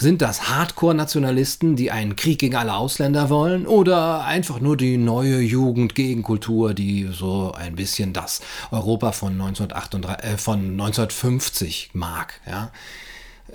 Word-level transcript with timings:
Sind 0.00 0.22
das 0.22 0.48
Hardcore-Nationalisten, 0.48 1.74
die 1.74 1.90
einen 1.90 2.14
Krieg 2.14 2.38
gegen 2.38 2.54
alle 2.54 2.74
Ausländer 2.74 3.30
wollen? 3.30 3.66
Oder 3.66 4.24
einfach 4.24 4.60
nur 4.60 4.76
die 4.76 4.96
neue 4.96 5.40
Jugendgegenkultur, 5.40 6.72
die 6.72 7.08
so 7.12 7.50
ein 7.50 7.74
bisschen 7.74 8.12
das 8.12 8.40
Europa 8.70 9.10
von, 9.10 9.32
1938, 9.32 10.24
äh, 10.24 10.38
von 10.38 10.58
1950 10.60 11.90
mag? 11.94 12.40
Ja? 12.46 12.70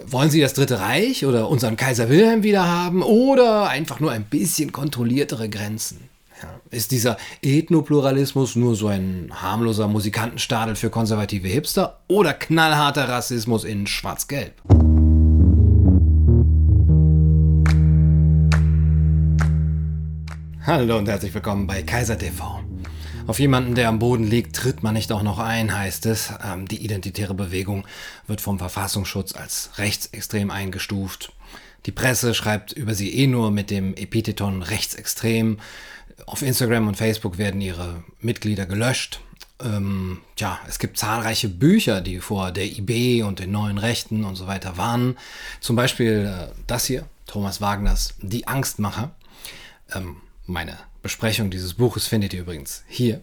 Wollen 0.06 0.30
Sie 0.30 0.42
das 0.42 0.54
Dritte 0.54 0.82
Reich 0.82 1.26
oder 1.26 1.48
unseren 1.48 1.78
Kaiser 1.78 2.10
Wilhelm 2.10 2.44
wieder 2.44 2.68
haben? 2.68 3.04
Oder 3.04 3.70
einfach 3.70 4.02
nur 4.02 4.12
ein 4.12 4.26
bisschen 4.26 4.74
kontrolliertere 4.74 5.48
Grenzen? 5.48 6.10
Ja? 6.42 6.50
Ist 6.72 6.92
dieser 6.92 7.16
Ethnopluralismus 7.42 8.58
nur 8.58 8.76
so 8.76 8.88
ein 8.88 9.32
harmloser 9.34 9.88
Musikantenstadel 9.88 10.76
für 10.76 10.90
konservative 10.90 11.48
Hipster? 11.48 12.02
Oder 12.10 12.34
knallharter 12.34 13.08
Rassismus 13.08 13.64
in 13.64 13.88
Schwarz-Gelb? 13.88 14.83
Hallo 20.66 20.98
und 20.98 21.10
herzlich 21.10 21.34
willkommen 21.34 21.68
bei 21.68 21.84
Kaiser 21.84 22.18
TV. 22.18 22.64
Auf 23.28 23.38
jemanden, 23.40 23.76
der 23.76 23.90
am 23.90 24.00
Boden 24.00 24.24
liegt, 24.24 24.56
tritt 24.56 24.82
man 24.82 24.94
nicht 24.94 25.12
auch 25.12 25.22
noch 25.22 25.38
ein, 25.38 25.78
heißt 25.78 26.06
es. 26.06 26.32
Ähm, 26.42 26.70
die 26.70 26.86
identitäre 26.86 27.34
Bewegung 27.34 27.86
wird 28.28 28.40
vom 28.40 28.60
Verfassungsschutz 28.60 29.36
als 29.36 29.72
rechtsextrem 29.78 30.52
eingestuft. 30.52 31.34
Die 31.86 31.92
Presse 31.92 32.34
schreibt 32.34 32.72
über 32.72 32.94
sie 32.94 33.14
eh 33.14 33.28
nur 33.28 33.52
mit 33.52 33.72
dem 33.72 33.94
Epitheton 33.96 34.62
rechtsextrem. 34.62 35.60
Auf 36.28 36.42
Instagram 36.42 36.88
und 36.88 36.96
Facebook 36.96 37.38
werden 37.38 37.60
ihre 37.60 38.02
Mitglieder 38.22 38.66
gelöscht. 38.66 39.20
Ähm, 39.62 40.22
ja, 40.38 40.60
es 40.70 40.80
gibt 40.80 40.98
zahlreiche 40.98 41.50
Bücher, 41.50 42.00
die 42.00 42.22
vor 42.22 42.54
der 42.54 42.68
IB 42.68 43.24
und 43.24 43.40
den 43.40 43.52
neuen 43.52 43.80
Rechten 43.80 44.24
und 44.24 44.38
so 44.38 44.48
weiter 44.48 44.78
warnen. 44.78 45.18
Zum 45.60 45.76
Beispiel 45.76 46.34
äh, 46.34 46.54
das 46.68 46.86
hier, 46.86 47.04
Thomas 47.28 47.60
Wagners 47.60 48.14
Die 48.22 48.48
Angstmacher. 48.48 49.14
Ähm, 49.94 50.22
meine 50.46 50.78
Besprechung 51.02 51.50
dieses 51.50 51.74
Buches 51.74 52.08
findet 52.08 52.34
ihr 52.34 52.42
übrigens 52.42 52.84
hier. 52.88 53.22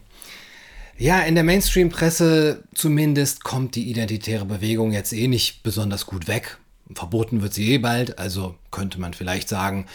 Ja, 0.99 1.21
in 1.21 1.35
der 1.35 1.45
Mainstream-Presse 1.45 2.65
zumindest 2.75 3.43
kommt 3.43 3.75
die 3.75 3.89
identitäre 3.91 4.45
Bewegung 4.45 4.93
jetzt 4.93 5.13
eh 5.13 5.29
nicht 5.29 5.63
besonders 5.63 6.05
gut 6.07 6.29
weg. 6.29 6.59
Verboten 6.93 7.41
wird 7.41 7.55
sie 7.55 7.73
eh 7.73 7.79
bald, 7.79 8.19
also 8.19 8.55
könnte 8.71 9.01
man 9.01 9.15
vielleicht 9.15 9.49
sagen, 9.49 9.87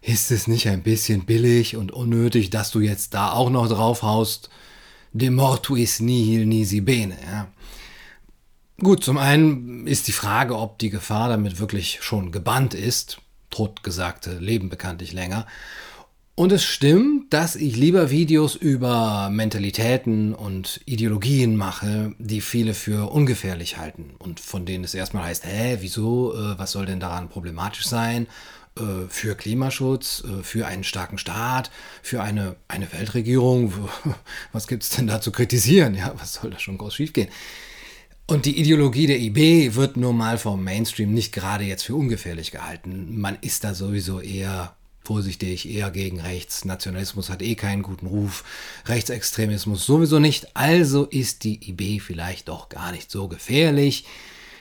ist 0.00 0.30
es 0.30 0.46
nicht 0.46 0.68
ein 0.68 0.82
bisschen 0.82 1.24
billig 1.24 1.76
und 1.76 1.90
unnötig, 1.90 2.50
dass 2.50 2.70
du 2.70 2.80
jetzt 2.80 3.14
da 3.14 3.32
auch 3.32 3.50
noch 3.50 3.68
draufhaust? 3.68 4.50
De 5.12 5.30
mortuis 5.30 6.00
nihil 6.00 6.46
nisi 6.46 6.80
bene, 6.80 7.16
ja. 7.24 7.48
Gut, 8.80 9.04
zum 9.04 9.18
einen 9.18 9.86
ist 9.86 10.08
die 10.08 10.12
Frage, 10.12 10.58
ob 10.58 10.78
die 10.78 10.90
Gefahr 10.90 11.28
damit 11.28 11.58
wirklich 11.60 11.98
schon 12.02 12.32
gebannt 12.32 12.74
ist. 12.74 13.18
Totgesagte 13.50 14.38
leben 14.38 14.68
bekanntlich 14.68 15.12
länger. 15.12 15.46
Und 16.36 16.50
es 16.50 16.64
stimmt, 16.64 17.32
dass 17.32 17.54
ich 17.54 17.76
lieber 17.76 18.10
Videos 18.10 18.56
über 18.56 19.30
Mentalitäten 19.30 20.34
und 20.34 20.80
Ideologien 20.84 21.54
mache, 21.54 22.12
die 22.18 22.40
viele 22.40 22.74
für 22.74 23.12
ungefährlich 23.12 23.76
halten 23.76 24.14
und 24.18 24.40
von 24.40 24.66
denen 24.66 24.82
es 24.82 24.94
erstmal 24.94 25.24
heißt, 25.24 25.46
hä, 25.46 25.76
wieso, 25.80 26.34
äh, 26.34 26.58
was 26.58 26.72
soll 26.72 26.86
denn 26.86 26.98
daran 26.98 27.28
problematisch 27.28 27.86
sein? 27.86 28.26
Äh, 28.76 29.08
für 29.08 29.36
Klimaschutz, 29.36 30.24
äh, 30.24 30.42
für 30.42 30.66
einen 30.66 30.82
starken 30.82 31.18
Staat, 31.18 31.70
für 32.02 32.20
eine, 32.20 32.56
eine 32.66 32.92
Weltregierung, 32.92 33.72
was 34.52 34.66
gibt 34.66 34.82
es 34.82 34.90
denn 34.90 35.06
da 35.06 35.20
zu 35.20 35.30
kritisieren? 35.30 35.94
Ja, 35.94 36.14
was 36.18 36.34
soll 36.34 36.50
da 36.50 36.58
schon 36.58 36.78
groß 36.78 36.96
schiefgehen? 36.96 37.28
Und 38.26 38.46
die 38.46 38.58
Ideologie 38.58 39.06
der 39.06 39.20
IB 39.20 39.76
wird 39.76 39.96
nun 39.96 40.16
mal 40.16 40.38
vom 40.38 40.64
Mainstream 40.64 41.14
nicht 41.14 41.32
gerade 41.32 41.62
jetzt 41.62 41.84
für 41.84 41.94
ungefährlich 41.94 42.50
gehalten. 42.50 43.20
Man 43.20 43.38
ist 43.40 43.62
da 43.62 43.74
sowieso 43.74 44.18
eher 44.18 44.74
vorsichtig, 45.04 45.68
eher 45.68 45.90
gegen 45.90 46.20
rechts. 46.20 46.64
Nationalismus 46.64 47.30
hat 47.30 47.42
eh 47.42 47.54
keinen 47.54 47.82
guten 47.82 48.06
Ruf. 48.06 48.44
Rechtsextremismus 48.86 49.84
sowieso 49.84 50.18
nicht. 50.18 50.56
Also 50.56 51.04
ist 51.04 51.44
die 51.44 51.70
IB 51.70 52.00
vielleicht 52.00 52.48
doch 52.48 52.68
gar 52.68 52.92
nicht 52.92 53.10
so 53.10 53.28
gefährlich. 53.28 54.06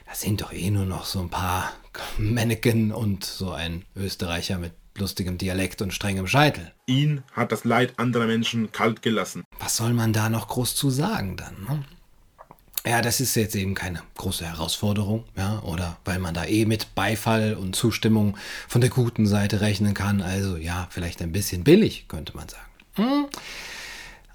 Das 0.06 0.22
sind 0.22 0.42
doch 0.42 0.53
eh 0.53 0.70
nur 0.70 0.86
noch 0.86 1.06
so 1.06 1.20
ein 1.20 1.30
paar 1.30 1.74
Mannequin 2.18 2.92
und 2.92 3.24
so 3.24 3.52
ein 3.52 3.86
Österreicher 3.96 4.59
mit 4.59 4.74
lustigem 4.98 5.38
Dialekt 5.38 5.82
und 5.82 5.94
strengem 5.94 6.28
Scheitel. 6.28 6.72
Ihn 6.86 7.24
hat 7.32 7.52
das 7.52 7.64
Leid 7.64 7.98
anderer 7.98 8.28
Menschen 8.28 8.72
kalt 8.72 9.02
gelassen. 9.02 9.44
Was 9.59 9.78
soll 9.78 9.94
man 9.94 10.14
da 10.14 10.30
noch 10.30 10.48
groß 10.50 10.76
zu 10.76 10.90
sagen 10.90 11.38
dann? 11.38 11.64
Ne? 11.64 11.84
Ja, 12.86 13.02
das 13.02 13.22
ist 13.22 13.36
jetzt 13.36 13.56
eben 13.56 13.76
keine 13.76 14.02
große 14.18 14.46
Herausforderung, 14.46 15.24
ja, 15.38 15.60
oder 15.60 15.98
weil 16.04 16.20
man 16.20 16.34
da 16.34 16.44
eh 16.44 16.66
mit 16.66 16.96
Beifall 16.96 17.54
und 17.54 17.78
Zustimmung 17.78 18.38
von 18.68 18.82
der 18.82 18.90
guten 18.90 19.26
Seite 19.26 19.62
rechnen 19.62 19.94
kann. 19.94 20.22
Also 20.22 20.58
ja, 20.58 20.88
vielleicht 20.90 21.22
ein 21.22 21.32
bisschen 21.32 21.64
billig, 21.64 22.06
könnte 22.10 22.36
man 22.36 22.50
sagen. 22.50 22.64
Hm. 22.96 23.26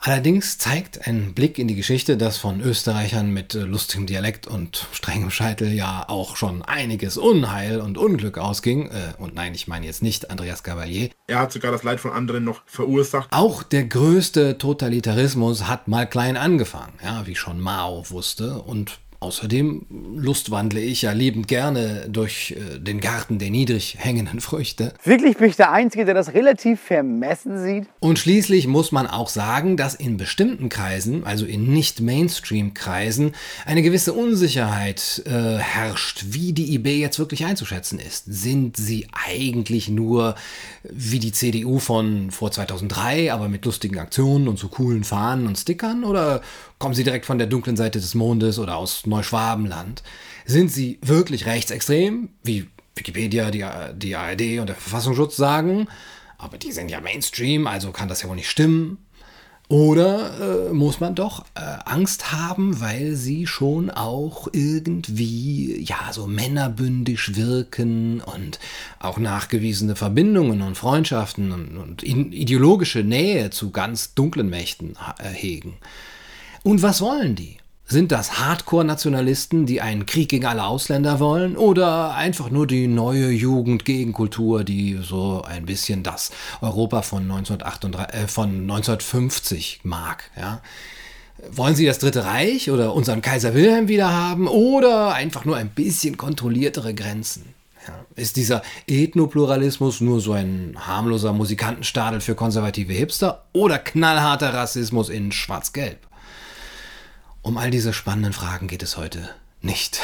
Allerdings 0.01 0.59
zeigt 0.59 1.07
ein 1.07 1.35
Blick 1.35 1.59
in 1.59 1.67
die 1.67 1.75
Geschichte, 1.75 2.17
dass 2.17 2.39
von 2.39 2.61
Österreichern 2.61 3.31
mit 3.31 3.55
äh, 3.55 3.61
lustigem 3.61 4.07
Dialekt 4.07 4.47
und 4.47 4.87
strengem 4.93 5.31
Scheitel 5.31 5.73
ja 5.73 6.05
auch 6.09 6.37
schon 6.37 6.63
einiges 6.63 7.17
Unheil 7.17 7.81
und 7.81 7.99
Unglück 7.99 8.39
ausging. 8.39 8.87
Äh, 8.87 9.15
und 9.19 9.35
nein, 9.35 9.55
ich 9.55 9.67
meine 9.67 9.87
jetzt 9.87 10.03
nicht 10.03 10.31
Andreas 10.31 10.63
Cavalier. 10.63 11.11
Er 11.27 11.41
hat 11.41 11.53
sogar 11.53 11.73
das 11.73 11.83
Leid 11.83 12.01
von 12.01 12.13
anderen 12.13 12.45
noch 12.45 12.63
verursacht. 12.67 13.29
Auch 13.33 13.63
der 13.63 13.85
größte 13.85 14.57
Totalitarismus 14.59 15.67
hat 15.67 15.89
mal 15.89 16.09
klein 16.09 16.37
angefangen, 16.37 16.95
ja, 17.03 17.27
wie 17.27 17.35
schon 17.35 17.61
Mao 17.61 18.09
wusste. 18.09 18.63
Und 18.63 19.01
Außerdem 19.21 19.87
lustwandle 20.15 20.81
ich 20.81 21.03
ja 21.03 21.11
liebend 21.11 21.49
gerne 21.49 22.06
durch 22.09 22.53
äh, 22.53 22.79
den 22.79 23.01
Garten 23.01 23.41
der 23.41 23.51
niedrig 23.51 23.97
hängenden 23.99 24.41
Früchte. 24.41 24.95
Wirklich 25.03 25.39
bin 25.39 25.51
ich 25.51 25.56
der 25.56 25.73
Einzige, 25.73 26.05
der 26.05 26.15
das 26.15 26.34
relativ 26.34 26.81
vermessen 26.81 27.61
sieht? 27.61 27.89
Und 27.99 28.21
schließlich 28.21 28.69
muss 28.69 28.93
man 28.93 29.09
auch 29.09 29.29
sagen, 29.29 29.77
dass 29.77 29.97
in 29.97 30.19
bestimmten 30.19 30.69
Kreisen, 30.69 31.25
also 31.25 31.47
in 31.47 31.73
nicht-Mainstream-Kreisen, 31.73 33.33
eine 33.67 33.83
gewisse 33.83 34.12
Unsicherheit 34.12 35.25
äh, 35.27 35.56
herrscht, 35.56 36.27
wie 36.29 36.53
die 36.53 36.75
IB 36.75 37.00
jetzt 37.00 37.19
wirklich 37.19 37.45
einzuschätzen 37.45 37.99
ist. 37.99 38.25
Sind 38.27 38.77
sie 38.77 39.09
eigentlich 39.27 39.89
nur 39.89 40.37
wie 40.85 41.19
die 41.19 41.33
CDU 41.33 41.81
von 41.81 42.31
vor 42.31 42.53
2003, 42.53 43.33
aber 43.33 43.49
mit 43.49 43.65
lustigen 43.65 43.99
Aktionen 43.99 44.47
und 44.47 44.61
so 44.61 44.69
coolen 44.69 45.03
Fahnen 45.03 45.49
und 45.49 45.59
Stickern? 45.59 46.05
Oder 46.05 46.41
Kommen 46.78 46.94
sie 46.94 47.05
direkt 47.05 47.27
von 47.27 47.39
der 47.39 47.49
dunklen 47.49 47.77
Seite 47.77 48.00
des 48.00 48.15
Mondes 48.15 48.59
oder 48.59 48.77
aus 48.77 49.05
Neuschwabenland? 49.06 50.03
Sind 50.44 50.71
sie 50.71 50.99
wirklich 51.03 51.47
rechtsextrem, 51.47 52.28
wie 52.44 52.69
Wikipedia, 52.94 53.50
die, 53.50 53.65
die 53.97 54.16
ARD 54.16 54.61
und 54.61 54.69
der 54.69 54.77
Verfassungsschutz 54.77 55.37
sagen? 55.37 55.88
Aber 56.37 56.56
die 56.56 56.71
sind 56.71 56.88
ja 56.88 57.00
Mainstream, 57.00 57.67
also 57.67 57.91
kann 57.91 58.09
das 58.09 58.22
ja 58.22 58.28
wohl 58.28 58.37
nicht 58.37 58.50
stimmen. 58.50 58.99
Oder 59.69 60.69
äh, 60.69 60.72
muss 60.72 60.99
man 60.99 61.15
doch 61.15 61.44
äh, 61.55 61.61
Angst 61.84 62.33
haben, 62.33 62.81
weil 62.81 63.17
sie 63.17 63.47
schon 63.47 63.91
auch 63.91 64.49
irgendwie, 64.53 65.83
ja, 65.83 66.11
so 66.11 66.27
männerbündisch 66.27 67.37
wirken 67.37 68.22
und 68.22 68.61
auch 68.99 69.19
nachgewiesene 69.19 69.94
Verbindungen 69.94 70.62
und 70.62 70.77
Freundschaften 70.77 71.53
und, 71.53 71.77
und 71.77 72.03
ideologische 72.03 73.00
Nähe 73.00 73.50
zu 73.50 73.71
ganz 73.71 74.15
dunklen 74.15 74.49
Mächten 74.49 74.97
äh, 75.19 75.28
hegen? 75.28 75.77
Und 76.69 76.83
was 76.83 77.01
wollen 77.01 77.34
die? 77.34 77.56
Sind 77.87 78.12
das 78.12 78.41
Hardcore-Nationalisten, 78.41 79.65
die 79.65 79.81
einen 79.81 80.05
Krieg 80.05 80.29
gegen 80.29 80.45
alle 80.45 80.65
Ausländer 80.65 81.19
wollen? 81.19 81.56
Oder 81.56 82.15
einfach 82.15 82.51
nur 82.51 82.67
die 82.67 82.89
neue 82.89 83.31
Jugendgegenkultur, 83.31 84.65
die 84.65 85.01
so 85.03 85.41
ein 85.49 85.65
bisschen 85.65 86.03
das 86.03 86.31
Europa 86.61 87.01
von, 87.01 87.23
1938, 87.23 88.15
äh, 88.15 88.29
von 88.29 88.51
1950 88.51 89.81
mag? 89.84 90.31
Ja? 90.37 90.61
Wollen 91.51 91.75
sie 91.75 91.87
das 91.87 92.01
Dritte 92.01 92.27
Reich 92.27 92.71
oder 92.71 92.93
unseren 92.93 93.23
Kaiser 93.23 93.55
Wilhelm 93.55 93.89
wieder 93.89 94.12
haben? 94.12 94.47
Oder 94.47 95.15
einfach 95.15 95.47
nur 95.47 95.56
ein 95.56 95.71
bisschen 95.71 96.19
kontrolliertere 96.19 96.93
Grenzen? 96.93 97.55
Ja, 97.87 97.95
ist 98.15 98.37
dieser 98.37 98.61
Ethnopluralismus 98.87 100.03
nur 100.03 100.20
so 100.20 100.32
ein 100.32 100.76
harmloser 100.79 101.32
Musikantenstadel 101.32 102.20
für 102.20 102.35
konservative 102.35 102.93
Hipster 102.93 103.47
oder 103.55 103.79
knallharter 103.79 104.53
Rassismus 104.53 105.09
in 105.09 105.32
Schwarz-Gelb? 105.32 106.07
Um 107.43 107.56
all 107.56 107.70
diese 107.70 107.93
spannenden 107.93 108.32
Fragen 108.32 108.69
geht 108.69 108.82
es 108.82 108.96
heute 108.96 109.31
nicht. 109.61 110.00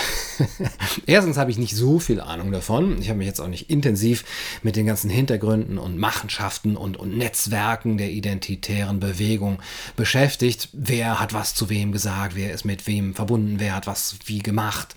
Erstens 1.07 1.37
habe 1.37 1.51
ich 1.51 1.59
nicht 1.59 1.77
so 1.77 2.01
viel 2.01 2.21
Ahnung 2.21 2.51
davon. 2.51 3.01
Ich 3.01 3.09
habe 3.09 3.19
mich 3.19 3.29
jetzt 3.29 3.41
auch 3.41 3.49
nicht 3.49 3.71
intensiv 3.71 4.25
mit 4.63 4.75
den 4.75 4.87
ganzen 4.87 5.11
Hintergründen 5.11 5.79
und 5.79 5.97
Machenschaften 5.97 6.77
und, 6.77 6.97
und 6.97 7.17
Netzwerken 7.17 7.97
der 7.97 8.11
identitären 8.11 8.99
Bewegung 8.99 9.61
beschäftigt. 9.95 10.71
Wer 10.73 11.21
hat 11.21 11.35
was 11.35 11.55
zu 11.55 11.69
wem 11.71 11.93
gesagt, 11.93 12.35
wer 12.35 12.53
ist 12.53 12.65
mit 12.65 12.87
wem 12.89 13.15
verbunden, 13.15 13.61
wer 13.61 13.77
hat 13.77 13.87
was 13.87 14.17
wie 14.27 14.41
gemacht. 14.41 14.97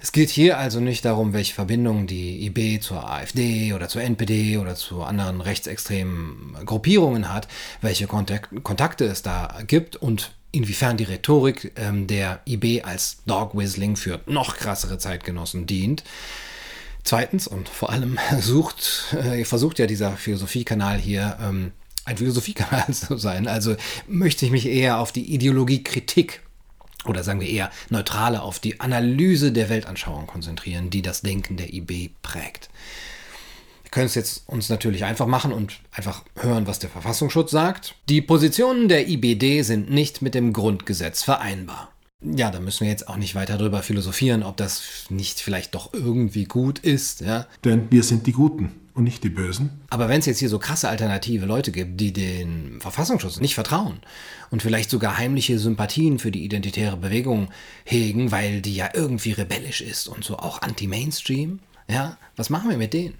Es 0.00 0.10
geht 0.10 0.30
hier 0.30 0.58
also 0.58 0.80
nicht 0.80 1.04
darum, 1.04 1.32
welche 1.32 1.54
Verbindungen 1.54 2.08
die 2.08 2.44
IB 2.46 2.80
zur 2.80 3.08
AfD 3.08 3.72
oder 3.72 3.88
zur 3.88 4.02
NPD 4.02 4.58
oder 4.58 4.74
zu 4.74 5.04
anderen 5.04 5.40
rechtsextremen 5.40 6.56
Gruppierungen 6.66 7.32
hat, 7.32 7.46
welche 7.82 8.08
Kontakte 8.08 9.04
es 9.04 9.22
da 9.22 9.60
gibt 9.64 9.94
und 9.94 10.32
inwiefern 10.52 10.96
die 10.96 11.04
Rhetorik 11.04 11.72
ähm, 11.76 12.06
der 12.06 12.40
IB 12.46 12.82
als 12.82 13.22
Dog 13.26 13.56
Whistling 13.56 13.96
für 13.96 14.20
noch 14.26 14.56
krassere 14.56 14.98
Zeitgenossen 14.98 15.66
dient. 15.66 16.04
Zweitens 17.04 17.48
und 17.48 17.68
vor 17.68 17.90
allem 17.90 18.18
sucht, 18.40 19.14
äh, 19.14 19.44
versucht 19.44 19.78
ja 19.78 19.86
dieser 19.86 20.12
Philosophiekanal 20.16 20.98
hier 20.98 21.38
ähm, 21.40 21.72
ein 22.04 22.16
Philosophiekanal 22.18 22.86
zu 22.92 23.16
sein. 23.16 23.48
Also 23.48 23.76
möchte 24.06 24.44
ich 24.44 24.52
mich 24.52 24.66
eher 24.66 24.98
auf 24.98 25.10
die 25.10 25.34
Ideologiekritik 25.34 26.42
oder 27.04 27.24
sagen 27.24 27.40
wir 27.40 27.48
eher 27.48 27.70
neutraler 27.90 28.42
auf 28.42 28.60
die 28.60 28.78
Analyse 28.80 29.50
der 29.50 29.68
Weltanschauung 29.68 30.26
konzentrieren, 30.26 30.90
die 30.90 31.02
das 31.02 31.22
Denken 31.22 31.56
der 31.56 31.72
IB 31.72 32.10
prägt. 32.22 32.68
Können 33.92 34.06
es 34.06 34.14
jetzt 34.14 34.48
uns 34.48 34.70
natürlich 34.70 35.04
einfach 35.04 35.26
machen 35.26 35.52
und 35.52 35.80
einfach 35.92 36.24
hören, 36.36 36.66
was 36.66 36.78
der 36.78 36.88
Verfassungsschutz 36.88 37.50
sagt. 37.50 37.94
Die 38.08 38.22
Positionen 38.22 38.88
der 38.88 39.06
IBD 39.06 39.60
sind 39.62 39.90
nicht 39.90 40.22
mit 40.22 40.34
dem 40.34 40.54
Grundgesetz 40.54 41.22
vereinbar. 41.22 41.92
Ja, 42.22 42.50
da 42.50 42.58
müssen 42.58 42.84
wir 42.84 42.90
jetzt 42.90 43.06
auch 43.08 43.16
nicht 43.16 43.34
weiter 43.34 43.58
darüber 43.58 43.82
philosophieren, 43.82 44.44
ob 44.44 44.56
das 44.56 44.82
nicht 45.10 45.40
vielleicht 45.40 45.74
doch 45.74 45.92
irgendwie 45.92 46.44
gut 46.44 46.78
ist. 46.78 47.20
Ja? 47.20 47.46
Denn 47.66 47.90
wir 47.90 48.02
sind 48.02 48.26
die 48.26 48.32
Guten 48.32 48.72
und 48.94 49.04
nicht 49.04 49.24
die 49.24 49.28
Bösen. 49.28 49.82
Aber 49.90 50.08
wenn 50.08 50.20
es 50.20 50.26
jetzt 50.26 50.38
hier 50.38 50.48
so 50.48 50.58
krasse 50.58 50.88
alternative 50.88 51.44
Leute 51.44 51.70
gibt, 51.70 52.00
die 52.00 52.14
den 52.14 52.80
Verfassungsschutz 52.80 53.40
nicht 53.40 53.54
vertrauen 53.54 54.00
und 54.50 54.62
vielleicht 54.62 54.88
sogar 54.88 55.18
heimliche 55.18 55.58
Sympathien 55.58 56.18
für 56.18 56.30
die 56.30 56.44
identitäre 56.44 56.96
Bewegung 56.96 57.48
hegen, 57.84 58.30
weil 58.30 58.62
die 58.62 58.74
ja 58.74 58.88
irgendwie 58.94 59.32
rebellisch 59.32 59.82
ist 59.82 60.08
und 60.08 60.24
so 60.24 60.38
auch 60.38 60.62
anti-Mainstream, 60.62 61.60
ja, 61.90 62.16
was 62.36 62.48
machen 62.48 62.70
wir 62.70 62.78
mit 62.78 62.94
denen? 62.94 63.18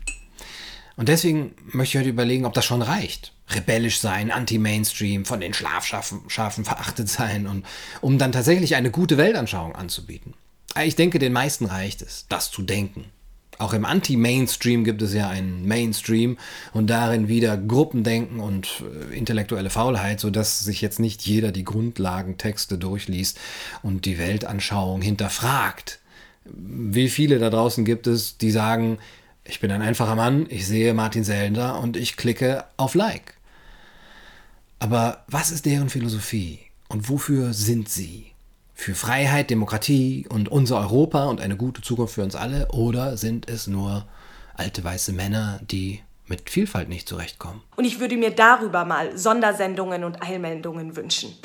Und 1.03 1.09
deswegen 1.09 1.57
möchte 1.73 1.99
ich 1.99 2.01
heute 2.01 2.11
überlegen, 2.11 2.45
ob 2.47 2.55
das 2.55 2.65
schon 2.65 2.81
reicht. 2.81 3.33
Rebellisch 3.49 3.99
sein, 3.99 4.31
anti-Mainstream, 4.31 5.25
von 5.25 5.41
den 5.41 5.53
Schlafschafen 5.53 6.65
verachtet 6.65 7.09
sein 7.09 7.49
und 7.49 7.67
um 8.01 8.19
dann 8.19 8.31
tatsächlich 8.31 8.77
eine 8.77 8.93
gute 8.93 9.17
Weltanschauung 9.17 9.75
anzubieten. 9.75 10.35
Ich 10.81 10.95
denke, 10.95 11.19
den 11.19 11.33
meisten 11.33 11.65
reicht 11.65 12.03
es, 12.03 12.27
das 12.29 12.53
zu 12.53 12.63
denken. 12.63 13.07
Auch 13.59 13.73
im 13.73 13.85
Anti-Mainstream 13.85 14.85
gibt 14.85 15.03
es 15.03 15.13
ja 15.13 15.29
einen 15.29 15.67
Mainstream 15.67 16.39
und 16.73 16.89
darin 16.89 17.27
wieder 17.27 17.57
Gruppendenken 17.57 18.39
und 18.39 18.85
äh, 19.11 19.19
intellektuelle 19.19 19.71
Faulheit, 19.71 20.21
sodass 20.21 20.61
sich 20.61 20.83
jetzt 20.83 21.01
nicht 21.01 21.23
jeder 21.23 21.51
die 21.51 21.65
Grundlagentexte 21.65 22.79
durchliest 22.79 23.41
und 23.83 24.05
die 24.05 24.19
Weltanschauung 24.19 25.03
hinterfragt. 25.03 25.99
Wie 26.45 27.09
viele 27.09 27.41
da 27.41 27.51
draußen 27.51 27.85
gibt 27.85 28.07
es, 28.07 28.39
die 28.39 28.53
sagen, 28.53 28.99
ich 29.44 29.61
bin 29.61 29.71
ein 29.71 29.83
einfacher 29.83 30.15
Mann, 30.15 30.47
ich 30.49 30.67
sehe 30.67 30.94
Martin 30.94 31.25
Sellender 31.25 31.81
und 31.81 31.97
ich 31.97 32.17
klicke 32.17 32.65
auf 32.77 32.94
Like. 32.94 33.35
Aber 34.79 35.25
was 35.29 35.50
ist 35.50 35.67
deren 35.67 35.89
Philosophie 35.89 36.61
und 36.89 37.09
wofür 37.09 37.53
sind 37.53 37.89
sie? 37.89 38.27
Für 38.75 38.94
Freiheit, 38.94 39.50
Demokratie 39.50 40.27
und 40.29 40.49
unser 40.49 40.81
Europa 40.81 41.27
und 41.27 41.41
eine 41.41 41.56
gute 41.56 41.83
Zukunft 41.83 42.15
für 42.15 42.25
uns 42.25 42.35
alle? 42.35 42.67
Oder 42.73 43.17
sind 43.17 43.49
es 43.49 43.69
nur 43.69 44.06
alte 44.55 44.83
weiße 44.83 45.12
Männer, 45.12 45.61
die 45.71 46.00
mit 46.27 46.50
Vielfalt 46.50 46.89
nicht 46.89 47.09
zurechtkommen? 47.09 47.62
Und 47.77 47.85
ich 47.85 48.00
würde 48.00 48.17
mir 48.17 48.31
darüber 48.31 48.85
mal 48.85 49.17
Sondersendungen 49.17 50.03
und 50.03 50.21
Eilmeldungen 50.23 50.97
wünschen. 50.97 51.37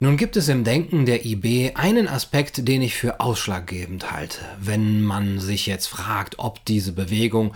Nun 0.00 0.16
gibt 0.16 0.36
es 0.36 0.48
im 0.48 0.64
Denken 0.64 1.06
der 1.06 1.24
IB 1.24 1.72
einen 1.74 2.08
Aspekt, 2.08 2.66
den 2.66 2.82
ich 2.82 2.94
für 2.96 3.20
ausschlaggebend 3.20 4.10
halte, 4.10 4.38
wenn 4.60 5.02
man 5.02 5.38
sich 5.38 5.66
jetzt 5.66 5.86
fragt, 5.86 6.38
ob 6.38 6.64
diese 6.64 6.92
Bewegung 6.92 7.54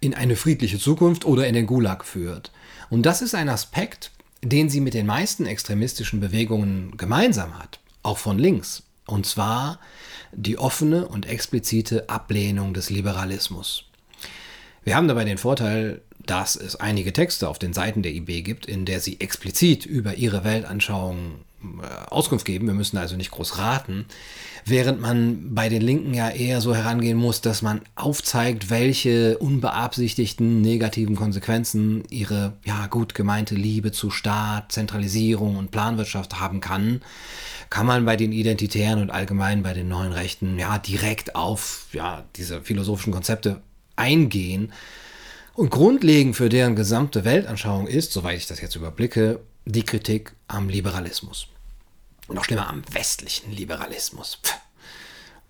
in 0.00 0.14
eine 0.14 0.36
friedliche 0.36 0.78
Zukunft 0.78 1.24
oder 1.24 1.46
in 1.46 1.54
den 1.54 1.66
Gulag 1.66 2.04
führt. 2.04 2.52
Und 2.88 3.04
das 3.04 3.20
ist 3.20 3.34
ein 3.34 3.48
Aspekt, 3.48 4.12
den 4.42 4.68
sie 4.68 4.80
mit 4.80 4.94
den 4.94 5.06
meisten 5.06 5.46
extremistischen 5.46 6.20
Bewegungen 6.20 6.96
gemeinsam 6.96 7.58
hat, 7.58 7.80
auch 8.02 8.18
von 8.18 8.38
links. 8.38 8.84
Und 9.06 9.26
zwar 9.26 9.80
die 10.32 10.58
offene 10.58 11.08
und 11.08 11.26
explizite 11.26 12.08
Ablehnung 12.08 12.74
des 12.74 12.90
Liberalismus. 12.90 13.84
Wir 14.84 14.96
haben 14.96 15.08
dabei 15.08 15.24
den 15.24 15.38
Vorteil, 15.38 16.02
dass 16.30 16.56
es 16.56 16.76
einige 16.76 17.12
Texte 17.12 17.48
auf 17.48 17.58
den 17.58 17.72
Seiten 17.72 18.02
der 18.02 18.12
IB 18.12 18.42
gibt, 18.42 18.66
in 18.66 18.84
der 18.84 19.00
sie 19.00 19.20
explizit 19.20 19.86
über 19.86 20.14
ihre 20.14 20.44
Weltanschauung 20.44 21.36
äh, 21.62 22.10
Auskunft 22.10 22.44
geben. 22.44 22.66
Wir 22.66 22.74
müssen 22.74 22.98
also 22.98 23.16
nicht 23.16 23.30
groß 23.30 23.58
raten. 23.58 24.06
Während 24.64 25.00
man 25.00 25.54
bei 25.54 25.68
den 25.68 25.80
Linken 25.80 26.12
ja 26.12 26.28
eher 26.28 26.60
so 26.60 26.74
herangehen 26.74 27.16
muss, 27.16 27.40
dass 27.40 27.62
man 27.62 27.80
aufzeigt, 27.94 28.68
welche 28.68 29.38
unbeabsichtigten 29.38 30.60
negativen 30.60 31.16
Konsequenzen 31.16 32.04
ihre 32.10 32.52
ja 32.64 32.86
gut 32.86 33.14
gemeinte 33.14 33.54
Liebe 33.54 33.90
zu 33.90 34.10
Staat, 34.10 34.70
Zentralisierung 34.70 35.56
und 35.56 35.70
Planwirtschaft 35.70 36.38
haben 36.38 36.60
kann, 36.60 37.00
kann 37.70 37.86
man 37.86 38.04
bei 38.04 38.16
den 38.16 38.32
Identitären 38.32 39.00
und 39.00 39.10
allgemein 39.10 39.62
bei 39.62 39.72
den 39.72 39.88
neuen 39.88 40.12
Rechten 40.12 40.58
ja 40.58 40.78
direkt 40.78 41.34
auf 41.34 41.86
ja 41.92 42.24
diese 42.36 42.60
philosophischen 42.60 43.12
Konzepte 43.12 43.62
eingehen. 43.96 44.72
Und 45.58 45.70
grundlegend 45.70 46.36
für 46.36 46.48
deren 46.48 46.76
gesamte 46.76 47.24
Weltanschauung 47.24 47.88
ist, 47.88 48.12
soweit 48.12 48.36
ich 48.36 48.46
das 48.46 48.60
jetzt 48.60 48.76
überblicke, 48.76 49.40
die 49.64 49.82
Kritik 49.82 50.32
am 50.46 50.68
Liberalismus. 50.68 51.48
Noch 52.28 52.44
schlimmer 52.44 52.70
am 52.70 52.84
westlichen 52.92 53.50
Liberalismus. 53.50 54.38
Pff. 54.40 54.54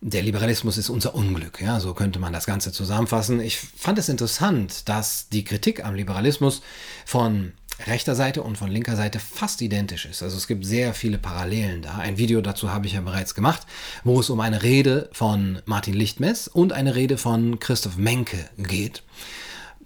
Der 0.00 0.22
Liberalismus 0.22 0.78
ist 0.78 0.88
unser 0.88 1.14
Unglück, 1.14 1.60
ja, 1.60 1.78
so 1.78 1.92
könnte 1.92 2.20
man 2.20 2.32
das 2.32 2.46
Ganze 2.46 2.72
zusammenfassen. 2.72 3.38
Ich 3.40 3.58
fand 3.58 3.98
es 3.98 4.08
interessant, 4.08 4.88
dass 4.88 5.28
die 5.28 5.44
Kritik 5.44 5.84
am 5.84 5.94
Liberalismus 5.94 6.62
von 7.04 7.52
rechter 7.86 8.14
Seite 8.14 8.42
und 8.42 8.56
von 8.56 8.70
linker 8.70 8.96
Seite 8.96 9.20
fast 9.20 9.60
identisch 9.60 10.06
ist. 10.06 10.22
Also 10.22 10.38
es 10.38 10.46
gibt 10.46 10.64
sehr 10.64 10.94
viele 10.94 11.18
Parallelen 11.18 11.82
da. 11.82 11.98
Ein 11.98 12.16
Video 12.16 12.40
dazu 12.40 12.72
habe 12.72 12.86
ich 12.86 12.94
ja 12.94 13.02
bereits 13.02 13.34
gemacht, 13.34 13.66
wo 14.04 14.20
es 14.20 14.30
um 14.30 14.40
eine 14.40 14.62
Rede 14.62 15.10
von 15.12 15.60
Martin 15.66 15.92
Lichtmess 15.92 16.48
und 16.48 16.72
eine 16.72 16.94
Rede 16.94 17.18
von 17.18 17.58
Christoph 17.58 17.98
Menke 17.98 18.48
geht. 18.56 19.02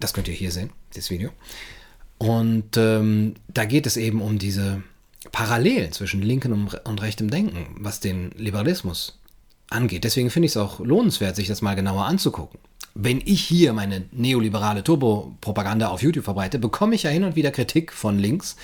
Das 0.03 0.13
könnt 0.13 0.27
ihr 0.27 0.35
hier 0.35 0.51
sehen, 0.51 0.71
dieses 0.97 1.11
Video. 1.11 1.31
Und 2.19 2.77
ähm, 2.77 3.35
da 3.47 3.65
geht 3.65 3.87
es 3.87 3.97
eben 3.97 4.21
um 4.21 4.41
diese 4.41 4.83
Parallelen 5.31 5.93
zwischen 5.93 6.23
linkem 6.23 6.69
und 6.83 7.03
rechtem 7.03 7.31
Denken, 7.31 7.77
was 7.79 8.01
den 8.01 8.33
Liberalismus 8.33 9.21
angeht. 9.73 10.05
Deswegen 10.05 10.31
finde 10.31 10.47
ich 10.47 10.53
es 10.53 10.57
auch 10.57 10.81
lohnenswert, 10.81 11.37
sich 11.37 11.49
das 11.49 11.63
mal 11.63 11.75
genauer 11.75 12.05
anzugucken 12.05 12.59
wenn 12.95 13.23
ich 13.25 13.43
hier 13.43 13.73
meine 13.73 14.05
neoliberale 14.13 14.85
Turbo-Propaganda 14.85 15.89
auf 15.89 16.03
YouTube 16.03 16.25
verbreite, 16.25 16.59
bekomme 16.59 16.95
ich 16.95 17.05
ja 17.05 17.11
hin 17.11 17.25
und 17.25 17.37
wieder 17.37 17.51
Kritik 17.51 17.93
von 17.93 18.19
links, 18.19 18.57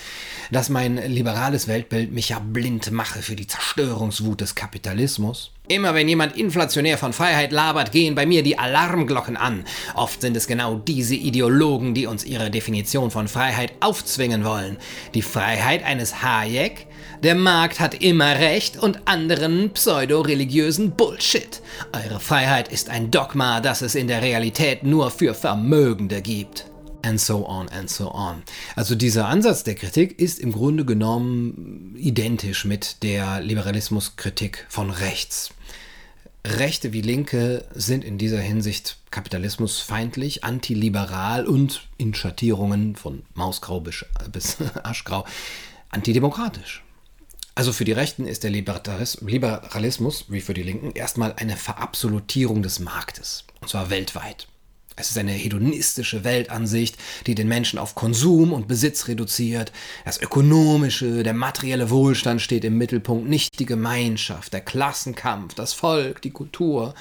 dass 0.51 0.69
mein 0.69 0.97
liberales 0.97 1.67
Weltbild 1.67 2.13
mich 2.13 2.29
ja 2.29 2.39
blind 2.39 2.91
mache 2.91 3.23
für 3.23 3.37
die 3.37 3.47
Zerstörungswut 3.47 4.43
des 4.43 4.55
Kapitalismus. 4.55 5.53
Immer 5.69 5.95
wenn 5.95 6.09
jemand 6.09 6.37
inflationär 6.37 6.99
von 6.99 7.13
Freiheit 7.13 7.53
labert, 7.53 7.93
gehen 7.93 8.15
bei 8.15 8.27
mir 8.27 8.43
die 8.43 8.59
Alarmglocken 8.59 9.37
an. 9.37 9.65
Oft 9.95 10.21
sind 10.21 10.37
es 10.37 10.47
genau 10.47 10.77
diese 10.77 11.15
Ideologen, 11.15 11.95
die 11.95 12.07
uns 12.07 12.25
ihre 12.25 12.51
Definition 12.51 13.11
von 13.11 13.29
Freiheit 13.29 13.73
aufzwingen 13.81 14.45
wollen. 14.45 14.77
Die 15.15 15.23
Freiheit 15.23 15.85
eines 15.85 16.23
Hayek, 16.23 16.87
der 17.23 17.35
Markt 17.35 17.81
hat 17.81 17.95
immer 17.95 18.37
recht 18.37 18.79
und 18.79 19.09
anderen 19.09 19.71
pseudo-religiösen 19.71 20.93
Bullshit. 20.93 21.61
Eure 21.93 22.21
Freiheit 22.21 22.69
ist 22.69 22.91
ein 22.91 23.11
Dogma, 23.11 23.61
das 23.61 23.83
es 23.83 23.97
in 23.97 24.07
der 24.07 24.23
Realität 24.23 24.85
nur 24.85 25.11
für 25.11 25.35
Vermögende 25.35 26.23
gibt. 26.23 26.67
And 27.03 27.21
so 27.21 27.49
on 27.49 27.69
and 27.71 27.91
so 27.91 28.13
on. 28.13 28.43
Also 28.77 28.95
dieser 28.95 29.27
Ansatz 29.27 29.65
der 29.65 29.75
Kritik 29.75 30.19
ist 30.21 30.39
im 30.39 30.53
Grunde 30.53 30.85
genommen 30.85 31.95
identisch 31.97 32.65
mit 32.65 33.03
der 33.03 33.41
Liberalismuskritik 33.41 34.67
von 34.69 34.91
rechts. 34.91 35.51
Rechte 36.47 36.93
wie 36.93 37.01
Linke 37.01 37.65
sind 37.75 38.05
in 38.05 38.17
dieser 38.19 38.41
Hinsicht 38.41 38.97
kapitalismusfeindlich, 39.11 40.45
antiliberal 40.45 41.47
und 41.47 41.89
in 41.99 42.15
Schattierungen 42.15 42.95
von 42.95 43.23
Mausgrau 43.35 43.81
bis, 43.81 44.05
Aschgrau 44.83 45.25
antidemokratisch. 45.91 46.83
Also 47.59 47.73
für 47.73 47.85
die 47.85 47.91
Rechten 47.91 48.25
ist 48.25 48.45
der 48.45 48.51
Liberalismus, 48.51 50.27
wie 50.29 50.41
für 50.41 50.55
die 50.55 50.63
Linken, 50.63 50.93
erstmal 50.93 51.33
eine 51.39 51.57
Verabsolutierung 51.57 52.63
des 52.63 52.79
Marktes. 52.79 53.43
Und 53.61 53.69
zwar 53.69 53.91
weltweit. 53.91 54.47
Es 54.95 55.11
ist 55.11 55.19
eine 55.19 55.33
hedonistische 55.33 56.23
Weltansicht, 56.23 56.97
die 57.27 57.35
den 57.35 57.49
Menschen 57.49 57.81
auf 57.81 57.97
Konsum 57.97 58.53
und 58.53 58.69
Besitz 58.69 59.09
reduziert. 59.09 59.73
Das 60.05 60.23
ökonomische, 60.23 61.25
der 61.25 61.35
materielle 61.35 61.91
Wohlstand 61.91 62.43
steht 62.43 62.65
im 62.65 62.79
Mittelpunkt, 62.79 63.29
nicht 63.29 63.59
die 63.59 63.67
Gemeinschaft, 63.67 64.53
der 64.53 64.61
Klassenkampf, 64.61 65.55
das 65.55 65.73
Volk, 65.73 66.23
die 66.23 66.31
Kultur. 66.31 66.95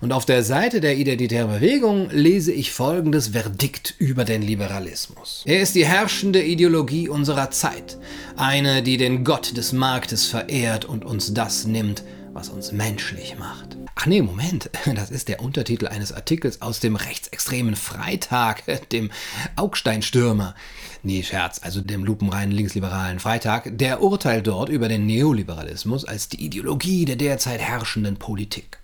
Und 0.00 0.12
auf 0.12 0.24
der 0.24 0.42
Seite 0.42 0.80
der 0.80 0.96
identitären 0.96 1.50
Bewegung 1.50 2.08
lese 2.10 2.52
ich 2.52 2.72
folgendes 2.72 3.28
Verdikt 3.28 3.94
über 3.98 4.24
den 4.24 4.40
Liberalismus. 4.40 5.42
Er 5.44 5.60
ist 5.60 5.74
die 5.74 5.86
herrschende 5.86 6.42
Ideologie 6.42 7.08
unserer 7.08 7.50
Zeit, 7.50 7.98
eine, 8.36 8.82
die 8.82 8.96
den 8.96 9.24
Gott 9.24 9.58
des 9.58 9.72
Marktes 9.72 10.24
verehrt 10.24 10.86
und 10.86 11.04
uns 11.04 11.34
das 11.34 11.66
nimmt, 11.66 12.02
was 12.32 12.48
uns 12.48 12.72
menschlich 12.72 13.36
macht. 13.38 13.76
Ach 13.94 14.06
nee, 14.06 14.22
Moment, 14.22 14.70
das 14.94 15.10
ist 15.10 15.28
der 15.28 15.42
Untertitel 15.42 15.86
eines 15.86 16.12
Artikels 16.12 16.62
aus 16.62 16.80
dem 16.80 16.96
rechtsextremen 16.96 17.76
Freitag, 17.76 18.62
dem 18.92 19.10
Augsteinstürmer. 19.56 20.54
Nee, 21.02 21.22
Scherz, 21.22 21.60
also 21.62 21.82
dem 21.82 22.04
lupenreinen 22.04 22.54
linksliberalen 22.54 23.18
Freitag, 23.20 23.76
der 23.76 24.02
urteilt 24.02 24.46
dort 24.46 24.70
über 24.70 24.88
den 24.88 25.04
Neoliberalismus 25.04 26.06
als 26.06 26.30
die 26.30 26.42
Ideologie 26.42 27.04
der 27.04 27.16
derzeit 27.16 27.60
herrschenden 27.60 28.16
Politik. 28.16 28.79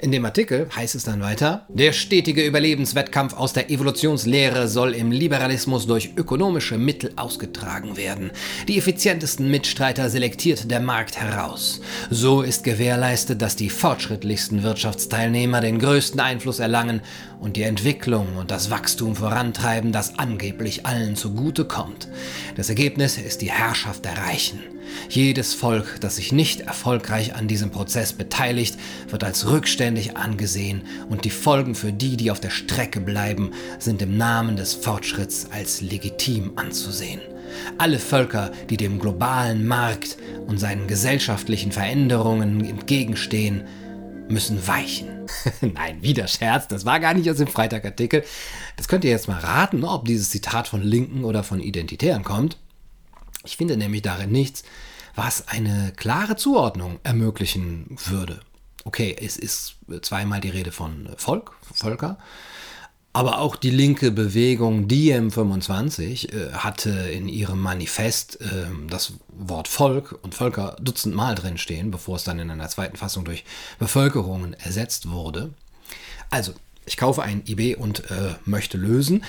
In 0.00 0.12
dem 0.12 0.24
Artikel 0.24 0.68
heißt 0.76 0.94
es 0.94 1.02
dann 1.02 1.20
weiter, 1.20 1.66
der 1.68 1.92
stetige 1.92 2.46
Überlebenswettkampf 2.46 3.34
aus 3.34 3.52
der 3.52 3.68
Evolutionslehre 3.68 4.68
soll 4.68 4.94
im 4.94 5.10
Liberalismus 5.10 5.88
durch 5.88 6.12
ökonomische 6.16 6.78
Mittel 6.78 7.12
ausgetragen 7.16 7.96
werden. 7.96 8.30
Die 8.68 8.78
effizientesten 8.78 9.50
Mitstreiter 9.50 10.08
selektiert 10.08 10.70
der 10.70 10.78
Markt 10.78 11.20
heraus. 11.20 11.80
So 12.10 12.42
ist 12.42 12.62
gewährleistet, 12.62 13.42
dass 13.42 13.56
die 13.56 13.70
fortschrittlichsten 13.70 14.62
Wirtschaftsteilnehmer 14.62 15.60
den 15.60 15.80
größten 15.80 16.20
Einfluss 16.20 16.60
erlangen 16.60 17.00
und 17.40 17.56
die 17.56 17.62
Entwicklung 17.62 18.36
und 18.36 18.52
das 18.52 18.70
Wachstum 18.70 19.16
vorantreiben, 19.16 19.90
das 19.90 20.16
angeblich 20.16 20.86
allen 20.86 21.16
zugute 21.16 21.64
kommt. 21.64 22.06
Das 22.56 22.68
Ergebnis 22.68 23.18
ist 23.18 23.42
die 23.42 23.50
Herrschaft 23.50 24.04
der 24.04 24.16
Reichen. 24.16 24.60
Jedes 25.08 25.54
Volk, 25.54 25.98
das 26.00 26.16
sich 26.16 26.32
nicht 26.32 26.60
erfolgreich 26.60 27.34
an 27.34 27.48
diesem 27.48 27.70
Prozess 27.70 28.12
beteiligt, 28.12 28.76
wird 29.08 29.24
als 29.24 29.48
rückständig 29.48 30.16
angesehen 30.16 30.82
und 31.08 31.24
die 31.24 31.30
Folgen 31.30 31.74
für 31.74 31.92
die, 31.92 32.16
die 32.16 32.30
auf 32.30 32.40
der 32.40 32.50
Strecke 32.50 33.00
bleiben, 33.00 33.52
sind 33.78 34.02
im 34.02 34.16
Namen 34.16 34.56
des 34.56 34.74
Fortschritts 34.74 35.48
als 35.50 35.80
legitim 35.80 36.52
anzusehen. 36.56 37.20
Alle 37.78 37.98
Völker, 37.98 38.50
die 38.68 38.76
dem 38.76 38.98
globalen 38.98 39.66
Markt 39.66 40.18
und 40.46 40.58
seinen 40.58 40.86
gesellschaftlichen 40.86 41.72
Veränderungen 41.72 42.64
entgegenstehen, 42.64 43.64
müssen 44.28 44.66
weichen. 44.66 45.08
Nein, 45.60 46.02
wieder 46.02 46.26
Scherz, 46.26 46.68
das 46.68 46.84
war 46.84 47.00
gar 47.00 47.14
nicht 47.14 47.30
aus 47.30 47.38
dem 47.38 47.46
Freitagartikel. 47.46 48.24
Das 48.76 48.88
könnt 48.88 49.04
ihr 49.04 49.10
jetzt 49.10 49.28
mal 49.28 49.38
raten, 49.38 49.84
ob 49.84 50.04
dieses 50.04 50.30
Zitat 50.30 50.68
von 50.68 50.82
Linken 50.82 51.24
oder 51.24 51.42
von 51.42 51.60
Identitären 51.60 52.24
kommt. 52.24 52.58
Ich 53.44 53.56
finde 53.56 53.76
nämlich 53.76 54.02
darin 54.02 54.30
nichts, 54.30 54.62
was 55.14 55.48
eine 55.48 55.92
klare 55.96 56.36
Zuordnung 56.36 57.00
ermöglichen 57.02 57.96
würde. 58.06 58.40
Okay, 58.84 59.16
es 59.20 59.36
ist 59.36 59.76
zweimal 60.02 60.40
die 60.40 60.50
Rede 60.50 60.72
von 60.72 61.08
Volk, 61.16 61.52
Völker, 61.74 62.18
aber 63.12 63.40
auch 63.40 63.56
die 63.56 63.70
linke 63.70 64.12
Bewegung 64.12 64.86
Diem25 64.86 66.32
äh, 66.32 66.52
hatte 66.52 66.90
in 66.90 67.28
ihrem 67.28 67.60
Manifest 67.60 68.40
äh, 68.40 68.66
das 68.88 69.14
Wort 69.28 69.66
Volk 69.66 70.18
und 70.22 70.34
Völker 70.34 70.76
dutzendmal 70.80 71.34
drinstehen, 71.34 71.90
bevor 71.90 72.16
es 72.16 72.24
dann 72.24 72.38
in 72.38 72.50
einer 72.50 72.68
zweiten 72.68 72.96
Fassung 72.96 73.24
durch 73.24 73.44
Bevölkerungen 73.78 74.54
ersetzt 74.54 75.10
wurde. 75.10 75.50
Also, 76.30 76.52
ich 76.86 76.96
kaufe 76.96 77.22
ein 77.22 77.42
IB 77.46 77.74
und 77.74 78.10
äh, 78.10 78.34
möchte 78.44 78.78
lösen. 78.78 79.24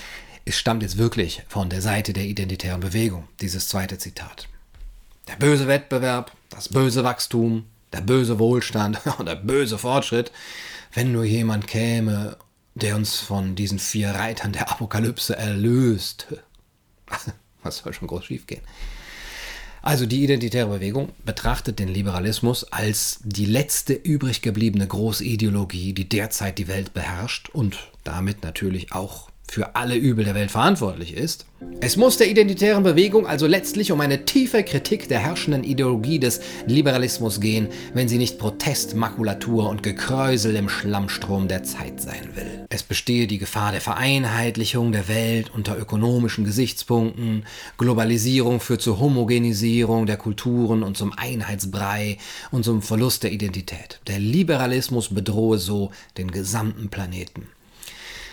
Es 0.45 0.57
stammt 0.57 0.81
jetzt 0.81 0.97
wirklich 0.97 1.43
von 1.47 1.69
der 1.69 1.81
Seite 1.81 2.13
der 2.13 2.25
identitären 2.25 2.79
Bewegung, 2.79 3.27
dieses 3.41 3.67
zweite 3.67 3.97
Zitat. 3.97 4.47
Der 5.27 5.35
böse 5.35 5.67
Wettbewerb, 5.67 6.31
das 6.49 6.69
böse 6.69 7.03
Wachstum, 7.03 7.65
der 7.93 8.01
böse 8.01 8.39
Wohlstand 8.39 8.99
und 9.17 9.27
der 9.27 9.35
böse 9.35 9.77
Fortschritt, 9.77 10.31
wenn 10.93 11.11
nur 11.11 11.23
jemand 11.23 11.67
käme, 11.67 12.37
der 12.75 12.95
uns 12.95 13.19
von 13.19 13.55
diesen 13.55 13.79
vier 13.79 14.11
Reitern 14.11 14.53
der 14.53 14.71
Apokalypse 14.71 15.35
erlöst. 15.35 16.27
Was 17.63 17.77
soll 17.77 17.93
schon 17.93 18.07
groß 18.07 18.25
schiefgehen? 18.25 18.61
Also 19.81 20.05
die 20.05 20.23
identitäre 20.23 20.67
Bewegung 20.67 21.13
betrachtet 21.25 21.79
den 21.79 21.87
Liberalismus 21.87 22.65
als 22.65 23.19
die 23.23 23.45
letzte 23.45 23.93
übrig 23.93 24.41
gebliebene 24.41 24.87
Großideologie, 24.87 25.93
die 25.93 26.09
derzeit 26.09 26.57
die 26.57 26.67
Welt 26.67 26.93
beherrscht 26.93 27.49
und 27.49 27.77
damit 28.03 28.43
natürlich 28.43 28.91
auch 28.91 29.28
für 29.49 29.75
alle 29.75 29.95
Übel 29.95 30.25
der 30.25 30.35
Welt 30.35 30.51
verantwortlich 30.51 31.13
ist. 31.15 31.45
Es 31.81 31.97
muss 31.97 32.17
der 32.17 32.29
identitären 32.29 32.83
Bewegung 32.83 33.27
also 33.27 33.47
letztlich 33.47 33.91
um 33.91 34.01
eine 34.01 34.25
tiefe 34.25 34.63
Kritik 34.63 35.09
der 35.09 35.19
herrschenden 35.19 35.63
Ideologie 35.63 36.19
des 36.19 36.41
Liberalismus 36.67 37.41
gehen, 37.41 37.67
wenn 37.93 38.07
sie 38.07 38.17
nicht 38.17 38.37
Protest, 38.37 38.95
Makulatur 38.95 39.69
und 39.69 39.83
Gekräusel 39.83 40.55
im 40.55 40.69
Schlammstrom 40.69 41.47
der 41.47 41.63
Zeit 41.63 42.01
sein 42.01 42.29
will. 42.35 42.65
Es 42.69 42.83
bestehe 42.83 43.27
die 43.27 43.37
Gefahr 43.37 43.71
der 43.71 43.81
Vereinheitlichung 43.81 44.91
der 44.91 45.07
Welt 45.07 45.51
unter 45.53 45.77
ökonomischen 45.77 46.45
Gesichtspunkten, 46.45 47.45
Globalisierung 47.77 48.59
führt 48.59 48.81
zur 48.81 48.99
Homogenisierung 48.99 50.05
der 50.05 50.17
Kulturen 50.17 50.83
und 50.83 50.97
zum 50.97 51.13
Einheitsbrei 51.15 52.17
und 52.51 52.63
zum 52.63 52.81
Verlust 52.81 53.23
der 53.23 53.31
Identität. 53.31 53.99
Der 54.07 54.19
Liberalismus 54.19 55.13
bedrohe 55.13 55.57
so 55.57 55.91
den 56.17 56.31
gesamten 56.31 56.89
Planeten. 56.89 57.47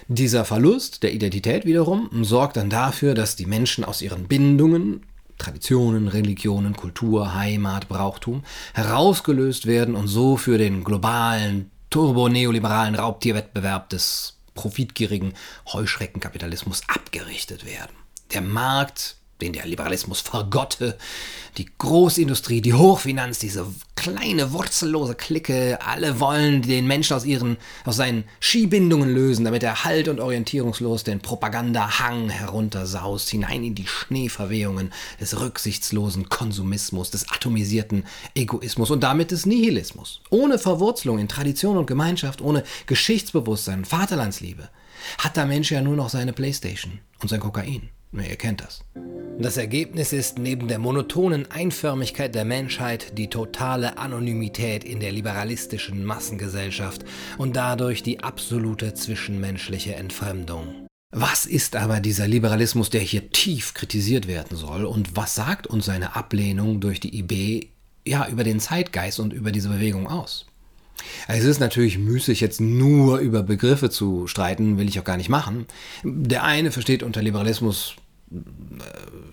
Dieser 0.09 0.45
Verlust 0.45 1.03
der 1.03 1.13
Identität 1.13 1.65
wiederum 1.65 2.09
sorgt 2.23 2.57
dann 2.57 2.71
dafür, 2.71 3.15
dass 3.15 3.35
die 3.35 3.47
Menschen 3.47 3.85
aus 3.85 4.03
ihren 4.03 4.29
Bindungen, 4.29 5.05
Traditionen, 5.37 6.07
Religionen, 6.07 6.77
Kultur, 6.77 7.35
Heimat, 7.35 7.89
Brauchtum 7.89 8.45
herausgelöst 8.75 9.67
werden 9.67 9.97
und 9.97 10.07
so 10.07 10.37
für 10.37 10.59
den 10.59 10.85
globalen, 10.85 11.73
turbo-neoliberalen 11.91 12.95
Raubtierwettbewerb 12.95 13.89
des 13.91 14.39
profitgierigen 14.55 15.35
Heuschreckenkapitalismus 15.73 16.83
abgerichtet 16.87 17.67
werden. 17.67 17.97
Der 18.33 18.43
Markt 18.43 19.17
den 19.40 19.52
der 19.52 19.66
Liberalismus 19.66 20.21
vergotte. 20.21 20.97
Die 21.59 21.69
Großindustrie, 21.78 22.61
die 22.61 22.75
Hochfinanz, 22.75 23.38
diese 23.38 23.66
kleine 23.95 24.52
wurzellose 24.52 25.14
Clique, 25.14 25.78
alle 25.81 26.21
wollen 26.21 26.62
den 26.62 26.87
Menschen 26.87 27.16
aus 27.16 27.25
ihren, 27.25 27.57
aus 27.85 27.97
seinen 27.97 28.25
Skibindungen 28.40 29.12
lösen, 29.12 29.45
damit 29.45 29.62
er 29.62 29.85
halt 29.85 30.09
und 30.09 30.21
orientierungslos 30.21 31.05
den 31.05 31.21
Propagandahang 31.21 32.28
heruntersaust, 32.28 33.28
hinein 33.31 33.64
in 33.64 33.75
die 33.75 33.87
Schneeverwehungen 33.87 34.93
des 35.21 35.40
rücksichtslosen 35.40 36.28
Konsumismus, 36.28 37.11
des 37.11 37.31
atomisierten 37.31 38.05
Egoismus 38.35 38.90
und 38.90 39.02
damit 39.02 39.31
des 39.31 39.47
Nihilismus. 39.47 40.21
Ohne 40.31 40.59
Verwurzelung 40.59 41.19
in 41.19 41.28
Tradition 41.28 41.76
und 41.76 41.87
Gemeinschaft, 41.87 42.40
ohne 42.40 42.64
Geschichtsbewusstsein, 42.87 43.85
Vaterlandsliebe, 43.85 44.69
hat 45.19 45.37
der 45.37 45.47
Mensch 45.47 45.71
ja 45.71 45.81
nur 45.81 45.97
noch 45.97 46.11
seine 46.11 46.33
Playstation 46.33 47.00
und 47.21 47.28
sein 47.28 47.40
Kokain. 47.40 47.88
Ihr 48.25 48.37
kennt 48.37 48.61
das. 48.61 48.83
Das 49.39 49.59
Ergebnis 49.59 50.15
ist 50.15 50.39
neben 50.39 50.67
der 50.67 50.79
monotonen 50.79 51.51
Einförmigkeit 51.51 52.35
der 52.35 52.47
Menschheit 52.47 53.19
die 53.19 53.29
totale 53.29 53.99
Anonymität 53.99 54.83
in 54.83 54.99
der 54.99 55.13
liberalistischen 55.13 56.07
Massengesellschaft 56.07 57.05
und 57.37 57.55
dadurch 57.55 58.03
die 58.03 58.21
absolute 58.21 58.95
zwischenmenschliche 58.95 59.95
Entfremdung. 59.95 60.87
Was 61.15 61.45
ist 61.45 61.77
aber 61.77 62.01
dieser 62.01 62.27
Liberalismus, 62.27 62.89
der 62.89 63.03
hier 63.03 63.31
tief 63.31 63.75
kritisiert 63.75 64.27
werden 64.27 64.57
soll 64.57 64.87
und 64.87 65.17
was 65.17 65.35
sagt 65.35 65.67
uns 65.67 65.85
seine 65.85 66.17
Ablehnung 66.17 66.81
durch 66.81 66.99
die 66.99 67.19
IB 67.19 67.69
ja 68.07 68.27
über 68.29 68.43
den 68.43 68.59
Zeitgeist 68.59 69.21
und 69.21 69.35
über 69.35 69.53
diese 69.53 69.69
Bewegung 69.69 70.09
aus? 70.09 70.47
Es 71.29 71.45
ist 71.45 71.61
natürlich 71.61 71.99
müßig, 71.99 72.41
jetzt 72.41 72.61
nur 72.61 73.19
über 73.19 73.43
Begriffe 73.43 73.91
zu 73.91 74.27
streiten, 74.27 74.79
will 74.79 74.89
ich 74.89 74.99
auch 74.99 75.05
gar 75.05 75.19
nicht 75.19 75.29
machen. 75.29 75.67
Der 76.05 76.43
eine 76.43 76.71
versteht 76.71 77.03
unter 77.03 77.21
Liberalismus 77.21 77.97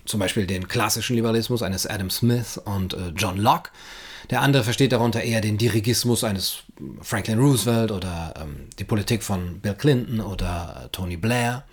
zum 0.04 0.20
Beispiel 0.20 0.46
den 0.46 0.68
klassischen 0.68 1.16
Liberalismus 1.16 1.62
eines 1.62 1.86
Adam 1.86 2.10
Smith 2.10 2.60
und 2.64 2.94
äh, 2.94 3.12
John 3.16 3.38
Locke. 3.38 3.70
Der 4.30 4.40
andere 4.40 4.64
versteht 4.64 4.92
darunter 4.92 5.22
eher 5.22 5.40
den 5.40 5.58
Dirigismus 5.58 6.24
eines 6.24 6.62
Franklin 7.02 7.38
Roosevelt 7.38 7.90
oder 7.90 8.34
ähm, 8.40 8.68
die 8.78 8.84
Politik 8.84 9.22
von 9.22 9.60
Bill 9.60 9.74
Clinton 9.74 10.20
oder 10.20 10.84
äh, 10.84 10.88
Tony 10.90 11.16
Blair. 11.16 11.64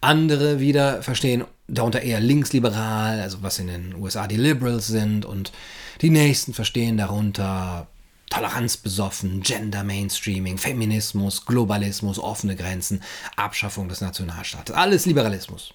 Andere 0.00 0.60
wieder 0.60 1.02
verstehen 1.02 1.44
darunter 1.68 2.02
eher 2.02 2.20
linksliberal, 2.20 3.20
also 3.20 3.42
was 3.42 3.58
in 3.58 3.66
den 3.66 3.94
USA 3.94 4.26
die 4.26 4.36
Liberals 4.36 4.86
sind. 4.86 5.24
Und 5.24 5.52
die 6.00 6.10
nächsten 6.10 6.54
verstehen 6.54 6.96
darunter 6.96 7.86
Toleranzbesoffen, 8.30 9.42
Gender 9.42 9.84
Mainstreaming, 9.84 10.58
Feminismus, 10.58 11.46
Globalismus, 11.46 12.18
offene 12.18 12.56
Grenzen, 12.56 13.02
Abschaffung 13.36 13.88
des 13.88 14.00
Nationalstaates. 14.00 14.74
Alles 14.74 15.06
Liberalismus. 15.06 15.72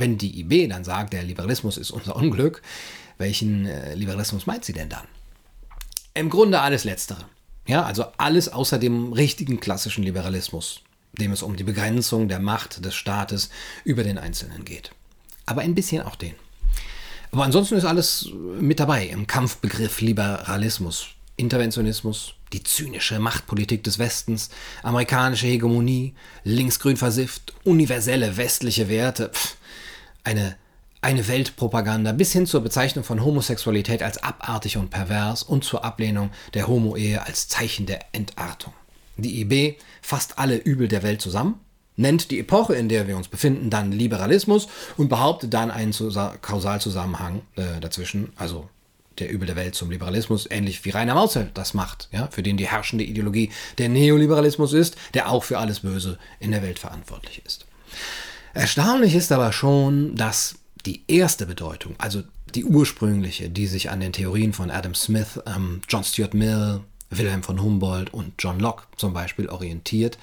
Wenn 0.00 0.18
die 0.18 0.40
IB 0.40 0.68
dann 0.68 0.84
sagt, 0.84 1.12
der 1.12 1.22
Liberalismus 1.22 1.76
ist 1.76 1.90
unser 1.90 2.16
Unglück, 2.16 2.62
welchen 3.18 3.66
äh, 3.66 3.94
Liberalismus 3.94 4.46
meint 4.46 4.64
sie 4.64 4.72
denn 4.72 4.88
dann? 4.88 5.06
Im 6.14 6.30
Grunde 6.30 6.60
alles 6.60 6.84
Letztere. 6.84 7.24
Ja, 7.66 7.84
also 7.84 8.06
alles 8.16 8.48
außer 8.48 8.78
dem 8.78 9.12
richtigen 9.12 9.60
klassischen 9.60 10.02
Liberalismus, 10.02 10.82
dem 11.12 11.32
es 11.32 11.42
um 11.42 11.56
die 11.56 11.64
Begrenzung 11.64 12.28
der 12.28 12.40
Macht 12.40 12.84
des 12.84 12.94
Staates 12.94 13.50
über 13.84 14.04
den 14.04 14.18
Einzelnen 14.18 14.64
geht. 14.64 14.90
Aber 15.46 15.62
ein 15.62 15.74
bisschen 15.74 16.02
auch 16.02 16.16
den. 16.16 16.34
Aber 17.30 17.44
ansonsten 17.44 17.76
ist 17.76 17.84
alles 17.84 18.30
mit 18.58 18.80
dabei 18.80 19.06
im 19.06 19.26
Kampfbegriff 19.26 20.00
Liberalismus. 20.00 21.08
Interventionismus, 21.36 22.34
die 22.52 22.62
zynische 22.62 23.18
Machtpolitik 23.18 23.84
des 23.84 23.98
Westens, 23.98 24.50
amerikanische 24.82 25.46
Hegemonie, 25.46 26.14
linksgrün 26.42 26.96
versifft, 26.96 27.52
universelle 27.64 28.36
westliche 28.36 28.88
Werte, 28.88 29.30
pff, 29.32 29.56
eine 30.24 30.56
eine 31.00 31.28
Weltpropaganda 31.28 32.12
bis 32.12 32.32
hin 32.32 32.46
zur 32.46 32.60
Bezeichnung 32.60 33.04
von 33.04 33.24
Homosexualität 33.24 34.02
als 34.02 34.22
abartig 34.22 34.76
und 34.76 34.90
pervers 34.90 35.42
und 35.42 35.64
zur 35.64 35.84
Ablehnung 35.84 36.30
der 36.54 36.66
Homo-Ehe 36.66 37.24
als 37.24 37.48
Zeichen 37.48 37.86
der 37.86 38.00
Entartung. 38.12 38.72
Die 39.16 39.40
IB 39.40 39.76
fasst 40.02 40.38
alle 40.38 40.56
Übel 40.56 40.88
der 40.88 41.02
Welt 41.02 41.20
zusammen, 41.20 41.60
nennt 41.96 42.30
die 42.30 42.38
Epoche, 42.38 42.74
in 42.74 42.88
der 42.88 43.08
wir 43.08 43.16
uns 43.16 43.28
befinden, 43.28 43.70
dann 43.70 43.92
Liberalismus 43.92 44.68
und 44.96 45.08
behauptet 45.08 45.54
dann 45.54 45.70
einen 45.70 45.94
Kausalzusammenhang 46.42 47.42
äh, 47.56 47.80
dazwischen, 47.80 48.32
also 48.36 48.68
der 49.18 49.30
Übel 49.30 49.46
der 49.46 49.56
Welt 49.56 49.74
zum 49.74 49.90
Liberalismus, 49.90 50.48
ähnlich 50.48 50.84
wie 50.84 50.90
Rainer 50.90 51.14
Mausfeld 51.14 51.50
das 51.54 51.74
macht, 51.74 52.08
ja, 52.12 52.28
für 52.30 52.44
den 52.44 52.56
die 52.56 52.68
herrschende 52.68 53.04
Ideologie 53.04 53.50
der 53.78 53.88
Neoliberalismus 53.88 54.72
ist, 54.72 54.96
der 55.14 55.28
auch 55.28 55.42
für 55.42 55.58
alles 55.58 55.80
Böse 55.80 56.18
in 56.38 56.52
der 56.52 56.62
Welt 56.62 56.78
verantwortlich 56.78 57.42
ist. 57.44 57.66
Erstaunlich 58.58 59.14
ist 59.14 59.30
aber 59.30 59.52
schon, 59.52 60.16
dass 60.16 60.56
die 60.84 61.04
erste 61.06 61.46
Bedeutung, 61.46 61.94
also 61.98 62.24
die 62.56 62.64
ursprüngliche, 62.64 63.48
die 63.50 63.68
sich 63.68 63.88
an 63.88 64.00
den 64.00 64.12
Theorien 64.12 64.52
von 64.52 64.72
Adam 64.72 64.96
Smith, 64.96 65.38
ähm, 65.46 65.80
John 65.88 66.02
Stuart 66.02 66.34
Mill, 66.34 66.80
Wilhelm 67.08 67.44
von 67.44 67.62
Humboldt 67.62 68.12
und 68.12 68.32
John 68.40 68.58
Locke 68.58 68.82
zum 68.96 69.12
Beispiel 69.12 69.48
orientiert, 69.48 70.18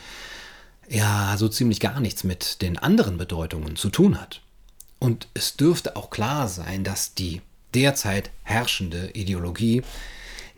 ja 0.90 1.36
so 1.38 1.48
ziemlich 1.48 1.80
gar 1.80 2.02
nichts 2.02 2.26
mit 2.26 2.62
den 2.62 2.78
anderen 2.78 3.18
Bedeutungen 3.18 3.78
zu 3.78 3.90
tun 3.90 4.20
hat. 4.20 4.42
Und 5.00 5.30
es 5.34 5.56
dürfte 5.56 5.96
auch 5.96 6.10
klar 6.10 6.50
sein, 6.50 6.84
dass 6.84 7.14
die 7.14 7.42
derzeit 7.74 8.32
herrschende 8.44 9.12
Ideologie 9.14 9.82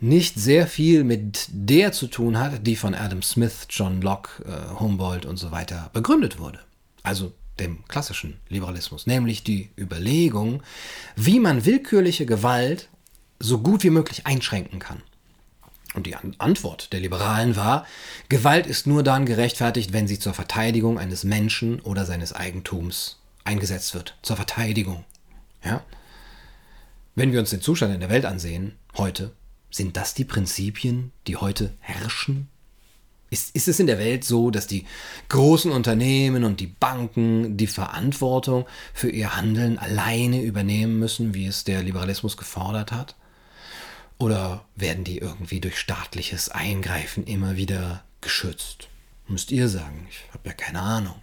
nicht 0.00 0.34
sehr 0.34 0.66
viel 0.66 1.04
mit 1.04 1.46
der 1.52 1.92
zu 1.92 2.08
tun 2.08 2.40
hat, 2.40 2.66
die 2.66 2.74
von 2.74 2.96
Adam 2.96 3.22
Smith, 3.22 3.68
John 3.70 4.00
Locke, 4.00 4.42
äh, 4.44 4.80
Humboldt 4.80 5.26
und 5.26 5.36
so 5.36 5.52
weiter 5.52 5.90
begründet 5.92 6.40
wurde. 6.40 6.58
Also 7.04 7.32
dem 7.60 7.84
klassischen 7.88 8.38
Liberalismus, 8.48 9.06
nämlich 9.06 9.42
die 9.44 9.70
Überlegung, 9.78 10.62
wie 11.16 11.40
man 11.40 11.64
willkürliche 11.64 12.26
Gewalt 12.26 12.88
so 13.38 13.58
gut 13.58 13.84
wie 13.84 13.90
möglich 13.90 14.26
einschränken 14.26 14.78
kann. 14.78 15.02
Und 15.94 16.06
die 16.06 16.16
Antwort 16.38 16.92
der 16.92 17.00
Liberalen 17.00 17.56
war, 17.56 17.86
Gewalt 18.28 18.66
ist 18.66 18.86
nur 18.86 19.02
dann 19.02 19.26
gerechtfertigt, 19.26 19.92
wenn 19.92 20.06
sie 20.06 20.18
zur 20.18 20.34
Verteidigung 20.34 20.98
eines 20.98 21.24
Menschen 21.24 21.80
oder 21.80 22.04
seines 22.04 22.32
Eigentums 22.32 23.18
eingesetzt 23.44 23.94
wird. 23.94 24.16
Zur 24.22 24.36
Verteidigung. 24.36 25.04
Ja? 25.64 25.82
Wenn 27.14 27.32
wir 27.32 27.40
uns 27.40 27.50
den 27.50 27.62
Zustand 27.62 27.94
in 27.94 28.00
der 28.00 28.10
Welt 28.10 28.26
ansehen, 28.26 28.76
heute, 28.96 29.32
sind 29.70 29.96
das 29.96 30.14
die 30.14 30.24
Prinzipien, 30.24 31.12
die 31.26 31.36
heute 31.36 31.74
herrschen 31.80 32.48
ist, 33.30 33.54
ist 33.54 33.68
es 33.68 33.80
in 33.80 33.86
der 33.86 33.98
Welt 33.98 34.24
so, 34.24 34.50
dass 34.50 34.66
die 34.66 34.86
großen 35.28 35.70
Unternehmen 35.70 36.44
und 36.44 36.60
die 36.60 36.66
Banken 36.66 37.56
die 37.56 37.66
Verantwortung 37.66 38.66
für 38.94 39.10
ihr 39.10 39.36
Handeln 39.36 39.78
alleine 39.78 40.42
übernehmen 40.42 40.98
müssen, 40.98 41.34
wie 41.34 41.46
es 41.46 41.64
der 41.64 41.82
Liberalismus 41.82 42.36
gefordert 42.36 42.92
hat? 42.92 43.16
Oder 44.18 44.64
werden 44.74 45.04
die 45.04 45.18
irgendwie 45.18 45.60
durch 45.60 45.78
staatliches 45.78 46.48
Eingreifen 46.48 47.24
immer 47.24 47.56
wieder 47.56 48.02
geschützt? 48.20 48.88
Müsst 49.28 49.52
ihr 49.52 49.68
sagen, 49.68 50.06
ich 50.10 50.20
habe 50.32 50.48
ja 50.48 50.54
keine 50.54 50.80
Ahnung. 50.80 51.14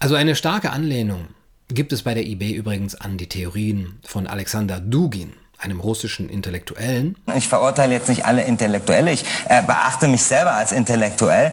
Also 0.00 0.14
eine 0.16 0.34
starke 0.34 0.70
Anlehnung 0.70 1.28
gibt 1.68 1.92
es 1.92 2.02
bei 2.02 2.14
der 2.14 2.26
IB 2.26 2.52
übrigens 2.52 2.94
an 2.94 3.18
die 3.18 3.28
Theorien 3.28 3.98
von 4.02 4.26
Alexander 4.26 4.80
Dugin, 4.80 5.32
einem 5.58 5.80
russischen 5.80 6.28
Intellektuellen. 6.28 7.16
Ich 7.36 7.48
verurteile 7.48 7.94
jetzt 7.94 8.08
nicht 8.08 8.24
alle 8.24 8.44
Intellektuelle, 8.44 9.12
ich 9.12 9.24
äh, 9.48 9.62
beachte 9.62 10.08
mich 10.08 10.22
selber 10.22 10.52
als 10.52 10.72
intellektuell. 10.72 11.50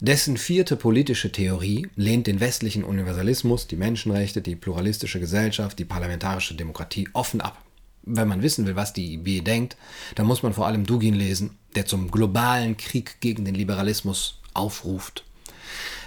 Dessen 0.00 0.36
vierte 0.36 0.76
politische 0.76 1.30
Theorie 1.30 1.88
lehnt 1.96 2.26
den 2.26 2.40
westlichen 2.40 2.84
Universalismus, 2.84 3.68
die 3.68 3.76
Menschenrechte, 3.76 4.42
die 4.42 4.56
pluralistische 4.56 5.20
Gesellschaft, 5.20 5.78
die 5.78 5.84
parlamentarische 5.84 6.54
Demokratie 6.54 7.08
offen 7.12 7.40
ab. 7.40 7.62
Wenn 8.02 8.28
man 8.28 8.42
wissen 8.42 8.66
will, 8.66 8.76
was 8.76 8.92
die 8.92 9.14
IB 9.14 9.40
denkt, 9.40 9.76
dann 10.14 10.26
muss 10.26 10.42
man 10.42 10.52
vor 10.52 10.66
allem 10.66 10.84
Dugin 10.84 11.14
lesen, 11.14 11.56
der 11.74 11.86
zum 11.86 12.10
globalen 12.10 12.76
Krieg 12.76 13.20
gegen 13.20 13.44
den 13.44 13.54
Liberalismus 13.54 14.40
aufruft. 14.52 15.24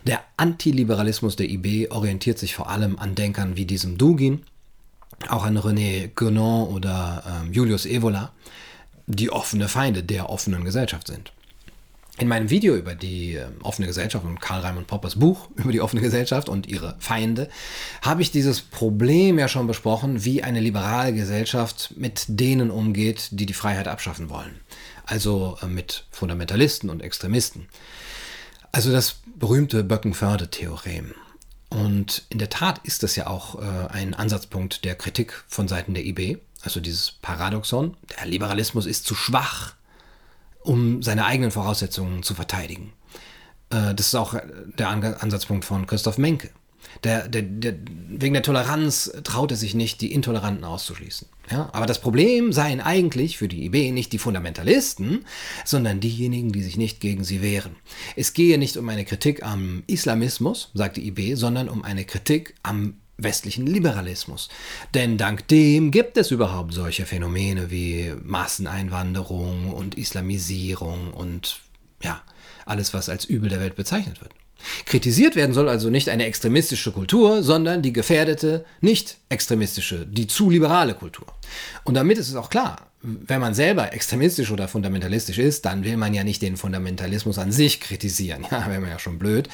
Der 0.05 0.23
Antiliberalismus 0.37 1.35
der 1.35 1.49
IB 1.49 1.89
orientiert 1.89 2.37
sich 2.37 2.55
vor 2.55 2.69
allem 2.69 2.99
an 2.99 3.15
Denkern 3.15 3.57
wie 3.57 3.65
diesem 3.65 3.97
Dugin, 3.97 4.43
auch 5.29 5.43
an 5.43 5.57
René 5.57 6.13
Guénon 6.13 6.67
oder 6.67 7.23
ähm, 7.27 7.53
Julius 7.53 7.85
Evola, 7.85 8.31
die 9.07 9.31
offene 9.31 9.67
Feinde 9.67 10.03
der 10.03 10.29
offenen 10.29 10.63
Gesellschaft 10.63 11.07
sind. 11.07 11.31
In 12.19 12.27
meinem 12.27 12.49
Video 12.49 12.75
über 12.75 12.95
die 12.95 13.35
äh, 13.35 13.45
offene 13.61 13.87
Gesellschaft 13.87 14.25
und 14.25 14.41
Karl 14.41 14.61
Raimund 14.61 14.87
Poppers 14.87 15.15
Buch 15.15 15.49
über 15.55 15.71
die 15.71 15.81
offene 15.81 16.01
Gesellschaft 16.01 16.49
und 16.49 16.67
ihre 16.67 16.95
Feinde 16.99 17.49
habe 18.01 18.21
ich 18.21 18.31
dieses 18.31 18.61
Problem 18.61 19.37
ja 19.37 19.47
schon 19.47 19.67
besprochen, 19.67 20.25
wie 20.25 20.43
eine 20.43 20.59
liberale 20.59 21.13
Gesellschaft 21.13 21.93
mit 21.95 22.25
denen 22.27 22.71
umgeht, 22.71 23.29
die 23.31 23.45
die 23.45 23.53
Freiheit 23.53 23.87
abschaffen 23.87 24.29
wollen. 24.29 24.59
Also 25.05 25.57
äh, 25.61 25.67
mit 25.67 26.05
Fundamentalisten 26.11 26.89
und 26.89 27.01
Extremisten. 27.01 27.67
Also 28.71 28.91
das 28.91 29.17
berühmte 29.35 29.83
Böckenförde-Theorem. 29.83 31.13
Und 31.69 32.25
in 32.29 32.39
der 32.39 32.49
Tat 32.49 32.79
ist 32.83 33.03
das 33.03 33.15
ja 33.15 33.27
auch 33.27 33.55
äh, 33.55 33.87
ein 33.89 34.13
Ansatzpunkt 34.13 34.85
der 34.85 34.95
Kritik 34.95 35.43
von 35.47 35.67
Seiten 35.67 35.93
der 35.93 36.05
IB, 36.05 36.37
also 36.61 36.79
dieses 36.79 37.11
Paradoxon, 37.11 37.97
der 38.17 38.25
Liberalismus 38.25 38.85
ist 38.85 39.05
zu 39.05 39.15
schwach, 39.15 39.73
um 40.61 41.03
seine 41.03 41.25
eigenen 41.25 41.51
Voraussetzungen 41.51 42.23
zu 42.23 42.35
verteidigen. 42.35 42.93
Äh, 43.69 43.93
das 43.95 44.07
ist 44.07 44.15
auch 44.15 44.35
der 44.77 44.89
Ansatzpunkt 44.89 45.65
von 45.65 45.87
Christoph 45.87 46.17
Menke. 46.17 46.51
Der, 47.03 47.27
der, 47.27 47.41
der, 47.41 47.75
wegen 48.09 48.33
der 48.33 48.43
Toleranz 48.43 49.11
traut 49.23 49.51
er 49.51 49.57
sich 49.57 49.75
nicht, 49.75 50.01
die 50.01 50.11
Intoleranten 50.13 50.63
auszuschließen. 50.63 51.27
Ja? 51.51 51.69
Aber 51.73 51.85
das 51.85 52.01
Problem 52.01 52.51
seien 52.53 52.81
eigentlich 52.81 53.37
für 53.37 53.47
die 53.47 53.65
IB 53.65 53.91
nicht 53.91 54.13
die 54.13 54.17
Fundamentalisten, 54.17 55.25
sondern 55.65 55.99
diejenigen, 55.99 56.51
die 56.51 56.63
sich 56.63 56.77
nicht 56.77 56.99
gegen 56.99 57.23
sie 57.23 57.41
wehren. 57.41 57.75
Es 58.15 58.33
gehe 58.33 58.57
nicht 58.57 58.77
um 58.77 58.89
eine 58.89 59.05
Kritik 59.05 59.43
am 59.43 59.83
Islamismus, 59.87 60.71
sagt 60.73 60.97
die 60.97 61.07
IB, 61.07 61.35
sondern 61.35 61.69
um 61.69 61.83
eine 61.83 62.05
Kritik 62.05 62.55
am 62.63 62.95
westlichen 63.17 63.65
Liberalismus. 63.65 64.47
Denn 64.93 65.17
dank 65.17 65.47
dem 65.47 65.91
gibt 65.91 66.17
es 66.17 66.31
überhaupt 66.31 66.73
solche 66.73 67.05
Phänomene 67.05 67.71
wie 67.71 68.13
Masseneinwanderung 68.23 69.73
und 69.73 69.95
Islamisierung 69.95 71.13
und 71.13 71.61
ja, 72.03 72.21
alles, 72.65 72.93
was 72.93 73.09
als 73.09 73.25
Übel 73.25 73.49
der 73.49 73.59
Welt 73.59 73.75
bezeichnet 73.75 74.21
wird. 74.21 74.33
Kritisiert 74.85 75.35
werden 75.35 75.53
soll 75.53 75.69
also 75.69 75.89
nicht 75.89 76.09
eine 76.09 76.25
extremistische 76.25 76.91
Kultur, 76.91 77.43
sondern 77.43 77.81
die 77.81 77.93
gefährdete, 77.93 78.65
nicht 78.81 79.17
extremistische, 79.29 80.05
die 80.05 80.27
zu 80.27 80.49
liberale 80.49 80.93
Kultur. 80.93 81.27
Und 81.83 81.93
damit 81.93 82.17
ist 82.17 82.29
es 82.29 82.35
auch 82.35 82.49
klar, 82.49 82.87
wenn 83.01 83.39
man 83.39 83.53
selber 83.53 83.93
extremistisch 83.93 84.51
oder 84.51 84.67
fundamentalistisch 84.67 85.37
ist, 85.37 85.65
dann 85.65 85.83
will 85.83 85.97
man 85.97 86.13
ja 86.13 86.23
nicht 86.23 86.41
den 86.41 86.57
Fundamentalismus 86.57 87.37
an 87.37 87.51
sich 87.51 87.79
kritisieren, 87.79 88.45
ja, 88.51 88.67
wäre 88.67 88.81
man 88.81 88.89
ja 88.89 88.99
schon 88.99 89.19
blöd, 89.19 89.49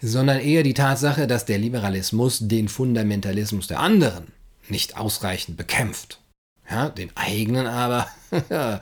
sondern 0.00 0.40
eher 0.40 0.62
die 0.62 0.74
Tatsache, 0.74 1.26
dass 1.26 1.44
der 1.44 1.58
Liberalismus 1.58 2.38
den 2.42 2.68
Fundamentalismus 2.68 3.66
der 3.66 3.80
anderen 3.80 4.28
nicht 4.68 4.96
ausreichend 4.96 5.56
bekämpft. 5.56 6.20
Ja, 6.70 6.88
den 6.88 7.10
eigenen 7.14 7.66
aber, 7.66 8.06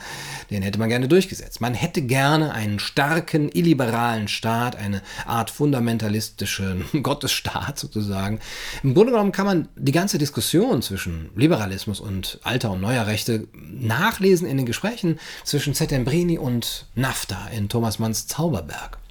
den 0.51 0.63
hätte 0.63 0.79
man 0.79 0.89
gerne 0.89 1.09
durchgesetzt. 1.09 1.61
Man 1.61 1.75
hätte 1.75 2.01
gerne 2.03 2.53
einen 2.53 2.79
starken, 2.79 3.51
illiberalen 3.53 4.29
Staat, 4.29 4.77
eine 4.77 5.03
Art 5.27 5.51
fundamentalistischen 5.51 6.85
Gottesstaat 7.03 7.79
sozusagen. 7.79 8.39
Im 8.85 8.95
Grunde 8.95 9.13
genommen 9.13 9.33
kann 9.33 9.47
man 9.47 9.69
die 9.75 9.93
ganze 9.93 10.19
Diskussion 10.19 10.81
zwischen 10.81 11.31
Liberalismus 11.35 11.99
und 11.99 12.39
alter 12.45 12.71
und 12.71 12.81
neuer 12.81 13.07
Rechte 13.07 13.49
nachlesen 13.53 14.47
in 14.47 14.59
den 14.59 14.67
Gesprächen 14.67 15.19
zwischen 15.45 15.75
Settembrini 15.75 16.39
und 16.39 16.87
NAFTA 16.95 17.49
in 17.49 17.69
Thomas 17.69 17.99
Manns 17.99 18.29
Zauberberg. 18.29 19.02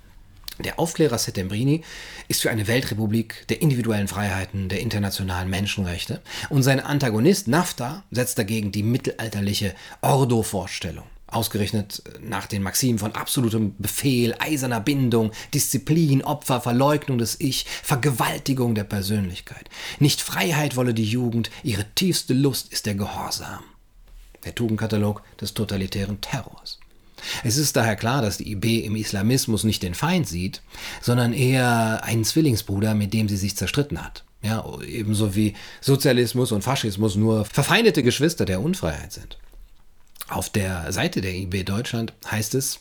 Der 0.64 0.80
Aufklärer 0.80 1.18
Settembrini 1.18 1.84
ist 2.28 2.42
für 2.42 2.52
eine 2.52 2.68
Weltrepublik 2.68 3.48
der 3.50 3.62
individuellen 3.62 4.08
Freiheiten, 4.08 4.70
der 4.70 4.82
internationalen 4.82 5.50
Menschenrechte 5.50 6.22
und 6.50 6.64
sein 6.64 6.80
Antagonist 6.80 7.48
NAFTA 7.48 8.04
setzt 8.12 8.38
dagegen 8.38 8.72
die 8.72 8.84
mittelalterliche 8.84 9.74
Ordo-Vorstellung. 10.02 11.06
Ausgerechnet 11.28 12.04
nach 12.20 12.46
den 12.46 12.62
Maximen 12.62 13.00
von 13.00 13.16
absolutem 13.16 13.74
Befehl, 13.78 14.36
eiserner 14.40 14.82
Bindung, 14.82 15.32
Disziplin, 15.54 16.24
Opfer, 16.24 16.60
Verleugnung 16.60 17.18
des 17.18 17.40
Ich, 17.40 17.66
Vergewaltigung 17.84 18.76
der 18.76 18.84
Persönlichkeit. 18.84 19.70
Nicht 20.00 20.20
Freiheit 20.20 20.76
wolle 20.76 20.94
die 20.94 21.06
Jugend, 21.06 21.50
ihre 21.64 21.86
tiefste 21.96 22.34
Lust 22.34 22.74
ist 22.74 22.86
der 22.86 22.96
Gehorsam. 22.96 23.64
Der 24.44 24.56
Tugendkatalog 24.56 25.24
des 25.40 25.54
totalitären 25.54 26.20
Terrors. 26.20 26.81
Es 27.44 27.58
ist 27.58 27.76
daher 27.76 27.96
klar, 27.96 28.22
dass 28.22 28.38
die 28.38 28.52
IB 28.52 28.80
im 28.80 28.96
Islamismus 28.96 29.64
nicht 29.64 29.84
den 29.84 29.94
Feind 29.94 30.28
sieht, 30.28 30.62
sondern 31.02 31.34
eher 31.34 32.04
einen 32.04 32.24
Zwillingsbruder, 32.24 32.94
mit 32.94 33.14
dem 33.14 33.30
sie 33.30 33.38
sich 33.38 33.56
zerstritten 33.56 34.04
hat. 34.04 34.24
Ja, 34.44 34.66
ebenso 34.88 35.36
wie 35.36 35.54
Sozialismus 35.82 36.52
und 36.52 36.64
Faschismus 36.64 37.16
nur 37.16 37.46
verfeindete 37.46 38.02
Geschwister 38.02 38.46
der 38.46 38.62
Unfreiheit 38.62 39.14
sind. 39.14 39.38
Auf 40.30 40.50
der 40.50 40.92
Seite 40.92 41.22
der 41.22 41.36
IB 41.36 41.64
Deutschland 41.64 42.14
heißt 42.30 42.56
es, 42.56 42.80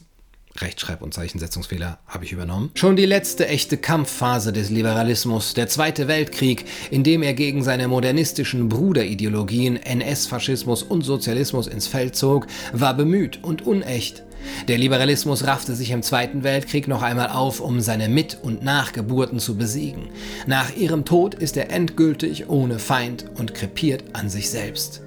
Rechtschreib- 0.59 1.03
und 1.03 1.15
Zeichensetzungsfehler 1.15 1.99
habe 2.07 2.25
ich 2.25 2.33
übernommen. 2.33 2.71
Schon 2.75 2.97
die 2.97 3.07
letzte 3.07 3.47
echte 3.47 3.77
Kampfphase 3.77 4.53
des 4.53 4.69
Liberalismus, 4.71 5.55
der 5.55 5.69
Zweite 5.69 6.09
Weltkrieg, 6.09 6.65
in 6.91 7.05
dem 7.05 7.23
er 7.23 7.35
gegen 7.35 7.63
seine 7.63 7.89
modernistischen 7.89 8.69
Bruderideologien 8.69 9.77
NS-Faschismus 9.77 10.83
und 10.83 11.03
Sozialismus 11.03 11.67
ins 11.67 11.87
Feld 11.87 12.17
zog, 12.17 12.47
war 12.73 12.95
bemüht 12.95 13.43
und 13.43 13.63
unecht. 13.63 14.25
Der 14.69 14.79
Liberalismus 14.79 15.47
raffte 15.47 15.75
sich 15.75 15.91
im 15.91 16.03
Zweiten 16.03 16.45
Weltkrieg 16.45 16.89
noch 16.89 17.03
einmal 17.03 17.29
auf, 17.29 17.61
um 17.61 17.81
seine 17.81 18.09
Mit- 18.09 18.39
und 18.43 18.63
Nachgeburten 18.63 19.39
zu 19.39 19.57
besiegen. 19.57 20.11
Nach 20.47 20.75
ihrem 20.77 21.05
Tod 21.05 21.35
ist 21.35 21.57
er 21.57 21.71
endgültig 21.71 22.49
ohne 22.49 22.79
Feind 22.79 23.27
und 23.37 23.55
krepiert 23.55 24.05
an 24.13 24.29
sich 24.29 24.51
selbst. 24.51 25.03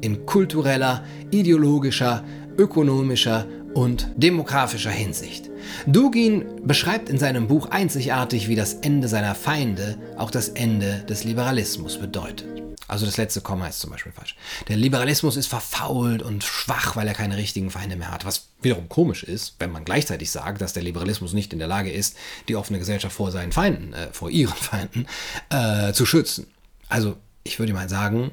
In 0.00 0.26
kultureller, 0.26 1.04
ideologischer, 1.30 2.24
ökonomischer 2.58 3.46
und 3.74 4.08
demografischer 4.16 4.90
Hinsicht. 4.90 5.50
Dugin 5.86 6.44
beschreibt 6.64 7.08
in 7.08 7.18
seinem 7.18 7.46
Buch 7.46 7.66
einzigartig, 7.70 8.48
wie 8.48 8.56
das 8.56 8.74
Ende 8.74 9.08
seiner 9.08 9.34
Feinde 9.34 9.96
auch 10.16 10.30
das 10.30 10.48
Ende 10.48 11.04
des 11.08 11.24
Liberalismus 11.24 11.98
bedeutet. 11.98 12.65
Also 12.88 13.04
das 13.04 13.16
letzte 13.16 13.40
Komma 13.40 13.66
ist 13.66 13.80
zum 13.80 13.90
Beispiel 13.90 14.12
falsch. 14.12 14.36
Der 14.68 14.76
Liberalismus 14.76 15.36
ist 15.36 15.48
verfault 15.48 16.22
und 16.22 16.44
schwach, 16.44 16.94
weil 16.94 17.08
er 17.08 17.14
keine 17.14 17.36
richtigen 17.36 17.70
Feinde 17.70 17.96
mehr 17.96 18.12
hat. 18.12 18.24
Was 18.24 18.48
wiederum 18.62 18.88
komisch 18.88 19.24
ist, 19.24 19.56
wenn 19.58 19.72
man 19.72 19.84
gleichzeitig 19.84 20.30
sagt, 20.30 20.60
dass 20.60 20.72
der 20.72 20.84
Liberalismus 20.84 21.32
nicht 21.32 21.52
in 21.52 21.58
der 21.58 21.68
Lage 21.68 21.90
ist, 21.90 22.16
die 22.48 22.56
offene 22.56 22.78
Gesellschaft 22.78 23.16
vor 23.16 23.32
seinen 23.32 23.52
Feinden, 23.52 23.92
äh, 23.92 24.12
vor 24.12 24.30
ihren 24.30 24.54
Feinden, 24.54 25.06
äh, 25.50 25.92
zu 25.92 26.06
schützen. 26.06 26.46
Also 26.88 27.16
ich 27.42 27.58
würde 27.58 27.72
mal 27.72 27.88
sagen, 27.88 28.32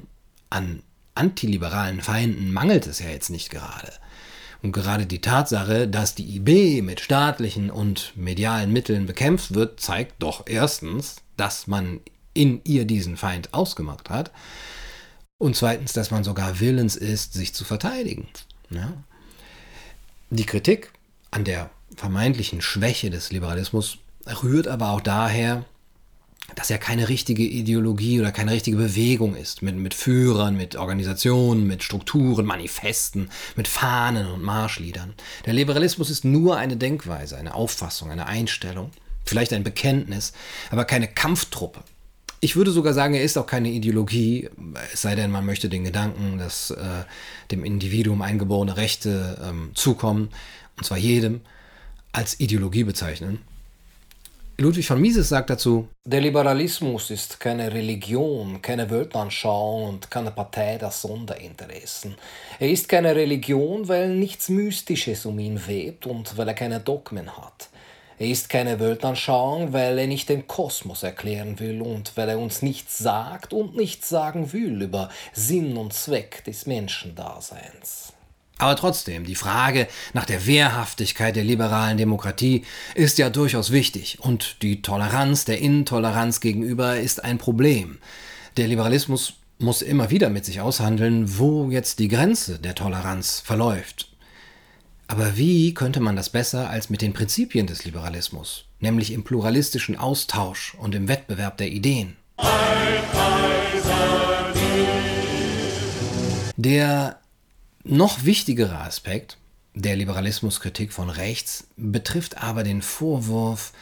an 0.50 0.82
antiliberalen 1.14 2.00
Feinden 2.00 2.52
mangelt 2.52 2.86
es 2.86 2.98
ja 2.98 3.08
jetzt 3.08 3.30
nicht 3.30 3.50
gerade. 3.50 3.92
Und 4.62 4.72
gerade 4.72 5.04
die 5.04 5.20
Tatsache, 5.20 5.86
dass 5.86 6.14
die 6.14 6.36
IB 6.36 6.80
mit 6.80 7.00
staatlichen 7.00 7.70
und 7.70 8.12
medialen 8.16 8.72
Mitteln 8.72 9.06
bekämpft 9.06 9.54
wird, 9.54 9.78
zeigt 9.78 10.22
doch 10.22 10.44
erstens, 10.46 11.16
dass 11.36 11.66
man 11.66 12.00
in 12.34 12.60
ihr 12.64 12.84
diesen 12.84 13.16
Feind 13.16 13.54
ausgemacht 13.54 14.10
hat. 14.10 14.30
Und 15.38 15.56
zweitens, 15.56 15.92
dass 15.92 16.10
man 16.10 16.24
sogar 16.24 16.60
willens 16.60 16.96
ist, 16.96 17.32
sich 17.32 17.54
zu 17.54 17.64
verteidigen. 17.64 18.28
Ja? 18.70 18.92
Die 20.30 20.46
Kritik 20.46 20.90
an 21.30 21.44
der 21.44 21.70
vermeintlichen 21.96 22.60
Schwäche 22.60 23.10
des 23.10 23.30
Liberalismus 23.30 23.98
rührt 24.42 24.68
aber 24.68 24.90
auch 24.90 25.00
daher, 25.00 25.64
dass 26.54 26.70
er 26.70 26.78
keine 26.78 27.08
richtige 27.08 27.42
Ideologie 27.42 28.20
oder 28.20 28.30
keine 28.30 28.52
richtige 28.52 28.76
Bewegung 28.76 29.34
ist, 29.34 29.62
mit, 29.62 29.76
mit 29.76 29.94
Führern, 29.94 30.56
mit 30.56 30.76
Organisationen, 30.76 31.66
mit 31.66 31.82
Strukturen, 31.82 32.44
Manifesten, 32.44 33.30
mit 33.56 33.66
Fahnen 33.66 34.26
und 34.26 34.42
Marschliedern. 34.42 35.14
Der 35.46 35.54
Liberalismus 35.54 36.10
ist 36.10 36.24
nur 36.24 36.56
eine 36.56 36.76
Denkweise, 36.76 37.36
eine 37.36 37.54
Auffassung, 37.54 38.10
eine 38.10 38.26
Einstellung, 38.26 38.90
vielleicht 39.24 39.52
ein 39.52 39.64
Bekenntnis, 39.64 40.32
aber 40.70 40.84
keine 40.84 41.08
Kampftruppe, 41.08 41.82
ich 42.44 42.56
würde 42.56 42.72
sogar 42.72 42.92
sagen, 42.92 43.14
er 43.14 43.22
ist 43.22 43.38
auch 43.38 43.46
keine 43.46 43.70
Ideologie, 43.70 44.50
es 44.92 45.00
sei 45.00 45.14
denn, 45.14 45.30
man 45.30 45.46
möchte 45.46 45.70
den 45.70 45.82
Gedanken, 45.82 46.36
dass 46.38 46.70
äh, 46.70 47.04
dem 47.50 47.64
Individuum 47.64 48.20
eingeborene 48.20 48.76
Rechte 48.76 49.38
ähm, 49.42 49.70
zukommen, 49.72 50.28
und 50.76 50.84
zwar 50.84 50.98
jedem, 50.98 51.40
als 52.12 52.38
Ideologie 52.40 52.84
bezeichnen. 52.84 53.38
Ludwig 54.58 54.86
von 54.86 55.00
Mises 55.00 55.30
sagt 55.30 55.48
dazu, 55.48 55.88
der 56.04 56.20
Liberalismus 56.20 57.10
ist 57.10 57.40
keine 57.40 57.72
Religion, 57.72 58.60
keine 58.60 58.90
Weltanschauung 58.90 59.88
und 59.88 60.10
keine 60.10 60.30
Partei 60.30 60.76
der 60.76 60.90
Sonderinteressen. 60.90 62.14
Er 62.60 62.68
ist 62.68 62.90
keine 62.90 63.16
Religion, 63.16 63.88
weil 63.88 64.10
nichts 64.10 64.50
Mystisches 64.50 65.24
um 65.24 65.38
ihn 65.38 65.66
webt 65.66 66.06
und 66.06 66.36
weil 66.36 66.46
er 66.46 66.54
keine 66.54 66.78
Dogmen 66.78 67.36
hat. 67.38 67.70
Er 68.18 68.28
ist 68.28 68.48
keine 68.48 68.78
Weltanschauung, 68.78 69.72
weil 69.72 69.98
er 69.98 70.06
nicht 70.06 70.28
den 70.28 70.46
Kosmos 70.46 71.02
erklären 71.02 71.58
will 71.58 71.82
und 71.82 72.16
weil 72.16 72.28
er 72.28 72.38
uns 72.38 72.62
nichts 72.62 72.98
sagt 72.98 73.52
und 73.52 73.76
nichts 73.76 74.08
sagen 74.08 74.52
will 74.52 74.82
über 74.82 75.08
Sinn 75.32 75.76
und 75.76 75.92
Zweck 75.92 76.44
des 76.44 76.66
Menschendaseins. 76.66 78.12
Aber 78.58 78.76
trotzdem, 78.76 79.24
die 79.24 79.34
Frage 79.34 79.88
nach 80.12 80.26
der 80.26 80.46
Wehrhaftigkeit 80.46 81.34
der 81.34 81.42
liberalen 81.42 81.98
Demokratie 81.98 82.64
ist 82.94 83.18
ja 83.18 83.28
durchaus 83.28 83.72
wichtig 83.72 84.20
und 84.20 84.62
die 84.62 84.80
Toleranz 84.80 85.44
der 85.44 85.58
Intoleranz 85.58 86.40
gegenüber 86.40 86.96
ist 86.96 87.24
ein 87.24 87.38
Problem. 87.38 87.98
Der 88.56 88.68
Liberalismus 88.68 89.34
muss 89.58 89.82
immer 89.82 90.10
wieder 90.10 90.30
mit 90.30 90.44
sich 90.44 90.60
aushandeln, 90.60 91.38
wo 91.38 91.70
jetzt 91.70 91.98
die 91.98 92.08
Grenze 92.08 92.60
der 92.60 92.76
Toleranz 92.76 93.40
verläuft. 93.40 94.13
Aber 95.16 95.36
wie 95.36 95.72
könnte 95.74 96.00
man 96.00 96.16
das 96.16 96.28
besser 96.28 96.68
als 96.70 96.90
mit 96.90 97.00
den 97.00 97.12
Prinzipien 97.12 97.68
des 97.68 97.84
Liberalismus, 97.84 98.64
nämlich 98.80 99.12
im 99.12 99.22
pluralistischen 99.22 99.94
Austausch 99.94 100.74
und 100.74 100.92
im 100.92 101.06
Wettbewerb 101.06 101.56
der 101.56 101.68
Ideen? 101.68 102.16
Der 106.56 107.20
noch 107.84 108.24
wichtigere 108.24 108.80
Aspekt 108.80 109.38
der 109.74 109.94
Liberalismuskritik 109.94 110.92
von 110.92 111.08
rechts 111.08 111.68
betrifft 111.76 112.42
aber 112.42 112.64
den 112.64 112.82
Vorwurf, 112.82 113.72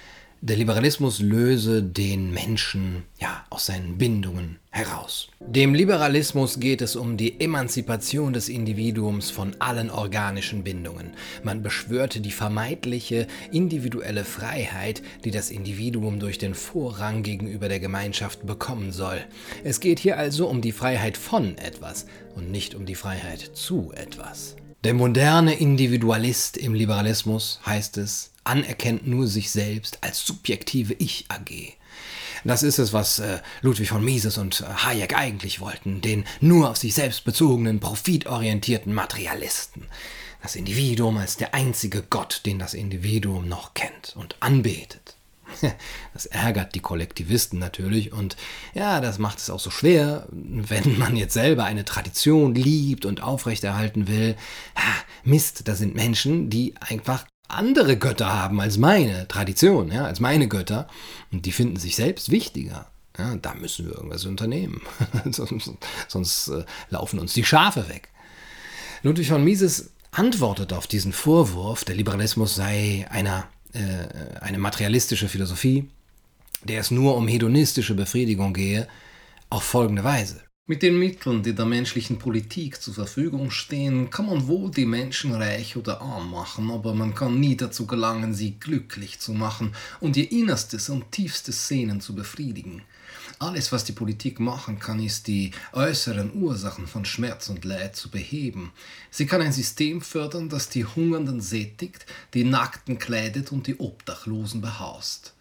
der 0.44 0.56
Liberalismus 0.56 1.20
löse 1.20 1.84
den 1.84 2.32
Menschen 2.32 3.04
ja 3.20 3.46
aus 3.48 3.66
seinen 3.66 3.96
Bindungen 3.96 4.58
heraus. 4.70 5.28
Dem 5.38 5.72
Liberalismus 5.72 6.58
geht 6.58 6.82
es 6.82 6.96
um 6.96 7.16
die 7.16 7.40
Emanzipation 7.40 8.32
des 8.32 8.48
Individuums 8.48 9.30
von 9.30 9.54
allen 9.60 9.88
organischen 9.88 10.64
Bindungen. 10.64 11.12
Man 11.44 11.62
beschwörte 11.62 12.20
die 12.20 12.32
vermeintliche 12.32 13.28
individuelle 13.52 14.24
Freiheit, 14.24 15.02
die 15.24 15.30
das 15.30 15.48
Individuum 15.48 16.18
durch 16.18 16.38
den 16.38 16.54
Vorrang 16.54 17.22
gegenüber 17.22 17.68
der 17.68 17.78
Gemeinschaft 17.78 18.44
bekommen 18.44 18.90
soll. 18.90 19.20
Es 19.62 19.78
geht 19.78 20.00
hier 20.00 20.18
also 20.18 20.48
um 20.48 20.60
die 20.60 20.72
Freiheit 20.72 21.16
von 21.16 21.56
etwas 21.56 22.06
und 22.34 22.50
nicht 22.50 22.74
um 22.74 22.84
die 22.84 22.96
Freiheit 22.96 23.52
zu 23.54 23.92
etwas. 23.94 24.56
Der 24.82 24.94
moderne 24.94 25.54
Individualist 25.54 26.56
im 26.56 26.74
Liberalismus, 26.74 27.60
heißt 27.64 27.98
es, 27.98 28.31
anerkennt 28.44 29.06
nur 29.06 29.26
sich 29.26 29.50
selbst 29.50 29.98
als 30.02 30.24
subjektive 30.24 30.94
Ich-AG. 30.94 31.74
Das 32.44 32.62
ist 32.62 32.78
es, 32.78 32.92
was 32.92 33.20
äh, 33.20 33.40
Ludwig 33.60 33.88
von 33.88 34.04
Mises 34.04 34.38
und 34.38 34.60
äh, 34.60 34.64
Hayek 34.64 35.16
eigentlich 35.16 35.60
wollten, 35.60 36.00
den 36.00 36.24
nur 36.40 36.70
auf 36.70 36.76
sich 36.76 36.94
selbst 36.94 37.24
bezogenen, 37.24 37.78
profitorientierten 37.78 38.92
Materialisten. 38.92 39.86
Das 40.42 40.56
Individuum 40.56 41.18
als 41.18 41.36
der 41.36 41.54
einzige 41.54 42.02
Gott, 42.02 42.42
den 42.46 42.58
das 42.58 42.74
Individuum 42.74 43.48
noch 43.48 43.74
kennt 43.74 44.14
und 44.16 44.36
anbetet. 44.40 45.16
Das 46.14 46.26
ärgert 46.26 46.74
die 46.74 46.80
Kollektivisten 46.80 47.58
natürlich 47.58 48.12
und 48.12 48.36
ja, 48.74 49.00
das 49.00 49.18
macht 49.18 49.38
es 49.38 49.48
auch 49.48 49.60
so 49.60 49.70
schwer, 49.70 50.26
wenn 50.30 50.98
man 50.98 51.16
jetzt 51.16 51.32
selber 51.32 51.64
eine 51.64 51.86
Tradition 51.86 52.54
liebt 52.54 53.06
und 53.06 53.22
aufrechterhalten 53.22 54.08
will. 54.08 54.36
Mist, 55.24 55.68
da 55.68 55.74
sind 55.74 55.94
Menschen, 55.94 56.50
die 56.50 56.74
einfach 56.80 57.24
andere 57.48 57.96
Götter 57.96 58.32
haben 58.32 58.60
als 58.60 58.78
meine 58.78 59.28
Tradition, 59.28 59.90
ja, 59.92 60.04
als 60.04 60.20
meine 60.20 60.48
Götter. 60.48 60.86
Und 61.30 61.46
die 61.46 61.52
finden 61.52 61.76
sich 61.76 61.96
selbst 61.96 62.30
wichtiger. 62.30 62.86
Ja, 63.18 63.36
da 63.36 63.54
müssen 63.54 63.86
wir 63.86 63.94
irgendwas 63.94 64.24
unternehmen. 64.24 64.80
sonst, 65.30 65.70
sonst 66.08 66.48
äh, 66.48 66.64
laufen 66.88 67.18
uns 67.18 67.34
die 67.34 67.44
Schafe 67.44 67.88
weg. 67.88 68.08
Ludwig 69.02 69.28
von 69.28 69.44
Mises 69.44 69.90
antwortet 70.12 70.72
auf 70.72 70.86
diesen 70.86 71.12
Vorwurf, 71.12 71.84
der 71.84 71.96
Liberalismus 71.96 72.54
sei 72.54 73.06
einer, 73.10 73.48
äh, 73.72 74.38
eine 74.40 74.58
materialistische 74.58 75.28
Philosophie, 75.28 75.88
der 76.62 76.80
es 76.80 76.90
nur 76.90 77.16
um 77.16 77.28
hedonistische 77.28 77.94
Befriedigung 77.94 78.54
gehe, 78.54 78.88
auf 79.50 79.64
folgende 79.64 80.04
Weise. 80.04 80.40
Mit 80.68 80.84
den 80.84 80.96
Mitteln, 80.96 81.42
die 81.42 81.56
der 81.56 81.64
menschlichen 81.64 82.20
Politik 82.20 82.80
zur 82.80 82.94
Verfügung 82.94 83.50
stehen, 83.50 84.10
kann 84.10 84.26
man 84.26 84.46
wohl 84.46 84.70
die 84.70 84.86
Menschen 84.86 85.34
reich 85.34 85.76
oder 85.76 86.00
arm 86.00 86.30
machen, 86.30 86.70
aber 86.70 86.94
man 86.94 87.16
kann 87.16 87.40
nie 87.40 87.56
dazu 87.56 87.84
gelangen, 87.84 88.32
sie 88.32 88.60
glücklich 88.60 89.18
zu 89.18 89.32
machen 89.32 89.74
und 89.98 90.16
ihr 90.16 90.30
innerstes 90.30 90.88
und 90.88 91.10
tiefstes 91.10 91.66
Sehnen 91.66 92.00
zu 92.00 92.14
befriedigen. 92.14 92.82
Alles, 93.40 93.72
was 93.72 93.82
die 93.82 93.92
Politik 93.92 94.38
machen 94.38 94.78
kann, 94.78 95.02
ist 95.02 95.26
die 95.26 95.50
äußeren 95.72 96.32
Ursachen 96.32 96.86
von 96.86 97.04
Schmerz 97.04 97.48
und 97.48 97.64
Leid 97.64 97.96
zu 97.96 98.08
beheben. 98.08 98.70
Sie 99.10 99.26
kann 99.26 99.42
ein 99.42 99.52
System 99.52 100.00
fördern, 100.00 100.48
das 100.48 100.68
die 100.68 100.84
Hungernden 100.84 101.40
sättigt, 101.40 102.06
die 102.34 102.44
Nackten 102.44 103.00
kleidet 103.00 103.50
und 103.50 103.66
die 103.66 103.80
Obdachlosen 103.80 104.60
behaust. 104.60 105.31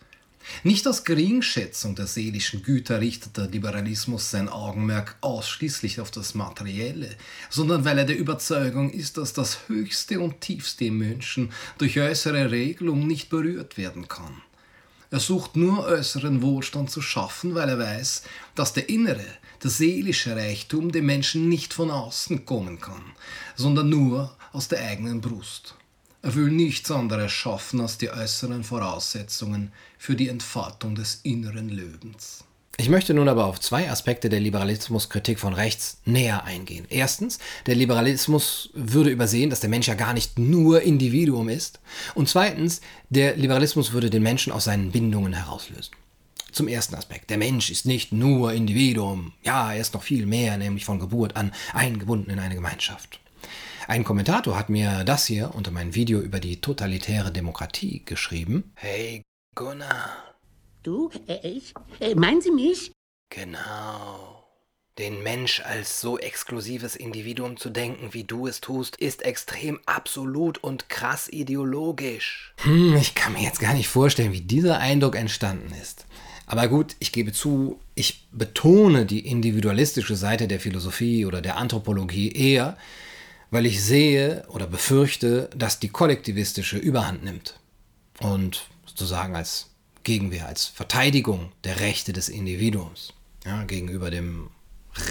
Nicht 0.63 0.87
aus 0.87 1.03
Geringschätzung 1.03 1.95
der 1.95 2.07
seelischen 2.07 2.63
Güter 2.63 3.01
richtet 3.01 3.37
der 3.37 3.47
Liberalismus 3.47 4.31
sein 4.31 4.49
Augenmerk 4.49 5.15
ausschließlich 5.21 5.99
auf 5.99 6.11
das 6.11 6.35
Materielle, 6.35 7.15
sondern 7.49 7.85
weil 7.85 7.97
er 7.97 8.05
der 8.05 8.17
Überzeugung 8.17 8.91
ist, 8.91 9.17
dass 9.17 9.33
das 9.33 9.67
Höchste 9.67 10.19
und 10.19 10.41
Tiefste 10.41 10.85
im 10.85 10.97
Menschen 10.99 11.51
durch 11.77 11.99
äußere 11.99 12.51
Regelung 12.51 13.07
nicht 13.07 13.29
berührt 13.29 13.77
werden 13.77 14.07
kann. 14.07 14.41
Er 15.09 15.19
sucht 15.19 15.57
nur 15.57 15.85
äußeren 15.85 16.41
Wohlstand 16.41 16.89
zu 16.89 17.01
schaffen, 17.01 17.53
weil 17.53 17.67
er 17.67 17.79
weiß, 17.79 18.23
dass 18.55 18.71
der 18.71 18.87
innere, 18.87 19.25
der 19.61 19.69
seelische 19.69 20.35
Reichtum 20.35 20.91
dem 20.91 21.05
Menschen 21.05 21.49
nicht 21.49 21.73
von 21.73 21.91
außen 21.91 22.45
kommen 22.45 22.79
kann, 22.79 23.03
sondern 23.55 23.89
nur 23.89 24.35
aus 24.53 24.69
der 24.69 24.79
eigenen 24.79 25.19
Brust. 25.19 25.75
Er 26.21 26.35
will 26.35 26.51
nichts 26.51 26.91
anderes 26.91 27.31
schaffen 27.31 27.81
als 27.81 27.97
die 27.97 28.09
äußeren 28.09 28.63
Voraussetzungen 28.63 29.73
für 30.01 30.15
die 30.15 30.29
Entfaltung 30.29 30.95
des 30.95 31.19
inneren 31.21 31.69
Lebens. 31.69 32.43
Ich 32.77 32.89
möchte 32.89 33.13
nun 33.13 33.29
aber 33.29 33.45
auf 33.45 33.59
zwei 33.59 33.87
Aspekte 33.87 34.29
der 34.29 34.39
Liberalismuskritik 34.39 35.39
von 35.39 35.53
rechts 35.53 36.01
näher 36.05 36.43
eingehen. 36.43 36.87
Erstens, 36.89 37.37
der 37.67 37.75
Liberalismus 37.75 38.71
würde 38.73 39.11
übersehen, 39.11 39.51
dass 39.51 39.59
der 39.59 39.69
Mensch 39.69 39.87
ja 39.87 39.93
gar 39.93 40.13
nicht 40.13 40.39
nur 40.39 40.81
Individuum 40.81 41.49
ist. 41.49 41.81
Und 42.15 42.29
zweitens, 42.29 42.81
der 43.11 43.35
Liberalismus 43.35 43.93
würde 43.93 44.09
den 44.09 44.23
Menschen 44.23 44.51
aus 44.51 44.63
seinen 44.63 44.89
Bindungen 44.89 45.33
herauslösen. 45.33 45.93
Zum 46.51 46.67
ersten 46.67 46.95
Aspekt. 46.95 47.29
Der 47.29 47.37
Mensch 47.37 47.69
ist 47.69 47.85
nicht 47.85 48.11
nur 48.11 48.53
Individuum. 48.53 49.33
Ja, 49.43 49.71
er 49.71 49.81
ist 49.81 49.93
noch 49.93 50.01
viel 50.01 50.25
mehr, 50.25 50.57
nämlich 50.57 50.83
von 50.83 50.99
Geburt 50.99 51.35
an 51.35 51.53
eingebunden 51.73 52.31
in 52.31 52.39
eine 52.39 52.55
Gemeinschaft. 52.55 53.19
Ein 53.87 54.03
Kommentator 54.03 54.57
hat 54.57 54.69
mir 54.69 55.03
das 55.03 55.27
hier 55.27 55.53
unter 55.53 55.69
mein 55.69 55.93
Video 55.93 56.21
über 56.21 56.39
die 56.39 56.59
totalitäre 56.59 57.31
Demokratie 57.31 58.01
geschrieben. 58.03 58.71
Hey 58.73 59.21
Gunnar. 59.53 60.35
Du? 60.81 61.11
Äh, 61.27 61.45
ich? 61.45 61.73
Äh, 61.99 62.15
meinen 62.15 62.41
Sie 62.41 62.51
mich? 62.51 62.93
Genau. 63.29 64.45
Den 64.97 65.23
Mensch 65.23 65.61
als 65.61 65.99
so 65.99 66.17
exklusives 66.17 66.95
Individuum 66.95 67.57
zu 67.57 67.69
denken, 67.69 68.13
wie 68.13 68.23
du 68.23 68.47
es 68.47 68.61
tust, 68.61 68.95
ist 68.95 69.23
extrem 69.23 69.79
absolut 69.85 70.57
und 70.63 70.87
krass 70.87 71.27
ideologisch. 71.27 72.53
Hm, 72.57 72.95
ich 72.95 73.13
kann 73.13 73.33
mir 73.33 73.41
jetzt 73.41 73.59
gar 73.59 73.73
nicht 73.73 73.89
vorstellen, 73.89 74.31
wie 74.31 74.41
dieser 74.41 74.79
Eindruck 74.79 75.17
entstanden 75.17 75.73
ist. 75.81 76.05
Aber 76.45 76.69
gut, 76.69 76.95
ich 76.99 77.11
gebe 77.11 77.33
zu, 77.33 77.79
ich 77.93 78.27
betone 78.31 79.05
die 79.05 79.27
individualistische 79.27 80.15
Seite 80.15 80.47
der 80.47 80.61
Philosophie 80.61 81.25
oder 81.25 81.41
der 81.41 81.57
Anthropologie 81.57 82.31
eher, 82.31 82.77
weil 83.49 83.65
ich 83.65 83.83
sehe 83.83 84.45
oder 84.47 84.67
befürchte, 84.67 85.49
dass 85.55 85.79
die 85.79 85.89
kollektivistische 85.89 86.77
überhand 86.77 87.23
nimmt. 87.23 87.59
Und 88.19 88.69
sozusagen 88.91 89.36
als 89.36 89.69
Gegenwehr, 90.04 90.47
als 90.47 90.65
Verteidigung 90.65 91.51
der 91.63 91.80
Rechte 91.80 92.13
des 92.13 92.30
Individuums 92.30 93.13
ja, 93.45 93.63
gegenüber 93.63 94.12
dem 94.12 94.49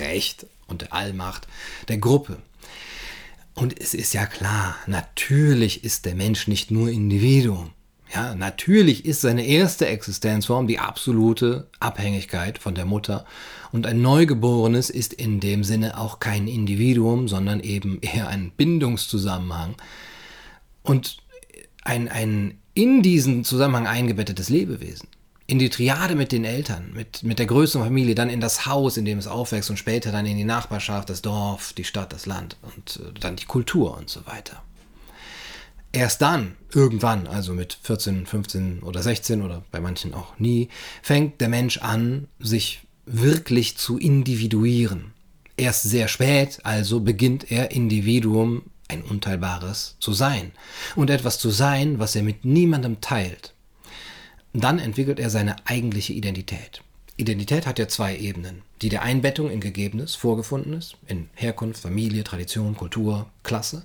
Recht 0.01 0.47
und 0.67 0.83
der 0.83 0.93
Allmacht 0.93 1.47
der 1.89 1.99
Gruppe. 1.99 2.39
Und 3.55 3.79
es 3.79 3.95
ist 3.95 4.13
ja 4.13 4.27
klar, 4.27 4.77
natürlich 4.87 5.85
ist 5.85 6.05
der 6.05 6.15
Mensch 6.15 6.47
nicht 6.47 6.71
nur 6.71 6.89
Individuum. 6.89 7.71
Ja, 8.13 8.35
natürlich 8.35 9.05
ist 9.05 9.21
seine 9.21 9.47
erste 9.47 9.87
Existenzform 9.87 10.67
die 10.67 10.81
absolute 10.81 11.69
Abhängigkeit 11.79 12.59
von 12.59 12.75
der 12.75 12.85
Mutter 12.85 13.25
und 13.71 13.87
ein 13.87 14.03
Neugeborenes 14.03 14.91
ist 14.91 15.13
in 15.13 15.39
dem 15.39 15.63
Sinne 15.63 15.97
auch 15.97 16.19
kein 16.19 16.49
Individuum, 16.49 17.29
sondern 17.29 17.61
eben 17.61 18.01
eher 18.01 18.27
ein 18.29 18.51
Bindungszusammenhang 18.51 19.77
und 20.83 21.19
ein, 21.85 22.09
ein 22.09 22.60
in 22.75 23.03
diesen 23.03 23.45
Zusammenhang 23.45 23.87
eingebettetes 23.87 24.49
Lebewesen. 24.49 25.09
In 25.47 25.59
die 25.59 25.71
Triade 25.71 26.15
mit 26.15 26.31
den 26.31 26.45
Eltern, 26.45 26.93
mit, 26.95 27.25
mit 27.25 27.41
der 27.41 27.47
größeren 27.47 27.85
Familie, 27.85 28.15
dann 28.15 28.31
in 28.31 28.41
das 28.41 28.67
Haus, 28.67 28.97
in 28.97 29.05
dem 29.05 29.19
es 29.19 29.27
aufwächst 29.27 29.69
und 29.69 29.79
später 29.79 30.13
dann 30.13 30.27
in 30.27 30.37
die 30.37 30.45
Nachbarschaft, 30.45 31.11
das 31.11 31.23
Dorf, 31.23 31.73
die 31.73 31.85
Stadt, 31.85 32.13
das 32.13 32.27
Land 32.27 32.57
und 32.63 33.01
äh, 33.05 33.19
dann 33.19 33.35
die 33.35 33.47
Kultur 33.47 33.97
und 33.97 34.09
so 34.09 34.25
weiter. 34.27 34.63
Erst 35.93 36.23
dann, 36.23 36.55
irgendwann, 36.73 37.27
also 37.27 37.53
mit 37.53 37.77
14, 37.83 38.27
15 38.27 38.83
oder 38.85 39.03
16 39.03 39.43
oder 39.43 39.65
bei 39.73 39.81
manchen 39.81 40.15
auch 40.15 40.39
nie, 40.39 40.69
fängt 41.03 41.41
der 41.41 41.49
Mensch 41.49 41.79
an, 41.79 42.29
sich 42.39 42.83
wirklich 43.07 43.77
zu 43.77 43.99
individuieren. 43.99 45.13
Erst 45.57 45.83
sehr 45.83 46.07
spät 46.07 46.61
also 46.63 47.01
beginnt 47.01 47.51
er 47.51 47.73
Individuum, 47.73 48.63
ein 48.91 49.03
Unteilbares, 49.03 49.97
zu 50.01 50.13
sein. 50.13 50.53
Und 50.97 51.11
etwas 51.11 51.39
zu 51.39 51.51
sein, 51.51 51.99
was 51.99 52.15
er 52.17 52.23
mit 52.23 52.45
niemandem 52.45 53.01
teilt. 53.01 53.55
Dann 54.53 54.79
entwickelt 54.79 55.21
er 55.21 55.31
seine 55.31 55.57
eigentliche 55.65 56.13
Identität. 56.13 56.83
Identität 57.17 57.67
hat 57.67 57.79
ja 57.79 57.87
zwei 57.87 58.17
Ebenen. 58.17 58.63
Die 58.83 58.89
der 58.89 59.03
Einbettung 59.03 59.51
in 59.51 59.61
Gegebenes, 59.61 60.15
Vorgefundenes, 60.15 60.95
in 61.07 61.29
Herkunft, 61.35 61.83
Familie, 61.83 62.25
Tradition, 62.25 62.77
Kultur, 62.77 63.31
Klasse 63.43 63.85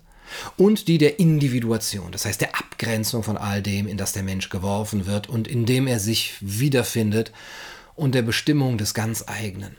und 0.57 0.87
die 0.87 0.97
der 0.97 1.19
Individuation, 1.19 2.11
das 2.11 2.25
heißt 2.25 2.41
der 2.41 2.55
Abgrenzung 2.55 3.23
von 3.23 3.37
all 3.37 3.61
dem, 3.61 3.87
in 3.87 3.97
das 3.97 4.13
der 4.13 4.23
Mensch 4.23 4.49
geworfen 4.49 5.05
wird 5.05 5.29
und 5.29 5.47
in 5.47 5.65
dem 5.65 5.85
er 5.85 5.99
sich 5.99 6.33
wiederfindet 6.39 7.31
und 7.95 8.15
der 8.15 8.23
Bestimmung 8.23 8.77
des 8.77 8.93
ganz 8.93 9.25
eigenen. 9.27 9.75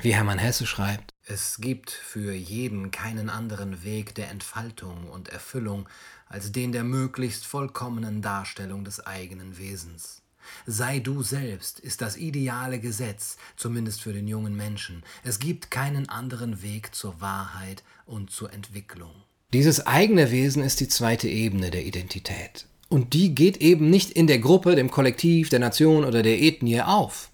Wie 0.00 0.14
Hermann 0.14 0.38
Hesse 0.38 0.66
schreibt, 0.66 1.13
es 1.26 1.56
gibt 1.58 1.90
für 1.90 2.34
jeden 2.34 2.90
keinen 2.90 3.30
anderen 3.30 3.82
Weg 3.82 4.14
der 4.14 4.30
Entfaltung 4.30 5.08
und 5.08 5.28
Erfüllung 5.30 5.88
als 6.28 6.52
den 6.52 6.72
der 6.72 6.84
möglichst 6.84 7.46
vollkommenen 7.46 8.20
Darstellung 8.20 8.84
des 8.84 9.06
eigenen 9.06 9.56
Wesens. 9.56 10.20
Sei 10.66 10.98
du 10.98 11.22
selbst 11.22 11.80
ist 11.80 12.02
das 12.02 12.18
ideale 12.18 12.78
Gesetz, 12.78 13.38
zumindest 13.56 14.02
für 14.02 14.12
den 14.12 14.28
jungen 14.28 14.54
Menschen. 14.54 15.02
Es 15.22 15.38
gibt 15.38 15.70
keinen 15.70 16.10
anderen 16.10 16.62
Weg 16.62 16.94
zur 16.94 17.18
Wahrheit 17.22 17.82
und 18.04 18.30
zur 18.30 18.52
Entwicklung. 18.52 19.14
Dieses 19.54 19.86
eigene 19.86 20.30
Wesen 20.30 20.62
ist 20.62 20.80
die 20.80 20.88
zweite 20.88 21.28
Ebene 21.28 21.70
der 21.70 21.86
Identität. 21.86 22.66
Und 22.90 23.14
die 23.14 23.34
geht 23.34 23.58
eben 23.58 23.88
nicht 23.88 24.10
in 24.10 24.26
der 24.26 24.40
Gruppe, 24.40 24.74
dem 24.74 24.90
Kollektiv, 24.90 25.48
der 25.48 25.60
Nation 25.60 26.04
oder 26.04 26.22
der 26.22 26.42
Ethnie 26.42 26.82
auf. 26.82 27.30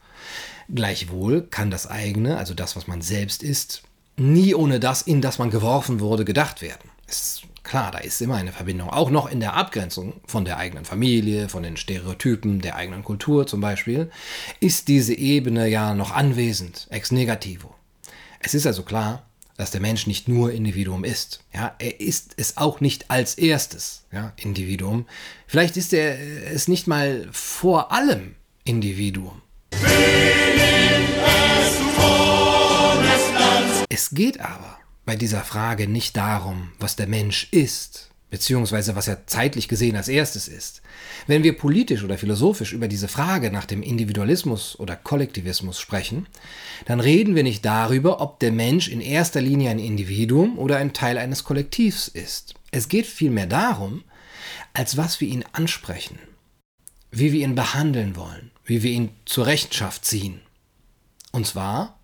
Gleichwohl 0.72 1.42
kann 1.42 1.70
das 1.70 1.86
eigene, 1.86 2.36
also 2.36 2.54
das, 2.54 2.76
was 2.76 2.86
man 2.86 3.02
selbst 3.02 3.42
ist, 3.42 3.82
nie 4.16 4.54
ohne 4.54 4.78
das, 4.78 5.02
in 5.02 5.20
das 5.20 5.38
man 5.38 5.50
geworfen 5.50 6.00
wurde, 6.00 6.24
gedacht 6.24 6.62
werden. 6.62 6.90
Ist 7.08 7.42
klar, 7.62 7.90
da 7.90 7.98
ist 7.98 8.20
immer 8.20 8.36
eine 8.36 8.52
Verbindung. 8.52 8.90
Auch 8.90 9.10
noch 9.10 9.30
in 9.30 9.40
der 9.40 9.54
Abgrenzung 9.54 10.20
von 10.26 10.44
der 10.44 10.58
eigenen 10.58 10.84
Familie, 10.84 11.48
von 11.48 11.62
den 11.62 11.76
Stereotypen 11.76 12.60
der 12.60 12.76
eigenen 12.76 13.02
Kultur 13.02 13.46
zum 13.46 13.60
Beispiel, 13.60 14.10
ist 14.60 14.88
diese 14.88 15.14
Ebene 15.14 15.68
ja 15.68 15.94
noch 15.94 16.12
anwesend, 16.12 16.86
ex 16.90 17.10
negativo. 17.10 17.74
Es 18.40 18.54
ist 18.54 18.66
also 18.66 18.82
klar, 18.82 19.26
dass 19.56 19.70
der 19.70 19.80
Mensch 19.80 20.06
nicht 20.06 20.26
nur 20.26 20.52
Individuum 20.52 21.04
ist. 21.04 21.44
Ja, 21.52 21.74
er 21.78 22.00
ist 22.00 22.32
es 22.36 22.56
auch 22.56 22.80
nicht 22.80 23.10
als 23.10 23.34
erstes 23.34 24.04
ja, 24.10 24.32
Individuum. 24.36 25.06
Vielleicht 25.46 25.76
ist 25.76 25.92
er 25.92 26.18
es 26.50 26.66
nicht 26.66 26.86
mal 26.86 27.28
vor 27.30 27.92
allem 27.92 28.36
Individuum. 28.64 29.42
Es 33.92 34.10
geht 34.10 34.40
aber 34.40 34.78
bei 35.04 35.16
dieser 35.16 35.42
Frage 35.42 35.88
nicht 35.88 36.16
darum, 36.16 36.72
was 36.78 36.96
der 36.96 37.06
Mensch 37.06 37.48
ist, 37.50 38.10
beziehungsweise 38.30 38.96
was 38.96 39.08
er 39.08 39.26
zeitlich 39.26 39.68
gesehen 39.68 39.96
als 39.96 40.08
erstes 40.08 40.48
ist. 40.48 40.82
Wenn 41.26 41.42
wir 41.42 41.56
politisch 41.56 42.02
oder 42.02 42.16
philosophisch 42.16 42.72
über 42.72 42.88
diese 42.88 43.08
Frage 43.08 43.50
nach 43.50 43.66
dem 43.66 43.82
Individualismus 43.82 44.78
oder 44.78 44.96
Kollektivismus 44.96 45.78
sprechen, 45.78 46.26
dann 46.86 47.00
reden 47.00 47.34
wir 47.34 47.42
nicht 47.42 47.64
darüber, 47.64 48.20
ob 48.20 48.38
der 48.40 48.52
Mensch 48.52 48.88
in 48.88 49.00
erster 49.00 49.40
Linie 49.40 49.70
ein 49.70 49.78
Individuum 49.78 50.58
oder 50.58 50.78
ein 50.78 50.92
Teil 50.92 51.18
eines 51.18 51.44
Kollektivs 51.44 52.08
ist. 52.08 52.54
Es 52.70 52.88
geht 52.88 53.06
vielmehr 53.06 53.46
darum, 53.46 54.04
als 54.72 54.96
was 54.96 55.20
wir 55.20 55.28
ihn 55.28 55.44
ansprechen, 55.52 56.18
wie 57.10 57.32
wir 57.32 57.42
ihn 57.42 57.54
behandeln 57.54 58.16
wollen, 58.16 58.50
wie 58.70 58.84
wir 58.84 58.92
ihn 58.92 59.10
zur 59.24 59.46
Rechenschaft 59.46 60.04
ziehen. 60.04 60.40
Und 61.32 61.44
zwar, 61.44 61.98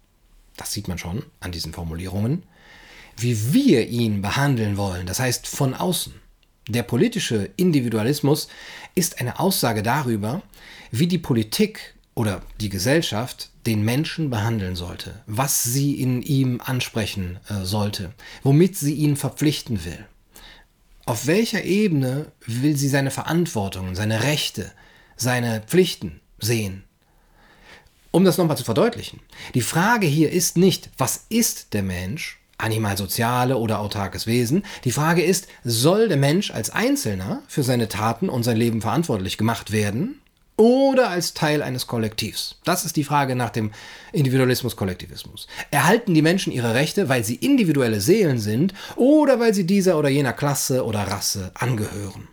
das 0.57 0.73
sieht 0.73 0.89
man 0.89 0.99
schon 0.99 1.23
an 1.39 1.53
diesen 1.53 1.73
Formulierungen, 1.73 2.43
wie 3.17 3.55
wir 3.55 3.87
ihn 3.87 4.21
behandeln 4.21 4.77
wollen, 4.77 5.07
das 5.07 5.21
heißt 5.21 5.47
von 5.47 5.75
außen. 5.75 6.13
Der 6.69 6.83
politische 6.83 7.51
Individualismus 7.55 8.49
ist 8.97 9.21
eine 9.21 9.39
Aussage 9.39 9.85
darüber, 9.85 10.43
wie 10.91 11.07
die 11.07 11.19
Politik 11.19 11.95
oder 12.17 12.43
die 12.61 12.69
Gesellschaft 12.69 13.51
den 13.65 13.85
Menschen 13.85 14.29
behandeln 14.29 14.75
sollte, 14.75 15.23
was 15.27 15.63
sie 15.63 16.01
in 16.01 16.21
ihm 16.21 16.61
ansprechen 16.61 17.39
äh, 17.49 17.65
sollte, 17.65 18.13
womit 18.43 18.77
sie 18.77 18.95
ihn 18.95 19.15
verpflichten 19.15 19.85
will. 19.85 20.05
Auf 21.05 21.29
welcher 21.29 21.63
Ebene 21.63 22.33
will 22.45 22.77
sie 22.77 22.89
seine 22.89 23.13
Verantwortung, 23.13 23.95
seine 23.95 24.25
Rechte, 24.25 24.73
seine 25.15 25.61
Pflichten 25.61 26.21
sehen? 26.39 26.85
Um 28.11 28.25
das 28.25 28.39
nochmal 28.39 28.57
zu 28.57 28.65
verdeutlichen, 28.65 29.21
die 29.55 29.61
Frage 29.61 30.07
hier 30.07 30.31
ist 30.31 30.57
nicht, 30.57 30.91
was 30.97 31.27
ist 31.29 31.75
der 31.75 31.83
Mensch, 31.83 32.39
animalsoziale 32.59 33.57
oder 33.57 33.81
autarkes 33.81 34.27
Wesen. 34.27 34.65
Die 34.85 34.93
Frage 34.93 35.23
ist, 35.23 35.49
soll 35.65 36.09
der 36.09 36.17
Mensch 36.17 36.51
als 36.51 36.71
Einzelner 36.71 37.43
für 37.49 37.63
seine 37.63 37.89
Taten 37.89 38.29
und 38.29 38.43
sein 38.43 38.57
Leben 38.57 38.81
verantwortlich 38.81 39.37
gemacht 39.37 39.73
werden 39.73 40.21
oder 40.57 41.11
als 41.11 41.35
Teil 41.35 41.63
eines 41.63 41.87
Kollektivs? 41.87 42.59
Das 42.65 42.85
ist 42.85 42.97
die 42.97 43.05
Frage 43.05 43.37
nach 43.37 43.51
dem 43.51 43.73
Individualismus-Kollektivismus. 44.13 45.47
Erhalten 45.71 46.15
die 46.15 46.23
Menschen 46.23 46.53
ihre 46.53 46.75
Rechte, 46.75 47.09
weil 47.09 47.25
sie 47.25 47.35
individuelle 47.35 48.01
Seelen 48.01 48.39
sind 48.39 48.73
oder 48.97 49.39
weil 49.39 49.53
sie 49.53 49.67
dieser 49.67 49.99
oder 49.99 50.09
jener 50.09 50.33
Klasse 50.33 50.85
oder 50.85 51.01
Rasse 51.01 51.51
angehören? 51.55 52.29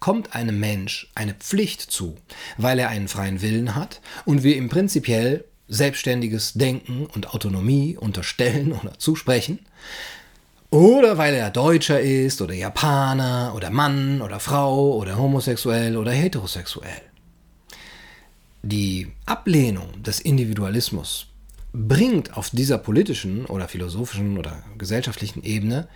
Kommt 0.00 0.34
einem 0.34 0.60
Mensch 0.60 1.10
eine 1.14 1.34
Pflicht 1.34 1.80
zu, 1.80 2.16
weil 2.56 2.78
er 2.78 2.88
einen 2.88 3.08
freien 3.08 3.42
Willen 3.42 3.74
hat 3.74 4.00
und 4.24 4.42
wir 4.42 4.56
ihm 4.56 4.68
prinzipiell 4.68 5.44
selbstständiges 5.68 6.54
Denken 6.54 7.06
und 7.06 7.34
Autonomie 7.34 7.96
unterstellen 7.96 8.72
oder 8.72 8.98
zusprechen? 8.98 9.60
Oder 10.70 11.16
weil 11.16 11.34
er 11.34 11.50
Deutscher 11.50 12.00
ist 12.00 12.42
oder 12.42 12.54
Japaner 12.54 13.52
oder 13.56 13.70
Mann 13.70 14.20
oder 14.20 14.38
Frau 14.38 14.94
oder 14.96 15.16
homosexuell 15.16 15.96
oder 15.96 16.12
heterosexuell. 16.12 17.02
Die 18.62 19.08
Ablehnung 19.24 20.02
des 20.02 20.20
Individualismus 20.20 21.28
bringt 21.72 22.36
auf 22.36 22.50
dieser 22.50 22.78
politischen 22.78 23.46
oder 23.46 23.68
philosophischen 23.68 24.36
oder 24.36 24.62
gesellschaftlichen 24.76 25.42
Ebene 25.42 25.88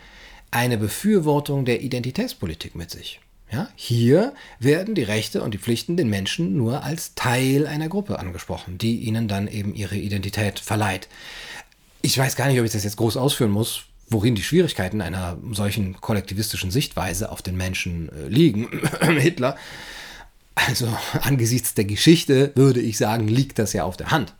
eine 0.50 0.78
Befürwortung 0.78 1.64
der 1.64 1.82
Identitätspolitik 1.82 2.74
mit 2.74 2.90
sich. 2.90 3.20
Ja, 3.52 3.68
hier 3.76 4.32
werden 4.60 4.94
die 4.94 5.02
Rechte 5.02 5.42
und 5.42 5.52
die 5.52 5.58
Pflichten 5.58 5.98
den 5.98 6.08
Menschen 6.08 6.56
nur 6.56 6.84
als 6.84 7.14
Teil 7.14 7.66
einer 7.66 7.90
Gruppe 7.90 8.18
angesprochen, 8.18 8.78
die 8.78 9.00
ihnen 9.00 9.28
dann 9.28 9.46
eben 9.46 9.74
ihre 9.74 9.96
Identität 9.96 10.58
verleiht. 10.58 11.06
Ich 12.00 12.16
weiß 12.16 12.34
gar 12.34 12.48
nicht, 12.48 12.58
ob 12.58 12.64
ich 12.64 12.72
das 12.72 12.84
jetzt 12.84 12.96
groß 12.96 13.18
ausführen 13.18 13.50
muss, 13.50 13.82
worin 14.08 14.34
die 14.34 14.42
Schwierigkeiten 14.42 15.02
einer 15.02 15.36
solchen 15.50 16.00
kollektivistischen 16.00 16.70
Sichtweise 16.70 17.30
auf 17.30 17.42
den 17.42 17.58
Menschen 17.58 18.08
äh, 18.08 18.28
liegen. 18.28 18.68
Hitler. 19.18 19.56
Also 20.54 20.88
angesichts 21.20 21.74
der 21.74 21.84
Geschichte 21.84 22.52
würde 22.54 22.80
ich 22.80 22.96
sagen, 22.96 23.28
liegt 23.28 23.58
das 23.58 23.74
ja 23.74 23.84
auf 23.84 23.98
der 23.98 24.10
Hand. 24.10 24.32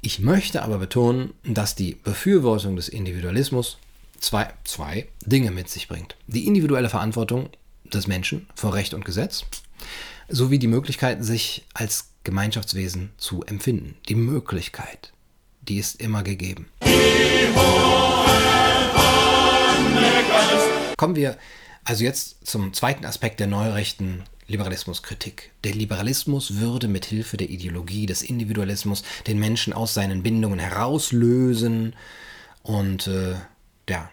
Ich 0.00 0.18
möchte 0.18 0.62
aber 0.62 0.78
betonen, 0.78 1.34
dass 1.44 1.74
die 1.74 1.94
Befürwortung 1.94 2.76
des 2.76 2.88
Individualismus 2.88 3.76
zwei, 4.18 4.48
zwei 4.64 5.08
Dinge 5.26 5.50
mit 5.50 5.68
sich 5.68 5.88
bringt. 5.88 6.16
Die 6.26 6.46
individuelle 6.46 6.88
Verantwortung 6.88 7.50
des 7.84 8.06
Menschen 8.06 8.48
vor 8.54 8.74
Recht 8.74 8.94
und 8.94 9.04
Gesetz 9.04 9.44
sowie 10.28 10.58
die 10.58 10.68
Möglichkeit, 10.68 11.24
sich 11.24 11.64
als 11.74 12.10
Gemeinschaftswesen 12.24 13.10
zu 13.18 13.42
empfinden. 13.44 13.96
Die 14.08 14.14
Möglichkeit, 14.14 15.12
die 15.62 15.78
ist 15.78 16.00
immer 16.00 16.22
gegeben. 16.22 16.68
Kommen 20.96 21.16
wir 21.16 21.36
also 21.84 22.04
jetzt 22.04 22.46
zum 22.46 22.72
zweiten 22.72 23.04
Aspekt 23.04 23.40
der 23.40 23.46
neurechten 23.46 24.22
Liberalismuskritik. 24.46 25.52
Der 25.64 25.74
Liberalismus 25.74 26.56
würde 26.56 26.88
mit 26.88 27.04
Hilfe 27.04 27.36
der 27.36 27.50
Ideologie 27.50 28.06
des 28.06 28.22
Individualismus 28.22 29.02
den 29.26 29.38
Menschen 29.38 29.72
aus 29.72 29.94
seinen 29.94 30.22
Bindungen 30.22 30.58
herauslösen 30.58 31.94
und 32.62 33.06
äh, 33.06 33.34
ja, 33.88 34.10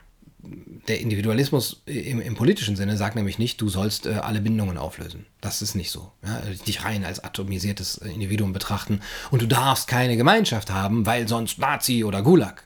der 0.88 1.00
Individualismus 1.00 1.84
im, 1.86 2.20
im, 2.20 2.36
politischen 2.36 2.76
Sinne 2.76 2.98
sagt 2.98 3.16
nämlich 3.16 3.38
nicht, 3.38 3.62
du 3.62 3.70
sollst 3.70 4.06
äh, 4.06 4.14
alle 4.14 4.42
Bindungen 4.42 4.78
auflösen. 4.78 5.26
Das 5.40 5.62
ist 5.62 5.76
nicht 5.76 5.92
so. 5.92 6.12
Ja? 6.26 6.42
Dich 6.68 6.84
rein 6.84 7.06
als 7.06 7.24
atomisiertes 7.24 7.98
Individuum 7.98 8.54
betrachten 8.54 9.02
und 9.30 9.42
du 9.42 9.48
darfst 9.48 9.88
keine 9.88 10.18
Gemeinschaft 10.18 10.72
haben, 10.72 11.06
weil 11.06 11.28
sonst 11.28 11.60
Nazi 11.60 12.04
oder 12.04 12.22
Gulag. 12.24 12.66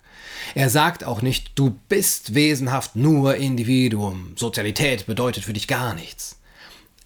Er 0.54 0.70
sagt 0.70 1.04
auch 1.04 1.22
nicht, 1.22 1.52
du 1.56 1.78
bist 1.90 2.36
wesenhaft 2.36 2.96
nur 2.96 3.36
Individuum. 3.36 4.34
Sozialität 4.36 5.06
bedeutet 5.06 5.44
für 5.44 5.54
dich 5.54 5.68
gar 5.68 5.94
nichts. 5.94 6.40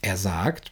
Er 0.01 0.17
sagt, 0.17 0.71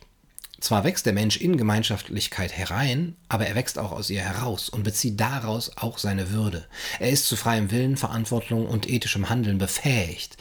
zwar 0.59 0.83
wächst 0.83 1.05
der 1.05 1.13
Mensch 1.13 1.37
in 1.37 1.57
Gemeinschaftlichkeit 1.57 2.51
herein, 2.51 3.15
aber 3.29 3.47
er 3.47 3.55
wächst 3.55 3.77
auch 3.77 3.91
aus 3.91 4.09
ihr 4.09 4.21
heraus 4.21 4.69
und 4.69 4.83
bezieht 4.83 5.19
daraus 5.19 5.71
auch 5.77 5.97
seine 5.97 6.31
Würde. 6.31 6.65
Er 6.99 7.09
ist 7.09 7.27
zu 7.27 7.35
freiem 7.35 7.71
Willen, 7.71 7.97
Verantwortung 7.97 8.65
und 8.65 8.89
ethischem 8.89 9.29
Handeln 9.29 9.57
befähigt. 9.57 10.37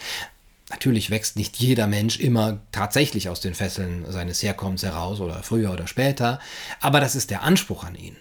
Natürlich 0.71 1.11
wächst 1.11 1.37
nicht 1.37 1.59
jeder 1.59 1.87
Mensch 1.87 2.19
immer 2.19 2.61
tatsächlich 2.73 3.29
aus 3.29 3.41
den 3.41 3.55
Fesseln 3.55 4.11
seines 4.11 4.43
Herkommens 4.43 4.83
heraus 4.83 5.21
oder 5.21 5.43
früher 5.43 5.73
oder 5.73 5.87
später, 5.87 6.41
aber 6.81 6.99
das 7.01 7.15
ist 7.15 7.31
der 7.31 7.43
Anspruch 7.43 7.85
an 7.85 7.95
ihn. 7.95 8.17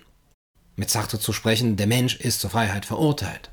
Mit 0.76 0.90
Sartre 0.90 1.20
zu 1.20 1.34
sprechen, 1.34 1.78
der 1.78 1.88
Mensch 1.88 2.18
ist 2.18 2.42
zur 2.42 2.50
Freiheit 2.50 2.86
verurteilt. 2.86 3.50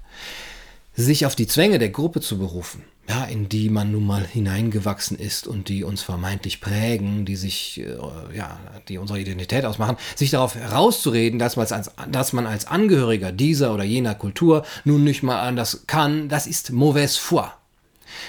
Sich 0.94 1.24
auf 1.24 1.36
die 1.36 1.46
Zwänge 1.46 1.78
der 1.78 1.88
Gruppe 1.88 2.20
zu 2.20 2.38
berufen, 2.38 2.84
ja, 3.08 3.24
in 3.24 3.48
die 3.48 3.68
man 3.68 3.90
nun 3.90 4.06
mal 4.06 4.24
hineingewachsen 4.24 5.18
ist 5.18 5.46
und 5.46 5.68
die 5.68 5.82
uns 5.82 6.02
vermeintlich 6.02 6.60
prägen, 6.60 7.24
die 7.24 7.36
sich, 7.36 7.80
äh, 7.80 8.36
ja, 8.36 8.58
die 8.88 8.98
unsere 8.98 9.20
Identität 9.20 9.64
ausmachen, 9.64 9.96
sich 10.14 10.30
darauf 10.30 10.54
herauszureden, 10.54 11.38
dass 11.38 11.56
man, 11.56 11.66
als, 11.66 11.90
dass 12.10 12.32
man 12.32 12.46
als 12.46 12.66
Angehöriger 12.66 13.32
dieser 13.32 13.74
oder 13.74 13.84
jener 13.84 14.14
Kultur 14.14 14.64
nun 14.84 15.02
nicht 15.02 15.22
mal 15.22 15.40
anders 15.40 15.84
kann, 15.86 16.28
das 16.28 16.46
ist 16.46 16.70
mauvaise 16.70 17.18
foi. 17.18 17.50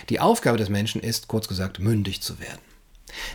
Die 0.10 0.20
Aufgabe 0.20 0.58
des 0.58 0.70
Menschen 0.70 1.02
ist, 1.02 1.28
kurz 1.28 1.48
gesagt, 1.48 1.80
mündig 1.80 2.22
zu 2.22 2.40
werden. 2.40 2.62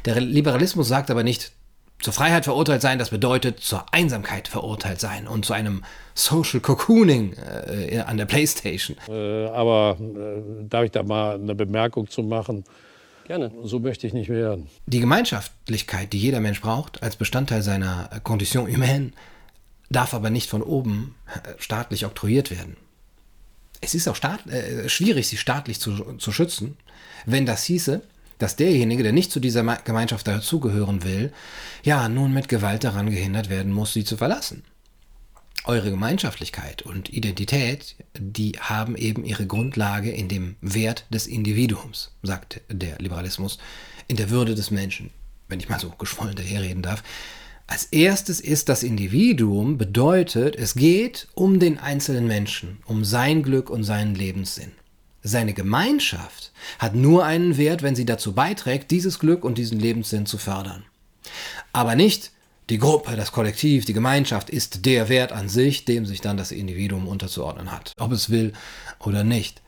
Der 0.07 0.21
Liberalismus 0.21 0.89
sagt 0.89 1.11
aber 1.11 1.23
nicht, 1.23 1.53
zur 2.01 2.13
Freiheit 2.13 2.45
verurteilt 2.45 2.83
sein, 2.83 2.99
das 2.99 3.11
bedeutet 3.11 3.61
zur 3.61 3.93
Einsamkeit 3.93 4.49
verurteilt 4.49 5.01
sein 5.01 5.27
und 5.27 5.45
zu 5.45 5.53
einem 5.53 5.83
Social 6.19 6.61
Cocooning 6.61 7.35
äh, 7.35 8.01
an 8.01 8.17
der 8.17 8.27
Playstation. 8.27 8.97
Äh, 9.09 9.47
aber 9.47 9.97
äh, 10.01 10.43
darf 10.69 10.85
ich 10.85 10.91
da 10.91 11.05
mal 11.05 11.37
eine 11.37 11.55
Bemerkung 11.55 12.11
zu 12.11 12.23
machen? 12.23 12.65
Gerne. 13.27 13.53
So 13.63 13.79
möchte 13.79 14.07
ich 14.07 14.15
nicht 14.15 14.29
werden. 14.29 14.69
Die 14.87 15.01
Gemeinschaftlichkeit, 15.01 16.13
die 16.13 16.19
jeder 16.19 16.41
Mensch 16.41 16.61
braucht, 16.61 17.03
als 17.03 17.17
Bestandteil 17.17 17.63
seiner 17.63 18.11
Condition 18.25 18.67
humaine, 18.67 19.13
darf 19.91 20.13
aber 20.13 20.31
nicht 20.31 20.51
von 20.51 20.63
oben 20.63 21.15
äh, 21.27 21.51
staatlich 21.59 22.05
oktroyiert 22.05 22.51
werden. 22.51 22.77
Es 23.81 23.95
ist 23.95 24.09
auch 24.09 24.17
staat, 24.17 24.45
äh, 24.49 24.89
schwierig, 24.89 25.29
sie 25.29 25.37
staatlich 25.37 25.79
zu, 25.79 26.17
zu 26.17 26.33
schützen, 26.33 26.77
wenn 27.27 27.47
das 27.47 27.65
hieße, 27.65 28.03
dass 28.39 28.57
derjenige, 28.57 29.05
der 29.05 29.13
nicht 29.13 29.31
zu 29.31 29.39
dieser 29.39 29.63
Gemeinschaft 29.85 30.27
dazugehören 30.27 31.05
will, 31.05 31.33
ja 31.85 32.09
nun 32.09 32.33
mit 32.33 32.49
Gewalt 32.49 32.83
daran 32.83 33.11
gehindert 33.11 33.51
werden 33.51 33.73
muss, 33.73 33.93
sie 33.93 34.05
zu 34.05 34.17
verlassen. 34.17 34.65
Eure 35.65 35.91
Gemeinschaftlichkeit 35.91 36.83
und 36.83 37.11
Identität, 37.11 37.97
die 38.19 38.53
haben 38.59 38.97
eben 38.97 39.25
ihre 39.25 39.47
Grundlage 39.47 40.11
in 40.11 40.29
dem 40.29 40.57
Wert 40.61 41.05
des 41.11 41.27
Individuums, 41.27 42.13
sagt 42.23 42.61
der 42.69 42.99
Liberalismus, 42.99 43.59
in 44.07 44.17
der 44.17 44.31
Würde 44.31 44.55
des 44.55 44.71
Menschen, 44.71 45.11
wenn 45.49 45.61
ich 45.61 45.69
mal 45.69 45.81
so 45.81 45.91
geschwollen 45.91 46.37
daherreden 46.37 46.83
darf. 46.83 47.03
Als 47.67 47.85
erstes 47.85 48.41
ist 48.41 48.71
das 48.71 48.83
Individuum 48.83 49.77
bedeutet, 49.77 50.57
es 50.57 50.75
geht 50.75 51.29
um 51.35 51.61
den 51.61 51.79
einzelnen 51.79 52.27
Menschen, 52.27 52.79
um 52.87 53.05
sein 53.05 53.43
Glück 53.43 53.69
und 53.69 53.85
seinen 53.85 54.15
Lebenssinn. 54.15 54.73
Seine 55.23 55.53
Gemeinschaft 55.53 56.53
hat 56.79 56.95
nur 56.95 57.27
einen 57.27 57.59
Wert, 57.59 57.83
wenn 57.83 57.95
sie 57.95 58.07
dazu 58.07 58.33
beiträgt, 58.33 58.91
dieses 58.91 59.19
Glück 59.19 59.45
und 59.45 59.59
diesen 59.59 59.79
Lebenssinn 59.79 60.25
zu 60.25 60.39
fördern. 60.39 60.85
Aber 61.73 61.95
nicht 61.95 62.31
die 62.71 62.79
Gruppe, 62.79 63.17
das 63.17 63.33
Kollektiv, 63.33 63.85
die 63.85 63.93
Gemeinschaft 63.93 64.51
ist 64.51 64.85
der 64.85 65.09
Wert 65.09 65.33
an 65.33 65.49
sich, 65.49 65.85
dem 65.85 66.05
sich 66.05 66.21
dann 66.21 66.37
das 66.37 66.53
Individuum 66.53 67.09
unterzuordnen 67.09 67.73
hat, 67.73 67.95
ob 67.99 68.13
es 68.13 68.31
will 68.31 68.53
oder 69.01 69.25
nicht. 69.25 69.63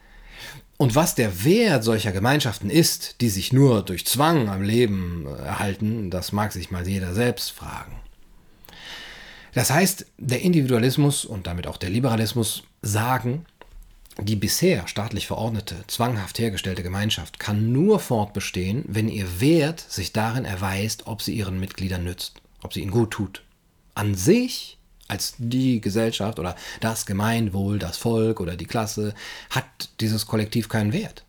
Und 0.77 0.95
was 0.95 1.15
der 1.15 1.45
Wert 1.45 1.85
solcher 1.85 2.13
Gemeinschaften 2.13 2.71
ist, 2.71 3.21
die 3.21 3.29
sich 3.29 3.53
nur 3.53 3.83
durch 3.83 4.07
Zwang 4.07 4.49
am 4.49 4.63
Leben 4.63 5.27
erhalten, 5.27 6.11
das 6.11 6.33
mag 6.33 6.53
sich 6.53 6.71
mal 6.71 6.89
jeder 6.89 7.13
selbst 7.13 7.51
fragen. 7.53 7.97
Das 9.53 9.71
heißt, 9.71 10.07
der 10.17 10.43
Individualismus 10.43 11.25
und 11.25 11.47
damit 11.47 11.67
auch 11.67 11.77
der 11.77 11.91
Liberalismus 11.91 12.63
sagen, 12.83 13.45
die 14.19 14.37
bisher 14.37 14.87
staatlich 14.87 15.27
verordnete, 15.27 15.77
zwanghaft 15.87 16.39
hergestellte 16.39 16.83
Gemeinschaft 16.83 17.39
kann 17.39 17.73
nur 17.73 18.01
fortbestehen, 18.01 18.85
wenn 18.87 19.09
ihr 19.09 19.41
Wert 19.41 19.81
sich 19.81 20.13
darin 20.13 20.45
erweist, 20.45 21.07
ob 21.07 21.23
sie 21.23 21.35
ihren 21.35 21.61
Mitgliedern 21.61 22.05
nützt, 22.05 22.41
ob 22.63 22.73
sie 22.73 22.81
ihnen 22.81 22.91
gut 22.91 23.11
tut. 23.11 23.43
An 23.95 24.15
sich, 24.15 24.79
als 25.09 25.35
die 25.39 25.81
Gesellschaft 25.81 26.39
oder 26.39 26.57
das 26.81 27.07
Gemeinwohl, 27.07 27.79
das 27.79 27.97
Volk 27.97 28.41
oder 28.41 28.57
die 28.57 28.67
Klasse, 28.67 29.15
hat 29.51 29.65
dieses 30.01 30.27
Kollektiv 30.27 30.69
keinen 30.69 30.93
Wert. 30.93 31.25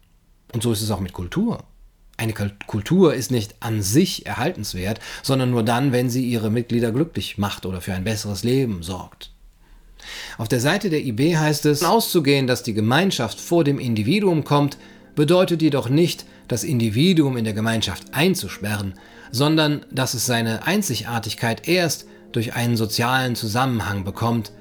Und 0.53 0.63
so 0.63 0.71
ist 0.71 0.81
es 0.81 0.91
auch 0.91 0.99
mit 0.99 1.13
Kultur. 1.13 1.63
Eine 2.17 2.33
Kultur 2.67 3.15
ist 3.15 3.31
nicht 3.31 3.55
an 3.61 3.81
sich 3.81 4.27
erhaltenswert, 4.27 4.99
sondern 5.23 5.49
nur 5.49 5.63
dann, 5.63 5.91
wenn 5.91 6.09
sie 6.09 6.23
ihre 6.27 6.51
Mitglieder 6.51 6.91
glücklich 6.91 7.39
macht 7.39 7.65
oder 7.65 7.81
für 7.81 7.93
ein 7.93 8.03
besseres 8.03 8.43
Leben 8.43 8.83
sorgt. 8.83 9.31
Auf 10.37 10.47
der 10.47 10.59
Seite 10.59 10.89
der 10.89 11.03
IB 11.03 11.37
heißt 11.37 11.65
es, 11.65 11.83
auszugehen, 11.83 12.47
dass 12.47 12.63
die 12.63 12.73
Gemeinschaft 12.73 13.39
vor 13.39 13.63
dem 13.63 13.79
Individuum 13.79 14.43
kommt, 14.43 14.77
bedeutet 15.15 15.61
jedoch 15.61 15.89
nicht, 15.89 16.25
das 16.47 16.63
Individuum 16.63 17.37
in 17.37 17.43
der 17.43 17.53
Gemeinschaft 17.53 18.13
einzusperren, 18.13 18.93
sondern 19.31 19.85
dass 19.91 20.13
es 20.13 20.25
seine 20.25 20.65
Einzigartigkeit 20.65 21.67
erst 21.67 22.05
durch 22.31 22.53
einen 22.53 22.77
sozialen 22.77 23.35
Zusammenhang 23.35 24.03
bekommt, 24.03 24.51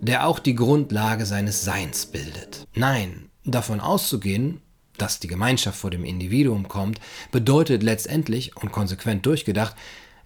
der 0.00 0.26
auch 0.26 0.38
die 0.38 0.54
Grundlage 0.54 1.26
seines 1.26 1.64
Seins 1.64 2.06
bildet. 2.06 2.66
Nein, 2.74 3.28
davon 3.44 3.80
auszugehen, 3.80 4.62
dass 4.96 5.20
die 5.20 5.28
Gemeinschaft 5.28 5.78
vor 5.78 5.90
dem 5.90 6.04
Individuum 6.04 6.68
kommt, 6.68 7.00
bedeutet 7.30 7.82
letztendlich 7.82 8.56
und 8.56 8.72
konsequent 8.72 9.24
durchgedacht, 9.26 9.76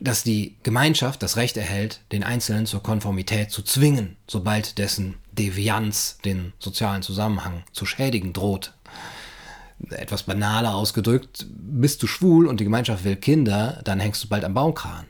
dass 0.01 0.25
die 0.25 0.57
Gemeinschaft 0.62 1.23
das 1.23 1.37
Recht 1.37 1.57
erhält, 1.57 2.01
den 2.11 2.25
Einzelnen 2.25 2.67
zur 2.67 2.83
Konformität 2.83 3.51
zu 3.51 3.62
zwingen, 3.62 4.17
sobald 4.27 4.79
dessen 4.79 5.15
Devianz 5.33 6.19
den 6.25 6.52
sozialen 6.59 7.02
Zusammenhang 7.02 7.63
zu 7.73 7.87
schädigen 7.87 8.33
droht. 8.33 8.75
Etwas 9.90 10.22
banaler 10.22 10.75
ausgedrückt, 10.75 11.46
bist 11.48 12.02
du 12.02 12.06
schwul 12.06 12.46
und 12.46 12.60
die 12.60 12.64
Gemeinschaft 12.64 13.04
will 13.04 13.16
Kinder, 13.16 13.81
dann 13.85 14.00
hängst 14.00 14.25
du 14.25 14.29
bald 14.29 14.44
am 14.44 14.54
Baumkran. 14.54 15.06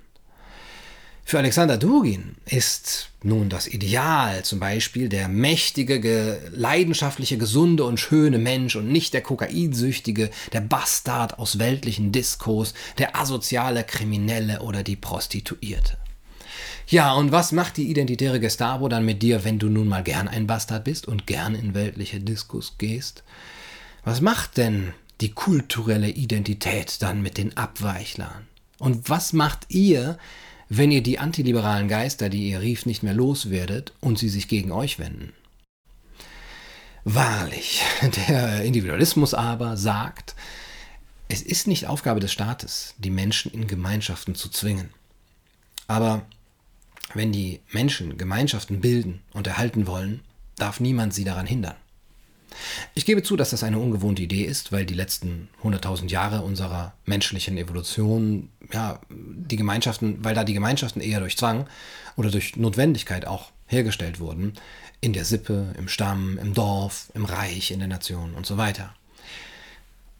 Für 1.26 1.38
Alexander 1.38 1.78
Dugin 1.78 2.36
ist 2.44 3.08
nun 3.22 3.48
das 3.48 3.66
Ideal 3.66 4.44
zum 4.44 4.60
Beispiel 4.60 5.08
der 5.08 5.28
mächtige, 5.28 5.98
ge 5.98 6.36
leidenschaftliche, 6.50 7.38
gesunde 7.38 7.84
und 7.84 7.98
schöne 7.98 8.38
Mensch 8.38 8.76
und 8.76 8.88
nicht 8.88 9.14
der 9.14 9.22
kokainsüchtige, 9.22 10.30
der 10.52 10.60
Bastard 10.60 11.38
aus 11.38 11.58
weltlichen 11.58 12.12
Diskos, 12.12 12.74
der 12.98 13.16
asoziale 13.16 13.84
Kriminelle 13.84 14.60
oder 14.60 14.82
die 14.82 14.96
Prostituierte. 14.96 15.96
Ja, 16.88 17.14
und 17.14 17.32
was 17.32 17.52
macht 17.52 17.78
die 17.78 17.88
identitäre 17.88 18.38
Gestapo 18.38 18.88
dann 18.88 19.06
mit 19.06 19.22
dir, 19.22 19.44
wenn 19.44 19.58
du 19.58 19.70
nun 19.70 19.88
mal 19.88 20.02
gern 20.02 20.28
ein 20.28 20.46
Bastard 20.46 20.84
bist 20.84 21.08
und 21.08 21.26
gern 21.26 21.54
in 21.54 21.72
weltliche 21.72 22.20
Diskos 22.20 22.74
gehst? 22.76 23.24
Was 24.04 24.20
macht 24.20 24.58
denn 24.58 24.92
die 25.22 25.30
kulturelle 25.30 26.10
Identität 26.10 27.00
dann 27.00 27.22
mit 27.22 27.38
den 27.38 27.56
Abweichlern? 27.56 28.46
Und 28.78 29.08
was 29.08 29.32
macht 29.32 29.66
ihr, 29.70 30.18
wenn 30.68 30.90
ihr 30.90 31.02
die 31.02 31.18
antiliberalen 31.18 31.88
Geister, 31.88 32.28
die 32.28 32.50
ihr 32.50 32.60
rieft, 32.60 32.84
nicht 32.84 33.02
mehr 33.02 33.14
loswerdet 33.14 33.94
und 34.00 34.18
sie 34.18 34.28
sich 34.28 34.46
gegen 34.46 34.72
euch 34.72 34.98
wenden? 34.98 35.32
Wahrlich, 37.04 37.82
der 38.28 38.62
Individualismus 38.62 39.32
aber 39.32 39.78
sagt, 39.78 40.34
es 41.28 41.40
ist 41.40 41.66
nicht 41.66 41.86
Aufgabe 41.86 42.20
des 42.20 42.32
Staates, 42.32 42.94
die 42.98 43.10
Menschen 43.10 43.52
in 43.52 43.66
Gemeinschaften 43.66 44.34
zu 44.34 44.50
zwingen. 44.50 44.90
Aber 45.86 46.26
wenn 47.14 47.32
die 47.32 47.60
Menschen 47.72 48.18
Gemeinschaften 48.18 48.82
bilden 48.82 49.22
und 49.32 49.46
erhalten 49.46 49.86
wollen, 49.86 50.20
darf 50.56 50.78
niemand 50.78 51.14
sie 51.14 51.24
daran 51.24 51.46
hindern. 51.46 51.76
Ich 52.94 53.04
gebe 53.04 53.22
zu, 53.22 53.36
dass 53.36 53.50
das 53.50 53.62
eine 53.62 53.78
ungewohnte 53.78 54.22
Idee 54.22 54.44
ist, 54.44 54.72
weil 54.72 54.86
die 54.86 54.94
letzten 54.94 55.48
100.000 55.62 56.08
Jahre 56.08 56.42
unserer 56.42 56.94
menschlichen 57.06 57.58
Evolution, 57.58 58.50
ja, 58.72 59.00
die 59.10 59.56
Gemeinschaften, 59.56 60.24
weil 60.24 60.34
da 60.34 60.44
die 60.44 60.54
Gemeinschaften 60.54 61.00
eher 61.00 61.20
durch 61.20 61.36
Zwang 61.36 61.66
oder 62.16 62.30
durch 62.30 62.56
Notwendigkeit 62.56 63.26
auch 63.26 63.50
hergestellt 63.66 64.20
wurden, 64.20 64.54
in 65.00 65.12
der 65.12 65.24
Sippe, 65.24 65.74
im 65.78 65.88
Stamm, 65.88 66.38
im 66.38 66.54
Dorf, 66.54 67.10
im 67.14 67.24
Reich, 67.24 67.70
in 67.70 67.78
der 67.78 67.88
Nation 67.88 68.34
und 68.34 68.46
so 68.46 68.56
weiter. 68.56 68.94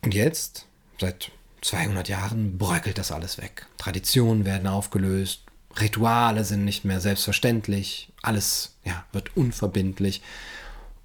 Und 0.03 0.14
jetzt, 0.14 0.66
seit 1.01 1.30
200 1.62 2.09
Jahren, 2.09 2.59
bröckelt 2.59 2.99
das 2.99 3.11
alles 3.11 3.39
weg. 3.39 3.66
Traditionen 3.78 4.45
werden 4.45 4.66
aufgelöst, 4.66 5.41
Rituale 5.80 6.45
sind 6.45 6.64
nicht 6.64 6.85
mehr 6.85 7.01
selbstverständlich, 7.01 8.09
alles 8.22 8.74
ja, 8.85 9.05
wird 9.12 9.37
unverbindlich. 9.37 10.22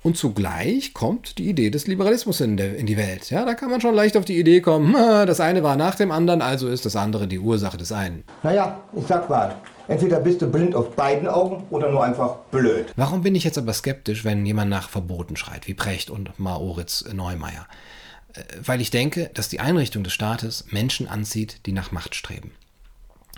Und 0.02 0.16
zugleich 0.16 0.94
kommt 0.94 1.38
die 1.38 1.50
Idee 1.50 1.70
des 1.70 1.86
Liberalismus 1.86 2.40
in, 2.40 2.56
der, 2.56 2.78
in, 2.78 2.86
die 2.86 2.96
Welt. 2.96 3.30
Ja, 3.30 3.44
da 3.44 3.54
kann 3.54 3.70
man 3.70 3.82
schon 3.82 3.94
leicht 3.94 4.16
auf 4.16 4.24
die 4.24 4.40
Idee 4.40 4.62
kommen, 4.62 4.94
das 5.26 5.42
eine 5.42 5.62
war 5.62 5.76
nach 5.76 5.96
dem 5.96 6.12
anderen, 6.12 6.42
also 6.42 6.70
ist 6.70 6.86
das 6.86 6.96
andere 6.96 7.28
die 7.28 7.40
Ursache 7.40 7.78
des 7.78 7.92
einen. 7.92 8.24
Naja, 8.42 8.80
ich 8.96 9.06
sag 9.08 9.30
mal, 9.30 9.56
entweder 9.90 10.22
bist 10.22 10.42
du 10.42 10.48
blind 10.48 10.74
auf 10.74 10.96
beiden 10.96 11.28
Augen 11.28 11.64
oder 11.70 11.92
nur 11.92 12.04
einfach 12.04 12.36
blöd. 12.52 12.94
Warum 12.96 13.24
bin 13.24 13.36
ich 13.36 13.44
jetzt 13.44 13.58
aber 13.58 13.74
skeptisch, 13.74 14.24
wenn 14.24 14.46
jemand 14.46 14.70
nach 14.70 14.90
Verboten 14.90 15.36
schreit, 15.36 15.68
wie 15.68 15.74
Precht 15.74 16.10
und 16.10 16.40
Maoritz 16.40 17.04
Neumeier? 17.12 17.68
Äh, 18.34 18.44
weil 18.64 18.80
ich 18.80 18.92
denke, 18.92 19.30
dass 19.34 19.50
die 19.50 19.60
Einrichtung 19.60 20.04
des 20.04 20.14
Staates 20.14 20.66
Menschen 20.72 21.10
anzieht, 21.10 21.66
die 21.66 21.74
nach 21.74 21.92
Macht 21.92 22.16
streben. 22.16 22.52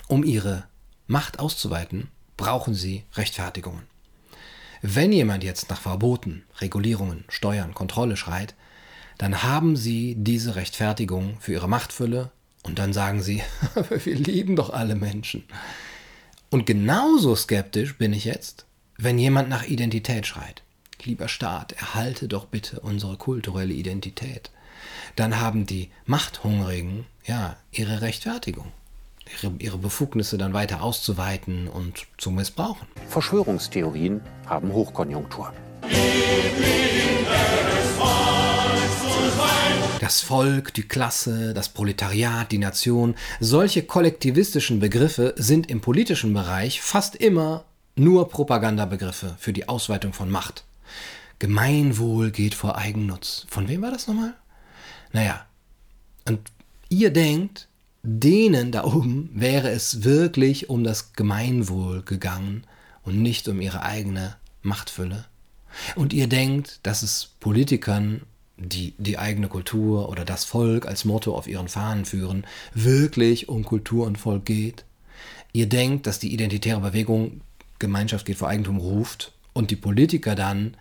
Um 0.07 0.23
ihre 0.23 0.65
Macht 1.07 1.39
auszuweiten, 1.39 2.09
brauchen 2.37 2.73
sie 2.75 3.03
Rechtfertigungen. 3.15 3.83
Wenn 4.81 5.11
jemand 5.11 5.43
jetzt 5.43 5.69
nach 5.69 5.79
Verboten, 5.79 6.43
Regulierungen, 6.59 7.25
Steuern, 7.29 7.75
Kontrolle 7.75 8.17
schreit, 8.17 8.55
dann 9.19 9.43
haben 9.43 9.75
sie 9.75 10.15
diese 10.17 10.55
Rechtfertigung 10.55 11.37
für 11.39 11.53
ihre 11.53 11.69
Machtfülle 11.69 12.31
und 12.63 12.79
dann 12.79 12.91
sagen 12.91 13.21
sie, 13.21 13.43
wir 14.03 14.15
lieben 14.15 14.55
doch 14.55 14.71
alle 14.71 14.95
Menschen. 14.95 15.43
Und 16.49 16.65
genauso 16.65 17.35
skeptisch 17.35 17.97
bin 17.97 18.11
ich 18.11 18.25
jetzt, 18.25 18.65
wenn 18.97 19.19
jemand 19.19 19.49
nach 19.49 19.65
Identität 19.65 20.25
schreit. 20.25 20.63
Lieber 21.03 21.27
Staat, 21.27 21.73
erhalte 21.73 22.27
doch 22.27 22.45
bitte 22.45 22.79
unsere 22.79 23.17
kulturelle 23.17 23.73
Identität. 23.73 24.51
Dann 25.15 25.39
haben 25.39 25.65
die 25.65 25.89
Machthungrigen 26.05 27.05
ja 27.25 27.57
ihre 27.71 28.01
Rechtfertigung 28.01 28.71
ihre, 29.41 29.53
ihre 29.59 29.77
Befugnisse 29.77 30.37
dann 30.37 30.53
weiter 30.53 30.81
auszuweiten 30.81 31.67
und 31.67 32.07
zu 32.17 32.31
missbrauchen. 32.31 32.87
Verschwörungstheorien 33.07 34.21
haben 34.45 34.71
Hochkonjunktur. 34.73 35.53
Das 39.99 40.21
Volk, 40.21 40.73
die 40.73 40.83
Klasse, 40.83 41.53
das 41.53 41.69
Proletariat, 41.69 42.51
die 42.51 42.57
Nation, 42.57 43.15
solche 43.39 43.83
kollektivistischen 43.83 44.79
Begriffe 44.79 45.33
sind 45.37 45.69
im 45.69 45.79
politischen 45.79 46.33
Bereich 46.33 46.81
fast 46.81 47.15
immer 47.15 47.65
nur 47.95 48.29
Propagandabegriffe 48.29 49.35
für 49.37 49.53
die 49.53 49.69
Ausweitung 49.69 50.13
von 50.13 50.29
Macht. 50.29 50.65
Gemeinwohl 51.39 52.31
geht 52.31 52.55
vor 52.55 52.77
Eigennutz. 52.77 53.45
Von 53.49 53.67
wem 53.67 53.81
war 53.81 53.91
das 53.91 54.07
nochmal? 54.07 54.33
Naja, 55.13 55.45
und 56.27 56.39
ihr 56.89 57.11
denkt, 57.11 57.67
denen 58.03 58.71
da 58.71 58.83
oben 58.83 59.29
wäre 59.33 59.69
es 59.69 60.03
wirklich 60.03 60.69
um 60.69 60.83
das 60.83 61.13
Gemeinwohl 61.13 62.03
gegangen 62.03 62.63
und 63.03 63.21
nicht 63.21 63.47
um 63.47 63.61
ihre 63.61 63.83
eigene 63.83 64.35
Machtfülle. 64.61 65.25
Und 65.95 66.13
ihr 66.13 66.27
denkt, 66.27 66.79
dass 66.83 67.03
es 67.03 67.31
Politikern, 67.39 68.21
die 68.57 68.93
die 68.97 69.17
eigene 69.17 69.47
Kultur 69.47 70.09
oder 70.09 70.25
das 70.25 70.45
Volk 70.45 70.85
als 70.85 71.05
Motto 71.05 71.35
auf 71.35 71.47
ihren 71.47 71.67
Fahnen 71.67 72.05
führen, 72.05 72.45
wirklich 72.73 73.49
um 73.49 73.63
Kultur 73.63 74.05
und 74.05 74.17
Volk 74.17 74.45
geht. 74.45 74.85
Ihr 75.53 75.67
denkt, 75.67 76.07
dass 76.07 76.19
die 76.19 76.33
identitäre 76.33 76.81
Bewegung 76.81 77.41
Gemeinschaft 77.79 78.25
geht 78.25 78.37
vor 78.37 78.49
Eigentum 78.49 78.77
ruft 78.77 79.33
und 79.53 79.71
die 79.71 79.75
Politiker 79.75 80.35
dann, 80.35 80.75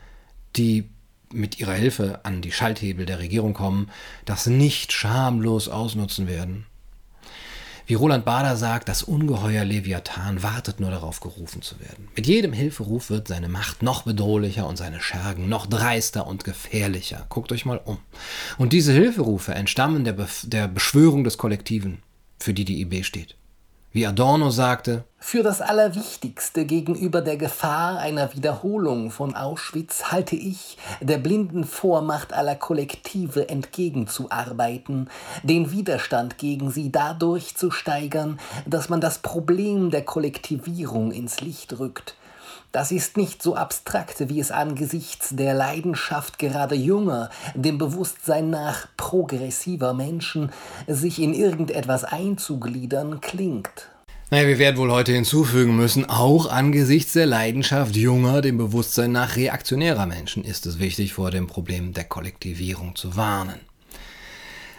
die 0.57 0.89
mit 1.33 1.61
ihrer 1.61 1.75
Hilfe 1.75 2.25
an 2.25 2.43
die 2.43 2.53
Schalthebel 2.53 3.07
der 3.07 3.21
Regierung 3.21 3.55
kommen, 3.55 3.91
das 4.25 4.47
nicht 4.47 4.93
schamlos 4.93 5.69
ausnutzen 5.69 6.27
werden. 6.27 6.67
Wie 7.91 7.95
Roland 7.95 8.25
Bader 8.25 8.57
sagt, 8.57 8.89
das 8.89 9.03
Ungeheuer 9.03 9.65
Leviathan 9.65 10.45
wartet 10.45 10.79
nur 10.79 10.93
darauf, 10.93 11.19
gerufen 11.19 11.61
zu 11.61 11.81
werden. 11.81 12.07
Mit 12.15 12.29
jedem 12.29 12.53
Hilferuf 12.53 13.11
wird 13.11 13.27
seine 13.27 13.49
Macht 13.49 13.83
noch 13.83 14.05
bedrohlicher 14.05 14.69
und 14.69 14.77
seine 14.77 15.01
Schergen 15.01 15.49
noch 15.49 15.67
dreister 15.67 16.29
und 16.29 16.45
gefährlicher. 16.45 17.27
Guckt 17.31 17.51
euch 17.51 17.65
mal 17.65 17.81
um. 17.85 17.99
Und 18.59 18.73
diese 18.73 18.93
Hilferufe 18.93 19.55
entstammen 19.55 20.05
der, 20.05 20.13
Be 20.13 20.29
der 20.45 20.69
Beschwörung 20.69 21.25
des 21.25 21.37
Kollektiven, 21.37 21.99
für 22.39 22.55
die 22.55 22.65
die 22.65 22.81
IB 22.81 23.03
steht. 23.03 23.35
Wie 23.93 24.07
Adorno 24.07 24.51
sagte, 24.51 25.03
für 25.19 25.43
das 25.43 25.61
Allerwichtigste 25.61 26.65
gegenüber 26.65 27.23
der 27.23 27.37
Gefahr 27.37 27.99
einer 27.99 28.33
Wiederholung 28.35 29.11
von 29.11 29.35
Auschwitz 29.35 30.13
halte 30.13 30.37
ich, 30.37 30.79
der 31.01 31.19
blinden 31.19 31.65
Vormacht 31.65 32.33
aller 32.33 32.55
Kollektive 32.55 33.49
entgegenzuarbeiten, 33.49 35.11
den 35.43 35.73
Widerstand 35.73 36.39
gegen 36.39 36.71
sie 36.71 36.93
dadurch 36.93 37.57
zu 37.57 37.73
steigern, 37.73 38.39
dass 38.65 38.91
man 38.91 39.01
das 39.01 39.19
Problem 39.19 39.91
der 39.91 40.05
Kollektivierung 40.05 41.11
ins 41.11 41.41
Licht 41.41 41.77
rückt, 41.81 42.15
das 42.73 42.93
ist 42.93 43.17
nicht 43.17 43.43
so 43.43 43.57
abstrakt, 43.57 44.29
wie 44.29 44.41
es 44.41 44.51
angesichts 44.51 45.31
der 45.31 45.55
Leidenschaft 45.55 46.39
gerade 46.39 46.75
junger, 46.75 47.31
dem 47.55 47.79
Bewusstsein 47.79 48.51
nach 48.51 48.87
progressiver 48.97 49.95
Menschen, 49.95 50.51
sich 50.87 51.21
in 51.21 51.35
irgendetwas 51.35 52.05
einzugliedern, 52.05 53.21
klingt. 53.21 53.91
Naja, 54.33 54.47
wir 54.47 54.61
werden 54.61 54.77
wohl 54.77 54.93
heute 54.93 55.11
hinzufügen 55.11 55.75
müssen, 55.75 56.09
auch 56.09 56.49
angesichts 56.49 57.15
der 57.15 57.27
Leidenschaft 57.27 57.97
junger, 57.97 58.43
dem 58.43 58.59
Bewusstsein 58.59 59.11
nach 59.11 59.35
reaktionärer 59.35 60.07
Menschen 60.07 60.45
ist 60.45 60.67
es 60.67 60.79
wichtig, 60.79 61.15
vor 61.15 61.33
dem 61.33 61.49
Problem 61.49 61.93
der 61.95 62.05
Kollektivierung 62.05 62.95
zu 62.95 63.17
warnen. 63.17 63.59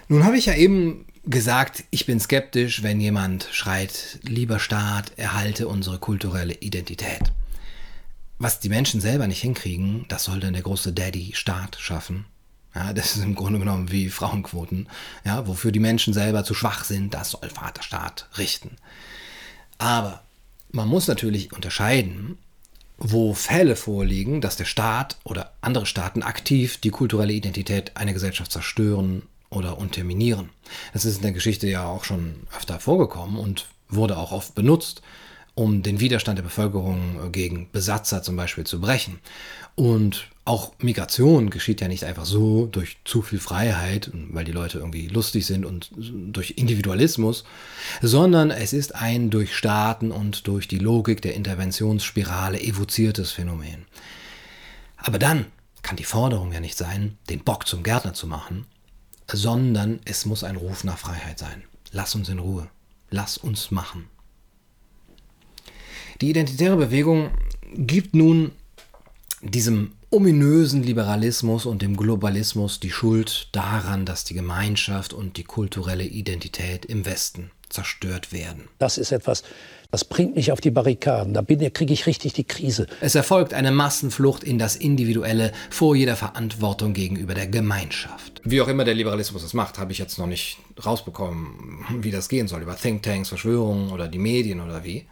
Nun 0.08 0.24
habe 0.24 0.38
ich 0.38 0.46
ja 0.46 0.54
eben 0.54 1.06
gesagt, 1.26 1.84
ich 1.92 2.06
bin 2.06 2.22
skeptisch, 2.22 2.82
wenn 2.82 3.02
jemand 3.02 3.50
schreit, 3.52 4.20
lieber 4.24 4.60
Staat, 4.60 5.12
erhalte 5.18 5.68
unsere 5.68 6.00
kulturelle 6.00 6.54
Identität. 6.54 7.34
Was 8.44 8.60
die 8.60 8.70
Menschen 8.70 9.02
selber 9.02 9.28
nicht 9.28 9.42
hinkriegen, 9.42 10.06
das 10.08 10.24
soll 10.24 10.40
dann 10.40 10.54
der 10.54 10.64
große 10.64 10.94
Daddy-Staat 10.94 11.78
schaffen. 11.80 12.26
Ja, 12.74 12.92
das 12.92 13.16
ist 13.16 13.24
im 13.24 13.36
Grunde 13.36 13.60
genommen 13.60 13.92
wie 13.92 14.10
Frauenquoten. 14.10 14.90
Ja, 15.24 15.46
wofür 15.46 15.72
die 15.72 15.80
Menschen 15.80 16.12
selber 16.12 16.44
zu 16.44 16.56
schwach 16.56 16.84
sind, 16.84 17.14
das 17.14 17.30
soll 17.30 17.48
Vaterstaat 17.52 18.30
richten. 18.40 18.78
Aber 19.78 20.24
man 20.72 20.88
muss 20.88 21.08
natürlich 21.08 21.54
unterscheiden, 21.54 22.40
wo 22.98 23.36
Fälle 23.36 23.76
vorliegen, 23.76 24.42
dass 24.42 24.58
der 24.58 24.66
Staat 24.66 25.18
oder 25.24 25.54
andere 25.62 25.86
Staaten 25.86 26.24
aktiv 26.24 26.78
die 26.78 26.90
kulturelle 26.90 27.34
Identität 27.34 27.96
einer 27.96 28.14
Gesellschaft 28.14 28.52
zerstören 28.52 29.22
oder 29.52 29.78
unterminieren. 29.78 30.50
Das 30.94 31.06
ist 31.06 31.18
in 31.18 31.22
der 31.22 31.34
Geschichte 31.34 31.68
ja 31.68 31.86
auch 31.86 32.06
schon 32.06 32.48
öfter 32.58 32.80
vorgekommen 32.80 33.38
und 33.38 33.68
wurde 33.88 34.18
auch 34.18 34.32
oft 34.32 34.56
benutzt 34.56 35.04
um 35.62 35.84
den 35.84 36.00
Widerstand 36.00 36.38
der 36.40 36.44
Bevölkerung 36.44 37.32
gegen 37.32 37.70
Besatzer 37.72 38.24
zum 38.24 38.36
Beispiel 38.36 38.66
zu 38.66 38.82
brechen. 38.82 39.20
Und 39.76 40.28
Auch 40.44 40.74
Migration 40.80 41.52
geschieht 41.52 41.82
ja 41.82 41.88
nicht 41.88 42.04
einfach 42.04 42.26
so 42.26 42.66
durch 42.66 42.98
zu 43.06 43.22
viel 43.22 43.40
Freiheit, 43.40 44.10
weil 44.32 44.44
die 44.44 44.52
Leute 44.52 44.80
irgendwie 44.80 45.08
lustig 45.08 45.46
sind 45.46 45.66
und 45.66 45.92
durch 45.96 46.56
Individualismus, 46.58 47.44
sondern 48.02 48.50
es 48.50 48.74
ist 48.74 48.96
ein 48.96 49.30
durch 49.30 49.56
Staaten 49.56 50.12
und 50.12 50.48
durch 50.48 50.68
die 50.68 50.80
Logik 50.80 51.22
der 51.22 51.36
Interventionsspirale 51.36 52.60
evoziertes 52.60 53.32
Phänomen. 53.32 53.86
Aber 54.98 55.20
dann 55.20 55.46
kann 55.84 55.96
die 55.96 56.04
Forderung 56.06 56.52
ja 56.52 56.60
nicht 56.60 56.78
sein, 56.78 57.20
den 57.30 57.44
Bock 57.44 57.68
zum 57.68 57.84
Gärtner 57.84 58.16
zu 58.16 58.26
machen, 58.26 58.66
sondern 59.32 60.00
es 60.06 60.26
muss 60.26 60.44
ein 60.44 60.56
Ruf 60.56 60.84
nach 60.84 60.98
Freiheit 60.98 61.38
sein. 61.38 61.64
Lass 61.92 62.16
uns 62.16 62.30
in 62.30 62.40
Ruhe. 62.40 62.68
Lass 63.12 63.38
uns 63.38 63.70
machen. 63.70 64.08
Die 66.22 66.30
identitäre 66.30 66.78
Bewegung 66.78 67.32
gibt 67.74 68.14
nun 68.16 68.52
diesem 69.42 69.94
ominösen 70.12 70.84
Liberalismus 70.84 71.66
und 71.66 71.82
dem 71.82 71.98
Globalismus 71.98 72.80
die 72.80 72.92
Schuld 72.92 73.50
daran, 73.54 74.06
dass 74.06 74.24
die 74.24 74.36
Gemeinschaft 74.36 75.14
und 75.14 75.38
die 75.38 75.44
kulturelle 75.44 76.04
Identität 76.04 76.86
im 76.86 77.06
Westen 77.06 77.50
zerstört 77.74 78.32
werden. 78.32 78.68
Das 78.80 78.98
ist 78.98 79.12
etwas, 79.12 79.44
das 79.92 80.06
bringt 80.06 80.36
mich 80.36 80.52
auf 80.52 80.62
die 80.62 80.72
Barrikaden. 80.72 81.34
Da 81.34 81.42
kriege 81.42 81.94
ich 81.94 82.06
richtig 82.06 82.34
die 82.34 82.46
Krise. 82.46 82.88
Es 83.02 83.16
erfolgt 83.16 83.54
eine 83.54 83.72
Massenflucht 83.72 84.44
in 84.44 84.58
das 84.58 84.78
Individuelle 84.78 85.52
vor 85.70 85.96
jeder 85.96 86.16
Verantwortung 86.16 86.94
gegenüber 86.94 87.34
der 87.34 87.48
Gemeinschaft. 87.48 88.42
Wie 88.46 88.62
auch 88.62 88.70
immer 88.70 88.86
der 88.86 88.94
Liberalismus 88.94 89.42
das 89.42 89.54
macht, 89.54 89.80
habe 89.80 89.92
ich 89.92 89.98
jetzt 89.98 90.18
noch 90.18 90.28
nicht 90.28 90.58
rausbekommen, 90.84 91.86
wie 92.00 92.12
das 92.12 92.30
gehen 92.30 92.48
soll. 92.48 92.62
Über 92.62 92.78
Thinktanks, 92.78 93.30
Verschwörungen 93.30 93.92
oder 93.92 94.08
die 94.08 94.18
Medien 94.18 94.62
oder 94.62 94.84
wie. 94.86 95.06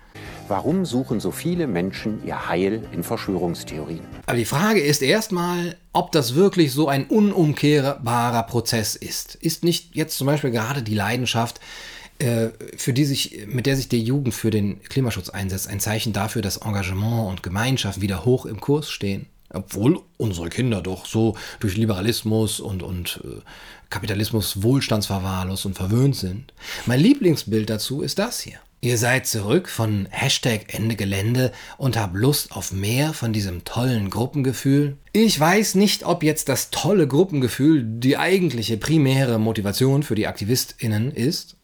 Warum 0.48 0.86
suchen 0.86 1.20
so 1.20 1.32
viele 1.32 1.68
Menschen 1.68 2.26
ihr 2.26 2.48
Heil 2.48 2.88
in 2.92 3.04
Verschwörungstheorien? 3.04 4.02
Aber 4.26 4.38
die 4.38 4.46
Frage 4.46 4.80
ist 4.80 5.02
erstmal, 5.02 5.76
ob 5.94 6.12
das 6.12 6.36
wirklich 6.36 6.72
so 6.72 6.88
ein 6.88 7.06
unumkehrbarer 7.06 8.44
Prozess 8.44 8.96
ist. 8.96 9.36
Ist 9.36 9.64
nicht 9.64 9.96
jetzt 9.96 10.18
zum 10.18 10.26
Beispiel 10.26 10.52
gerade 10.52 10.82
die 10.82 10.96
Leidenschaft, 10.96 11.60
für 12.76 12.94
die 12.94 13.06
sich, 13.06 13.48
mit 13.48 13.66
der 13.66 13.76
sich 13.76 13.88
die 13.88 14.04
Jugend 14.04 14.34
für 14.34 14.52
den 14.52 14.82
Klimaschutz 14.84 15.30
einsetzt, 15.30 15.68
ein 15.68 15.80
Zeichen 15.80 16.14
dafür, 16.14 16.42
dass 16.42 16.58
Engagement 16.58 17.30
und 17.30 17.44
Gemeinschaft 17.44 18.02
wieder 18.02 18.26
hoch 18.26 18.46
im 18.46 18.60
Kurs 18.60 18.90
stehen? 18.90 19.28
Obwohl 19.52 20.02
unsere 20.18 20.50
Kinder 20.50 20.82
doch 20.82 21.06
so 21.06 21.36
durch 21.60 21.76
Liberalismus 21.76 22.60
und, 22.60 22.84
und 22.84 23.22
äh, 23.24 23.42
Kapitalismus 23.90 24.62
wohlstandsverwahrlost 24.62 25.66
und 25.66 25.74
verwöhnt 25.74 26.16
sind. 26.16 26.54
Mein 26.86 27.00
Lieblingsbild 27.00 27.70
dazu 27.70 28.02
ist 28.02 28.20
das 28.20 28.40
hier. 28.42 28.60
Ihr 28.82 28.98
seid 28.98 29.28
zurück 29.28 29.68
von 29.68 30.08
Hashtag 30.10 30.74
Ende 30.74 30.96
Gelände 30.96 31.52
und 31.78 31.98
habt 31.98 32.16
Lust 32.16 32.54
auf 32.54 32.72
mehr 32.72 33.14
von 33.14 33.34
diesem 33.34 33.66
tollen 33.66 34.10
Gruppengefühl? 34.10 34.96
Ich 35.12 35.38
weiß 35.38 35.76
nicht, 35.76 36.06
ob 36.06 36.24
jetzt 36.24 36.48
das 36.48 36.70
tolle 36.70 37.06
Gruppengefühl 37.06 37.84
die 37.84 38.18
eigentliche 38.18 38.78
primäre 38.78 39.38
Motivation 39.38 40.02
für 40.02 40.16
die 40.16 40.28
AktivistInnen 40.28 41.12
ist, 41.12 41.58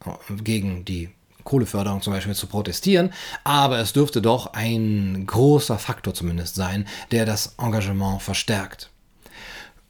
gegen 0.44 0.84
die 0.84 1.10
Kohleförderung 1.46 2.02
zum 2.02 2.12
Beispiel 2.12 2.36
zu 2.36 2.48
protestieren, 2.48 3.14
aber 3.46 3.80
es 3.80 3.94
dürfte 3.94 4.22
doch 4.22 4.52
ein 4.52 5.24
großer 5.26 5.80
Faktor 5.80 6.14
zumindest 6.14 6.56
sein, 6.56 6.86
der 7.12 7.26
das 7.26 7.56
Engagement 7.58 8.22
verstärkt. 8.24 8.90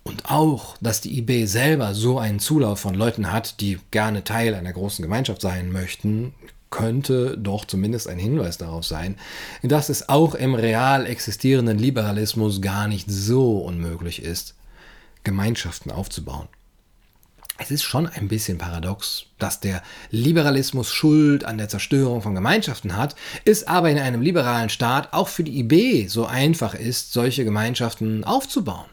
Und 0.04 0.30
auch, 0.30 0.78
dass 0.82 1.02
die 1.02 1.18
IB 1.18 1.48
selber 1.48 1.96
so 1.96 2.20
einen 2.20 2.40
Zulauf 2.40 2.80
von 2.80 2.94
Leuten 2.94 3.32
hat, 3.32 3.60
die 3.62 3.80
gerne 3.90 4.24
Teil 4.24 4.54
einer 4.54 4.72
großen 4.72 5.02
Gemeinschaft 5.02 5.42
sein 5.42 5.72
möchten, 5.72 6.36
könnte 6.70 7.38
doch 7.38 7.66
zumindest 7.66 8.08
ein 8.08 8.20
Hinweis 8.20 8.58
darauf 8.58 8.86
sein, 8.86 9.16
dass 9.64 9.90
es 9.90 10.10
auch 10.10 10.36
im 10.36 10.56
real 10.56 11.06
existierenden 11.06 11.78
Liberalismus 11.78 12.62
gar 12.62 12.88
nicht 12.88 13.10
so 13.10 13.60
unmöglich 13.60 14.22
ist, 14.22 14.56
Gemeinschaften 15.24 15.92
aufzubauen. 15.92 16.48
Es 17.58 17.72
ist 17.72 17.84
schon 17.84 18.08
ein 18.08 18.28
bisschen 18.28 18.58
paradox, 18.58 19.28
dass 19.40 19.62
der 19.62 19.82
Liberalismus 20.12 20.92
Schuld 20.92 21.46
an 21.46 21.58
der 21.58 21.70
Zerstörung 21.70 22.22
von 22.22 22.36
Gemeinschaften 22.36 22.98
hat, 22.98 23.16
es 23.46 23.66
aber 23.66 23.90
in 23.90 23.98
einem 23.98 24.22
liberalen 24.22 24.70
Staat 24.70 25.14
auch 25.14 25.30
für 25.30 25.46
die 25.46 25.60
IB 25.60 26.08
so 26.08 26.26
einfach 26.26 26.74
ist, 26.74 27.14
solche 27.14 27.46
Gemeinschaften 27.46 28.26
aufzubauen. 28.26 28.86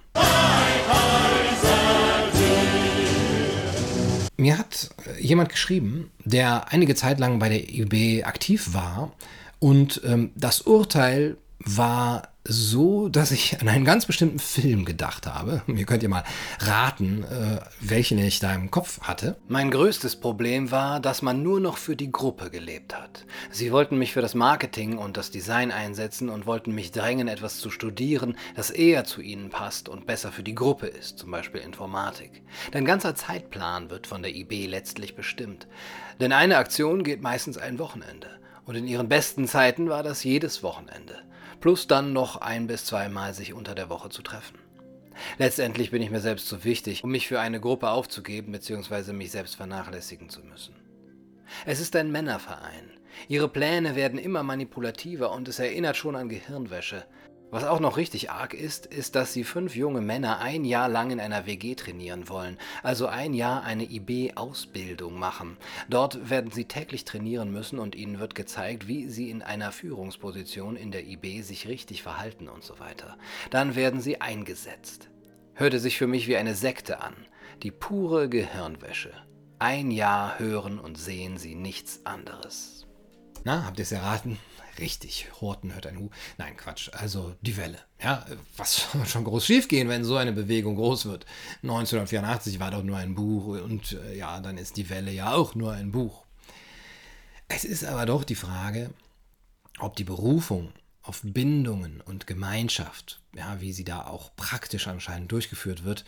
Mir 4.36 4.58
hat 4.58 4.90
äh, 5.06 5.20
jemand 5.20 5.50
geschrieben, 5.50 6.10
der 6.24 6.72
einige 6.72 6.94
Zeit 6.94 7.18
lang 7.20 7.38
bei 7.38 7.48
der 7.48 7.68
IB 7.68 8.24
aktiv 8.24 8.74
war 8.74 9.12
und 9.58 10.00
ähm, 10.04 10.30
das 10.34 10.62
Urteil 10.62 11.36
war 11.64 12.22
so, 12.44 13.08
dass 13.08 13.30
ich 13.30 13.60
an 13.60 13.68
einen 13.68 13.84
ganz 13.84 14.06
bestimmten 14.06 14.40
Film 14.40 14.84
gedacht 14.84 15.26
habe. 15.26 15.62
Ihr 15.68 15.86
könnt 15.86 16.02
ihr 16.02 16.08
mal 16.08 16.24
raten, 16.58 17.22
äh, 17.22 17.60
welchen 17.80 18.18
ich 18.18 18.40
da 18.40 18.52
im 18.52 18.70
Kopf 18.70 19.00
hatte. 19.02 19.36
Mein 19.46 19.70
größtes 19.70 20.16
Problem 20.16 20.72
war, 20.72 20.98
dass 20.98 21.22
man 21.22 21.42
nur 21.42 21.60
noch 21.60 21.76
für 21.76 21.94
die 21.94 22.10
Gruppe 22.10 22.50
gelebt 22.50 22.96
hat. 22.96 23.26
Sie 23.50 23.70
wollten 23.70 23.96
mich 23.96 24.12
für 24.12 24.22
das 24.22 24.34
Marketing 24.34 24.98
und 24.98 25.16
das 25.16 25.30
Design 25.30 25.70
einsetzen 25.70 26.28
und 26.28 26.46
wollten 26.46 26.74
mich 26.74 26.90
drängen, 26.90 27.28
etwas 27.28 27.58
zu 27.58 27.70
studieren, 27.70 28.36
das 28.56 28.70
eher 28.70 29.04
zu 29.04 29.20
ihnen 29.20 29.50
passt 29.50 29.88
und 29.88 30.06
besser 30.06 30.32
für 30.32 30.42
die 30.42 30.56
Gruppe 30.56 30.88
ist, 30.88 31.18
zum 31.18 31.30
Beispiel 31.30 31.60
Informatik. 31.60 32.42
Dein 32.72 32.84
ganzer 32.84 33.14
Zeitplan 33.14 33.88
wird 33.88 34.08
von 34.08 34.22
der 34.22 34.34
IB 34.34 34.66
letztlich 34.66 35.14
bestimmt. 35.14 35.68
Denn 36.18 36.32
eine 36.32 36.56
Aktion 36.56 37.04
geht 37.04 37.22
meistens 37.22 37.56
ein 37.56 37.78
Wochenende. 37.78 38.28
Und 38.64 38.74
in 38.74 38.86
ihren 38.86 39.08
besten 39.08 39.46
Zeiten 39.46 39.88
war 39.88 40.02
das 40.02 40.24
jedes 40.24 40.62
Wochenende 40.62 41.22
plus 41.62 41.86
dann 41.86 42.12
noch 42.12 42.40
ein 42.40 42.66
bis 42.66 42.84
zweimal 42.84 43.32
sich 43.32 43.54
unter 43.54 43.74
der 43.74 43.88
Woche 43.88 44.10
zu 44.10 44.20
treffen. 44.20 44.58
Letztendlich 45.38 45.92
bin 45.92 46.02
ich 46.02 46.10
mir 46.10 46.20
selbst 46.20 46.48
zu 46.48 46.64
wichtig, 46.64 47.04
um 47.04 47.10
mich 47.12 47.28
für 47.28 47.38
eine 47.38 47.60
Gruppe 47.60 47.90
aufzugeben 47.90 48.50
bzw. 48.50 49.12
mich 49.12 49.30
selbst 49.30 49.54
vernachlässigen 49.54 50.28
zu 50.28 50.42
müssen. 50.42 50.74
Es 51.64 51.80
ist 51.80 51.94
ein 51.94 52.10
Männerverein. 52.10 52.90
Ihre 53.28 53.48
Pläne 53.48 53.94
werden 53.94 54.18
immer 54.18 54.42
manipulativer 54.42 55.30
und 55.30 55.46
es 55.46 55.60
erinnert 55.60 55.96
schon 55.96 56.16
an 56.16 56.28
Gehirnwäsche. 56.28 57.04
Was 57.52 57.64
auch 57.64 57.80
noch 57.80 57.98
richtig 57.98 58.30
arg 58.30 58.54
ist, 58.54 58.86
ist, 58.86 59.14
dass 59.14 59.34
sie 59.34 59.44
fünf 59.44 59.76
junge 59.76 60.00
Männer 60.00 60.38
ein 60.38 60.64
Jahr 60.64 60.88
lang 60.88 61.10
in 61.10 61.20
einer 61.20 61.44
WG 61.44 61.74
trainieren 61.74 62.30
wollen, 62.30 62.56
also 62.82 63.08
ein 63.08 63.34
Jahr 63.34 63.62
eine 63.62 63.84
IB-Ausbildung 63.84 65.18
machen. 65.18 65.58
Dort 65.90 66.30
werden 66.30 66.50
sie 66.50 66.64
täglich 66.64 67.04
trainieren 67.04 67.52
müssen 67.52 67.78
und 67.78 67.94
ihnen 67.94 68.20
wird 68.20 68.34
gezeigt, 68.34 68.88
wie 68.88 69.06
sie 69.06 69.28
in 69.28 69.42
einer 69.42 69.70
Führungsposition 69.70 70.76
in 70.76 70.92
der 70.92 71.06
IB 71.06 71.42
sich 71.42 71.68
richtig 71.68 72.02
verhalten 72.02 72.48
und 72.48 72.64
so 72.64 72.78
weiter. 72.78 73.18
Dann 73.50 73.76
werden 73.76 74.00
sie 74.00 74.18
eingesetzt. 74.22 75.10
Hörte 75.52 75.78
sich 75.78 75.98
für 75.98 76.06
mich 76.06 76.28
wie 76.28 76.38
eine 76.38 76.54
Sekte 76.54 77.02
an. 77.02 77.14
Die 77.62 77.70
pure 77.70 78.30
Gehirnwäsche. 78.30 79.12
Ein 79.58 79.90
Jahr 79.90 80.38
hören 80.38 80.78
und 80.78 80.96
sehen 80.96 81.36
sie 81.36 81.54
nichts 81.54 82.00
anderes. 82.06 82.86
Na, 83.44 83.66
habt 83.66 83.78
ihr 83.78 83.82
es 83.82 83.92
erraten? 83.92 84.38
Richtig, 84.78 85.28
Horten 85.40 85.74
hört 85.74 85.86
ein 85.86 85.98
Hu. 85.98 86.10
Nein, 86.38 86.56
Quatsch. 86.56 86.90
Also 86.92 87.34
die 87.42 87.56
Welle. 87.56 87.78
Ja, 88.02 88.24
was 88.56 88.88
soll 88.92 89.06
schon 89.06 89.24
groß 89.24 89.44
schiefgehen, 89.44 89.88
wenn 89.88 90.04
so 90.04 90.16
eine 90.16 90.32
Bewegung 90.32 90.76
groß 90.76 91.06
wird? 91.06 91.26
1984 91.62 92.58
war 92.58 92.70
doch 92.70 92.82
nur 92.82 92.96
ein 92.96 93.14
Buch 93.14 93.60
und 93.62 93.92
äh, 93.92 94.16
ja, 94.16 94.40
dann 94.40 94.58
ist 94.58 94.76
die 94.76 94.88
Welle 94.88 95.12
ja 95.12 95.34
auch 95.34 95.54
nur 95.54 95.72
ein 95.72 95.92
Buch. 95.92 96.24
Es 97.48 97.64
ist 97.64 97.84
aber 97.84 98.06
doch 98.06 98.24
die 98.24 98.34
Frage, 98.34 98.90
ob 99.78 99.96
die 99.96 100.04
Berufung 100.04 100.72
auf 101.02 101.20
Bindungen 101.22 102.00
und 102.00 102.26
Gemeinschaft, 102.26 103.20
ja, 103.34 103.60
wie 103.60 103.72
sie 103.72 103.84
da 103.84 104.06
auch 104.06 104.34
praktisch 104.36 104.86
anscheinend 104.86 105.32
durchgeführt 105.32 105.84
wird, 105.84 106.04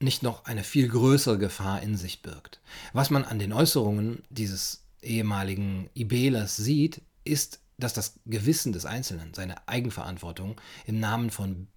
nicht 0.00 0.22
noch 0.22 0.44
eine 0.44 0.64
viel 0.64 0.88
größere 0.88 1.38
Gefahr 1.38 1.82
in 1.82 1.96
sich 1.96 2.22
birgt. 2.22 2.60
Was 2.92 3.10
man 3.10 3.24
an 3.24 3.38
den 3.38 3.52
Äußerungen 3.52 4.22
dieses 4.30 4.84
ehemaligen 5.02 5.90
Ibelers 5.94 6.56
sieht, 6.56 7.02
ist 7.24 7.60
dass 7.78 7.94
das 7.94 8.14
Gewissen 8.26 8.72
des 8.72 8.84
Einzelnen, 8.84 9.32
seine 9.34 9.66
Eigenverantwortung 9.68 10.60
im 10.86 11.00
Namen 11.00 11.30
von 11.30 11.68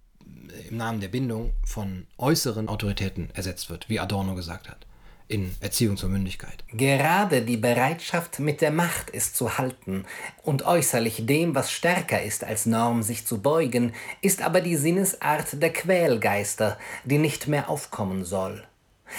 im 0.68 0.76
Namen 0.76 1.00
der 1.00 1.08
Bindung 1.08 1.52
von 1.64 2.06
äußeren 2.18 2.68
Autoritäten 2.68 3.30
ersetzt 3.34 3.70
wird, 3.70 3.88
wie 3.88 4.00
Adorno 4.00 4.34
gesagt 4.34 4.68
hat, 4.68 4.86
in 5.28 5.54
Erziehung 5.60 5.96
zur 5.96 6.10
Mündigkeit. 6.10 6.64
Gerade 6.72 7.42
die 7.42 7.56
Bereitschaft, 7.56 8.38
mit 8.38 8.60
der 8.60 8.70
Macht 8.70 9.10
es 9.12 9.34
zu 9.34 9.58
halten 9.58 10.04
und 10.42 10.64
äußerlich 10.64 11.26
dem, 11.26 11.54
was 11.54 11.72
stärker 11.72 12.22
ist 12.22 12.44
als 12.44 12.66
Norm, 12.66 13.02
sich 13.02 13.26
zu 13.26 13.40
beugen, 13.40 13.92
ist 14.20 14.42
aber 14.42 14.60
die 14.60 14.76
Sinnesart 14.76 15.60
der 15.62 15.72
Quälgeister, 15.72 16.78
die 17.04 17.18
nicht 17.18 17.48
mehr 17.48 17.68
aufkommen 17.68 18.24
soll. 18.24 18.64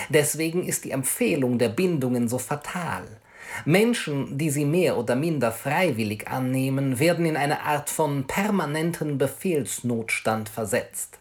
Deswegen 0.09 0.65
ist 0.65 0.85
die 0.85 0.91
Empfehlung 0.91 1.59
der 1.59 1.69
Bindungen 1.69 2.27
so 2.27 2.37
fatal. 2.37 3.05
Menschen, 3.65 4.37
die 4.37 4.49
sie 4.49 4.65
mehr 4.65 4.97
oder 4.97 5.15
minder 5.15 5.51
freiwillig 5.51 6.27
annehmen, 6.27 6.99
werden 6.99 7.25
in 7.25 7.37
eine 7.37 7.61
Art 7.61 7.89
von 7.89 8.25
permanenten 8.25 9.17
Befehlsnotstand 9.17 10.49
versetzt. 10.49 11.19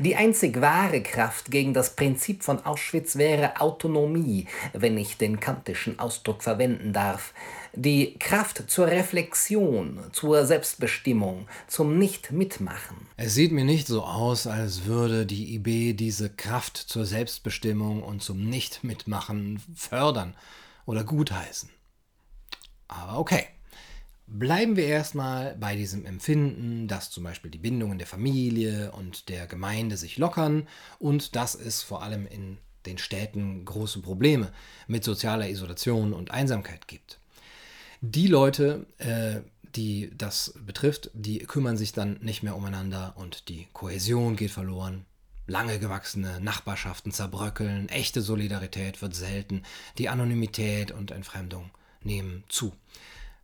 Die 0.00 0.16
einzig 0.16 0.60
wahre 0.60 1.02
Kraft 1.02 1.50
gegen 1.50 1.74
das 1.74 1.94
Prinzip 1.94 2.42
von 2.42 2.64
Auschwitz 2.64 3.16
wäre 3.16 3.60
Autonomie, 3.60 4.46
wenn 4.72 4.96
ich 4.96 5.18
den 5.18 5.40
kantischen 5.40 5.98
Ausdruck 5.98 6.42
verwenden 6.42 6.92
darf. 6.92 7.34
Die 7.74 8.14
Kraft 8.18 8.70
zur 8.70 8.86
Reflexion, 8.86 9.98
zur 10.12 10.46
Selbstbestimmung, 10.46 11.48
zum 11.66 11.98
Nicht-Mitmachen. 11.98 12.96
Es 13.16 13.34
sieht 13.34 13.52
mir 13.52 13.64
nicht 13.64 13.86
so 13.86 14.04
aus, 14.04 14.46
als 14.46 14.86
würde 14.86 15.26
die 15.26 15.54
IB 15.56 15.94
diese 15.94 16.30
Kraft 16.30 16.76
zur 16.76 17.04
Selbstbestimmung 17.04 18.02
und 18.02 18.22
zum 18.22 18.48
Nicht-Mitmachen 18.48 19.60
fördern 19.74 20.34
oder 20.86 21.04
gutheißen. 21.04 21.70
Aber 22.88 23.18
okay. 23.18 23.46
Bleiben 24.26 24.76
wir 24.76 24.86
erstmal 24.86 25.54
bei 25.56 25.76
diesem 25.76 26.06
Empfinden, 26.06 26.88
dass 26.88 27.10
zum 27.10 27.24
Beispiel 27.24 27.50
die 27.50 27.58
Bindungen 27.58 27.98
der 27.98 28.06
Familie 28.06 28.90
und 28.92 29.28
der 29.28 29.46
Gemeinde 29.46 29.98
sich 29.98 30.16
lockern 30.16 30.66
und 30.98 31.36
dass 31.36 31.54
es 31.54 31.82
vor 31.82 32.02
allem 32.02 32.26
in 32.26 32.56
den 32.86 32.96
Städten 32.96 33.64
große 33.66 34.00
Probleme 34.00 34.50
mit 34.86 35.04
sozialer 35.04 35.48
Isolation 35.48 36.14
und 36.14 36.30
Einsamkeit 36.30 36.88
gibt. 36.88 37.18
Die 38.00 38.26
Leute, 38.26 38.86
äh, 38.98 39.40
die 39.76 40.10
das 40.16 40.54
betrifft, 40.64 41.10
die 41.14 41.38
kümmern 41.38 41.76
sich 41.76 41.92
dann 41.92 42.18
nicht 42.20 42.42
mehr 42.42 42.56
umeinander 42.56 43.14
und 43.16 43.48
die 43.48 43.66
Kohäsion 43.72 44.36
geht 44.36 44.50
verloren. 44.50 45.04
Lange 45.46 45.78
gewachsene 45.78 46.40
Nachbarschaften 46.40 47.12
zerbröckeln, 47.12 47.88
echte 47.90 48.22
Solidarität 48.22 49.02
wird 49.02 49.14
selten, 49.14 49.62
die 49.98 50.08
Anonymität 50.08 50.90
und 50.90 51.10
Entfremdung 51.10 51.70
nehmen 52.02 52.44
zu. 52.48 52.74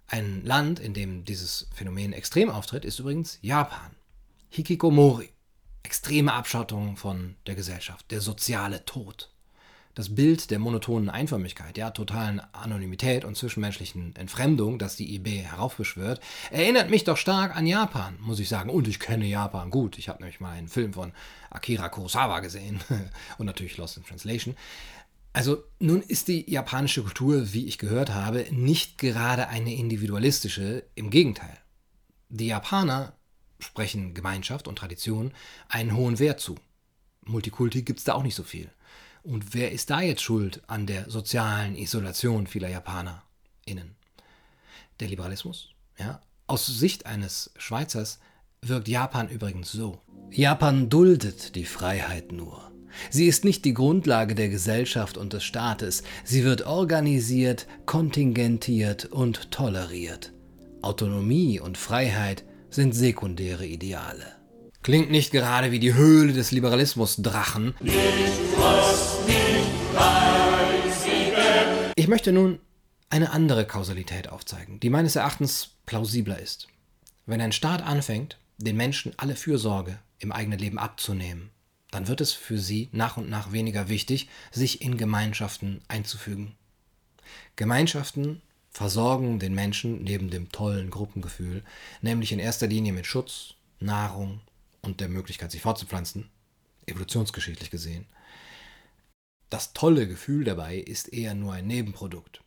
Ein 0.07 0.45
Land, 0.45 0.81
in 0.81 0.95
dem 0.95 1.25
dieses 1.25 1.69
Phänomen 1.75 2.13
extrem 2.13 2.51
auftritt, 2.51 2.85
ist 2.85 2.99
übrigens 2.99 3.39
Japan. 3.43 3.95
Hikikomori. 4.49 5.31
Extreme 5.83 6.33
Abschottung 6.33 6.97
von 6.97 7.37
der 7.47 7.55
Gesellschaft, 7.55 8.11
der 8.11 8.21
soziale 8.21 8.85
Tod. 8.85 9.30
Das 10.01 10.15
Bild 10.15 10.51
der 10.51 10.59
monotonen 10.59 11.11
Einförmigkeit, 11.11 11.77
ja, 11.77 11.91
totalen 11.91 12.41
Anonymität 12.53 13.23
und 13.27 13.37
zwischenmenschlichen 13.37 14.17
Entfremdung, 14.17 14.79
das 14.79 14.97
die 14.97 15.15
IB 15.15 15.43
heraufbeschwört, 15.43 16.21
erinnert 16.51 16.89
mich 16.89 17.05
doch 17.05 17.19
stark 17.19 17.55
an 17.55 17.67
Japan, 17.67 18.17
muss 18.23 18.41
ich 18.41 18.49
sagen. 18.49 18.71
Und 18.71 18.89
ich 18.89 18.99
kenne 18.99 19.27
Japan 19.27 19.69
gut. 19.69 19.99
Ich 19.99 20.09
habe 20.09 20.21
nämlich 20.21 20.41
mal 20.41 20.53
einen 20.53 20.69
Film 20.69 20.95
von 20.95 21.13
Akira 21.51 21.91
Kurosawa 21.91 22.41
gesehen 22.41 22.81
und 23.37 23.45
natürlich 23.45 23.77
Lost 23.77 23.99
in 23.99 24.05
Translation. 24.07 24.57
Also 25.35 25.65
nun 25.81 26.01
ist 26.01 26.29
die 26.29 26.51
japanische 26.51 27.03
Kultur, 27.03 27.53
wie 27.53 27.67
ich 27.67 27.77
gehört 27.77 28.09
habe, 28.09 28.47
nicht 28.53 28.97
gerade 28.97 29.49
eine 29.49 29.75
individualistische, 29.75 30.83
im 30.95 31.11
Gegenteil. 31.11 31.59
Die 32.31 32.47
Japaner 32.47 33.13
sprechen 33.59 34.15
Gemeinschaft 34.15 34.67
und 34.67 34.77
Tradition 34.77 35.35
einen 35.69 35.95
hohen 35.95 36.19
Wert 36.19 36.41
zu. 36.41 36.57
Multikulti 37.27 37.83
gibt 37.83 37.99
es 37.99 38.07
da 38.07 38.15
auch 38.15 38.23
nicht 38.23 38.35
so 38.35 38.45
viel. 38.45 38.71
Und 39.23 39.55
wer 39.55 39.73
ist 39.73 39.91
da 39.91 40.01
jetzt 40.01 40.23
schuld 40.23 40.63
an 40.67 40.87
der 40.87 41.11
sozialen 41.11 41.77
Isolation 41.77 42.47
vieler 42.47 42.69
JapanerInnen? 42.69 43.95
Der 44.99 45.09
Liberalismus? 45.09 45.69
Ja? 45.99 46.21
Aus 46.47 46.67
Sicht 46.67 47.07
eines 47.07 47.51
Schweizers 47.57 48.19
wirkt 48.63 48.89
Japan 48.89 49.29
übrigens 49.29 49.73
so. 49.73 50.01
Japan 50.31 50.89
duldet 50.89 51.55
die 51.55 51.65
Freiheit 51.65 52.33
nur. 52.33 52.71
Sie 53.09 53.27
ist 53.27 53.45
nicht 53.45 53.65
die 53.65 53.75
Grundlage 53.75 54.35
der 54.35 54.49
Gesellschaft 54.49 55.17
und 55.17 55.33
des 55.33 55.45
Staates, 55.45 56.03
sie 56.25 56.45
wird 56.45 56.67
organisiert, 56.67 57.67
kontingentiert 57.87 59.07
und 59.07 59.51
toleriert. 59.53 60.33
Autonomie 60.83 61.61
und 61.61 61.79
Freiheit 61.79 62.45
sind 62.71 62.93
sekundäre 62.95 63.67
Ideale. 63.67 64.40
Klingt 64.83 65.11
nicht 65.11 65.31
gerade 65.31 65.73
wie 65.73 65.79
die 65.79 65.93
Höhle 65.93 66.33
des 66.33 66.53
Liberalismus 66.53 67.17
Drachen. 67.17 67.75
Ich 71.97 72.09
möchte 72.09 72.33
nun 72.33 72.61
eine 73.11 73.31
andere 73.31 73.67
Kausalität 73.67 74.31
aufzeigen, 74.31 74.81
die 74.81 74.89
meines 74.89 75.17
Erachtens 75.17 75.73
plausibler 75.85 76.39
ist. 76.39 76.69
Wenn 77.27 77.43
ein 77.43 77.53
Staat 77.53 77.83
anfängt, 77.83 78.39
den 78.57 78.77
Menschen 78.77 79.13
alle 79.19 79.37
Fürsorge 79.37 79.99
im 80.19 80.33
eigenen 80.33 80.59
Leben 80.59 80.79
abzunehmen, 80.79 81.51
dann 81.91 82.09
wird 82.09 82.23
es 82.23 82.33
für 82.33 82.59
sie 82.59 82.89
nach 82.93 83.19
und 83.19 83.29
nach 83.29 83.53
weniger 83.53 83.91
wichtig, 83.91 84.31
sich 84.51 84.81
in 84.81 84.97
Gemeinschaften 84.97 85.83
einzufügen. 85.89 86.55
Gemeinschaften 87.57 88.41
versorgen 88.71 89.41
den 89.41 89.55
Menschen 89.55 90.05
neben 90.05 90.31
dem 90.31 90.51
tollen 90.53 90.91
Gruppengefühl, 90.91 91.65
nämlich 92.01 92.33
in 92.33 92.39
erster 92.39 92.67
Linie 92.67 92.95
mit 92.95 93.07
Schutz, 93.07 93.57
Nahrung 93.79 94.41
und 94.83 95.01
der 95.01 95.09
Möglichkeit, 95.09 95.51
sich 95.51 95.63
fortzupflanzen, 95.63 96.31
evolutionsgeschichtlich 96.87 97.71
gesehen. 97.71 98.07
Das 99.49 99.73
tolle 99.73 100.07
Gefühl 100.07 100.45
dabei 100.45 100.77
ist 100.77 101.13
eher 101.13 101.35
nur 101.35 101.53
ein 101.53 101.67
Nebenprodukt. 101.67 102.43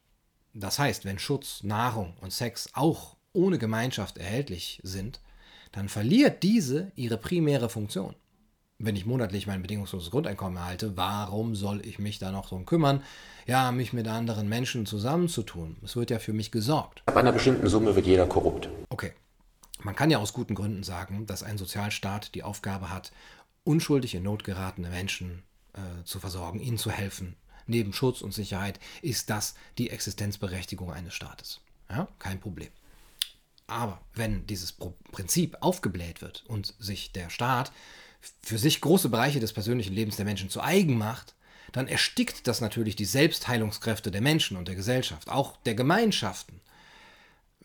Das 0.54 0.80
heißt, 0.80 1.06
wenn 1.06 1.20
Schutz, 1.20 1.64
Nahrung 1.64 2.16
und 2.22 2.32
Sex 2.32 2.70
auch 2.74 3.18
ohne 3.34 3.58
Gemeinschaft 3.58 4.18
erhältlich 4.18 4.80
sind, 4.84 5.20
dann 5.72 5.90
verliert 5.90 6.44
diese 6.44 6.92
ihre 6.96 7.18
primäre 7.18 7.70
Funktion 7.70 8.16
wenn 8.86 8.96
ich 8.96 9.06
monatlich 9.06 9.48
mein 9.48 9.62
bedingungsloses 9.62 10.12
Grundeinkommen 10.12 10.58
erhalte, 10.58 10.98
warum 10.98 11.56
soll 11.56 11.86
ich 11.86 12.00
mich 12.00 12.20
da 12.20 12.32
noch 12.32 12.50
drum 12.50 12.66
kümmern, 12.66 13.02
ja, 13.46 13.72
mich 13.72 13.94
mit 13.94 14.08
anderen 14.08 14.50
Menschen 14.50 14.86
zusammenzutun? 14.86 15.78
Es 15.84 15.96
wird 15.96 16.10
ja 16.10 16.20
für 16.20 16.34
mich 16.34 16.52
gesorgt. 16.52 17.04
Ab 17.06 17.18
einer 17.18 17.32
bestimmten 17.32 17.68
Summe 17.68 17.96
wird 17.96 18.06
jeder 18.06 18.26
korrupt. 18.26 18.70
Okay. 18.90 19.14
Man 19.82 19.96
kann 19.96 20.12
ja 20.12 20.20
aus 20.20 20.34
guten 20.34 20.56
Gründen 20.56 20.84
sagen, 20.84 21.26
dass 21.26 21.44
ein 21.44 21.58
Sozialstaat 21.58 22.36
die 22.36 22.44
Aufgabe 22.44 22.90
hat, 22.90 23.12
unschuldig 23.64 24.16
in 24.16 24.24
Not 24.24 24.44
geratene 24.44 24.90
Menschen 24.90 25.44
äh, 25.74 26.04
zu 26.04 26.20
versorgen, 26.20 26.60
ihnen 26.60 26.78
zu 26.78 26.92
helfen. 26.92 27.36
Neben 27.66 27.94
Schutz 27.94 28.22
und 28.22 28.34
Sicherheit 28.34 28.80
ist 29.02 29.30
das 29.30 29.56
die 29.78 29.90
Existenzberechtigung 29.90 30.92
eines 30.92 31.14
Staates. 31.14 31.62
Ja, 31.90 32.08
kein 32.20 32.40
Problem. 32.40 32.70
Aber 33.68 34.02
wenn 34.14 34.46
dieses 34.48 34.74
Prinzip 35.12 35.58
aufgebläht 35.62 36.22
wird 36.22 36.44
und 36.48 36.76
sich 36.80 37.12
der 37.12 37.30
Staat 37.30 37.72
für 38.42 38.58
sich 38.58 38.82
große 38.82 39.10
Bereiche 39.10 39.40
des 39.40 39.54
persönlichen 39.54 39.94
Lebens 39.94 40.18
der 40.18 40.26
Menschen 40.26 40.50
zu 40.50 40.62
eigen 40.62 40.98
macht, 40.98 41.36
dann 41.72 41.88
erstickt 41.88 42.48
das 42.48 42.62
natürlich 42.62 42.96
die 42.96 43.06
Selbstheilungskräfte 43.06 44.12
der 44.12 44.22
Menschen 44.22 44.58
und 44.58 44.68
der 44.68 44.76
Gesellschaft, 44.76 45.30
auch 45.30 45.58
der 45.58 45.76
Gemeinschaften. 45.76 46.62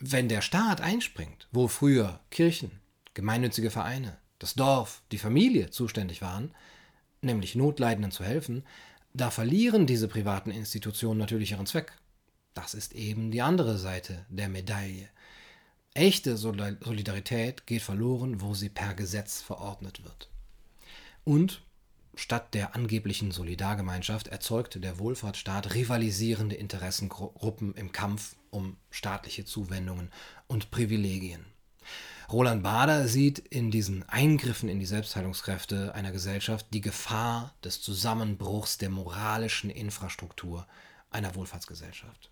Wenn 0.01 0.29
der 0.29 0.43
Staat 0.43 0.81
einspringt, 0.81 1.49
wo 1.51 1.67
früher 1.67 2.21
Kirchen, 2.31 2.71
gemeinnützige 3.15 3.71
Vereine, 3.71 4.17
das 4.39 4.55
Dorf, 4.55 5.03
die 5.11 5.19
Familie 5.19 5.71
zuständig 5.71 6.23
waren, 6.23 6.53
nämlich 7.21 7.57
Notleidenden 7.57 8.13
zu 8.13 8.25
helfen, 8.25 8.65
da 9.13 9.31
verlieren 9.31 9.87
diese 9.87 10.07
privaten 10.07 10.53
Institutionen 10.53 11.19
natürlich 11.19 11.51
ihren 11.51 11.67
Zweck. 11.67 11.93
Das 12.55 12.75
ist 12.75 12.95
eben 12.95 13.31
die 13.33 13.43
andere 13.43 13.77
Seite 13.79 14.25
der 14.29 14.49
Medaille. 14.49 15.09
Echte 15.95 16.37
Solidarität 16.37 17.67
geht 17.67 17.83
verloren, 17.83 18.41
wo 18.41 18.55
sie 18.55 18.69
per 18.69 18.95
Gesetz 18.95 19.43
verordnet 19.43 20.05
wird. 20.05 20.29
Und 21.25 21.63
statt 22.19 22.53
der 22.53 22.75
angeblichen 22.75 23.31
Solidargemeinschaft 23.31 24.27
erzeugt 24.27 24.83
der 24.83 24.99
Wohlfahrtsstaat 24.99 25.75
rivalisierende 25.75 26.57
Interessengruppen 26.57 27.75
im 27.75 27.93
Kampf 27.93 28.35
um 28.51 28.77
staatliche 28.91 29.45
Zuwendungen 29.45 30.11
und 30.49 30.73
Privilegien. 30.73 31.45
Roland 32.31 32.63
Bader 32.63 33.07
sieht 33.07 33.39
in 33.39 33.71
diesen 33.71 34.07
Eingriffen 34.09 34.69
in 34.69 34.81
die 34.81 34.87
Selbstheilungskräfte 34.87 35.95
einer 35.95 36.11
Gesellschaft 36.11 36.67
die 36.75 36.81
Gefahr 36.81 37.55
des 37.63 37.81
Zusammenbruchs 37.81 38.79
der 38.79 38.91
moralischen 38.91 39.71
Infrastruktur 39.71 40.67
einer 41.11 41.35
Wohlfahrtsgesellschaft. 41.37 42.31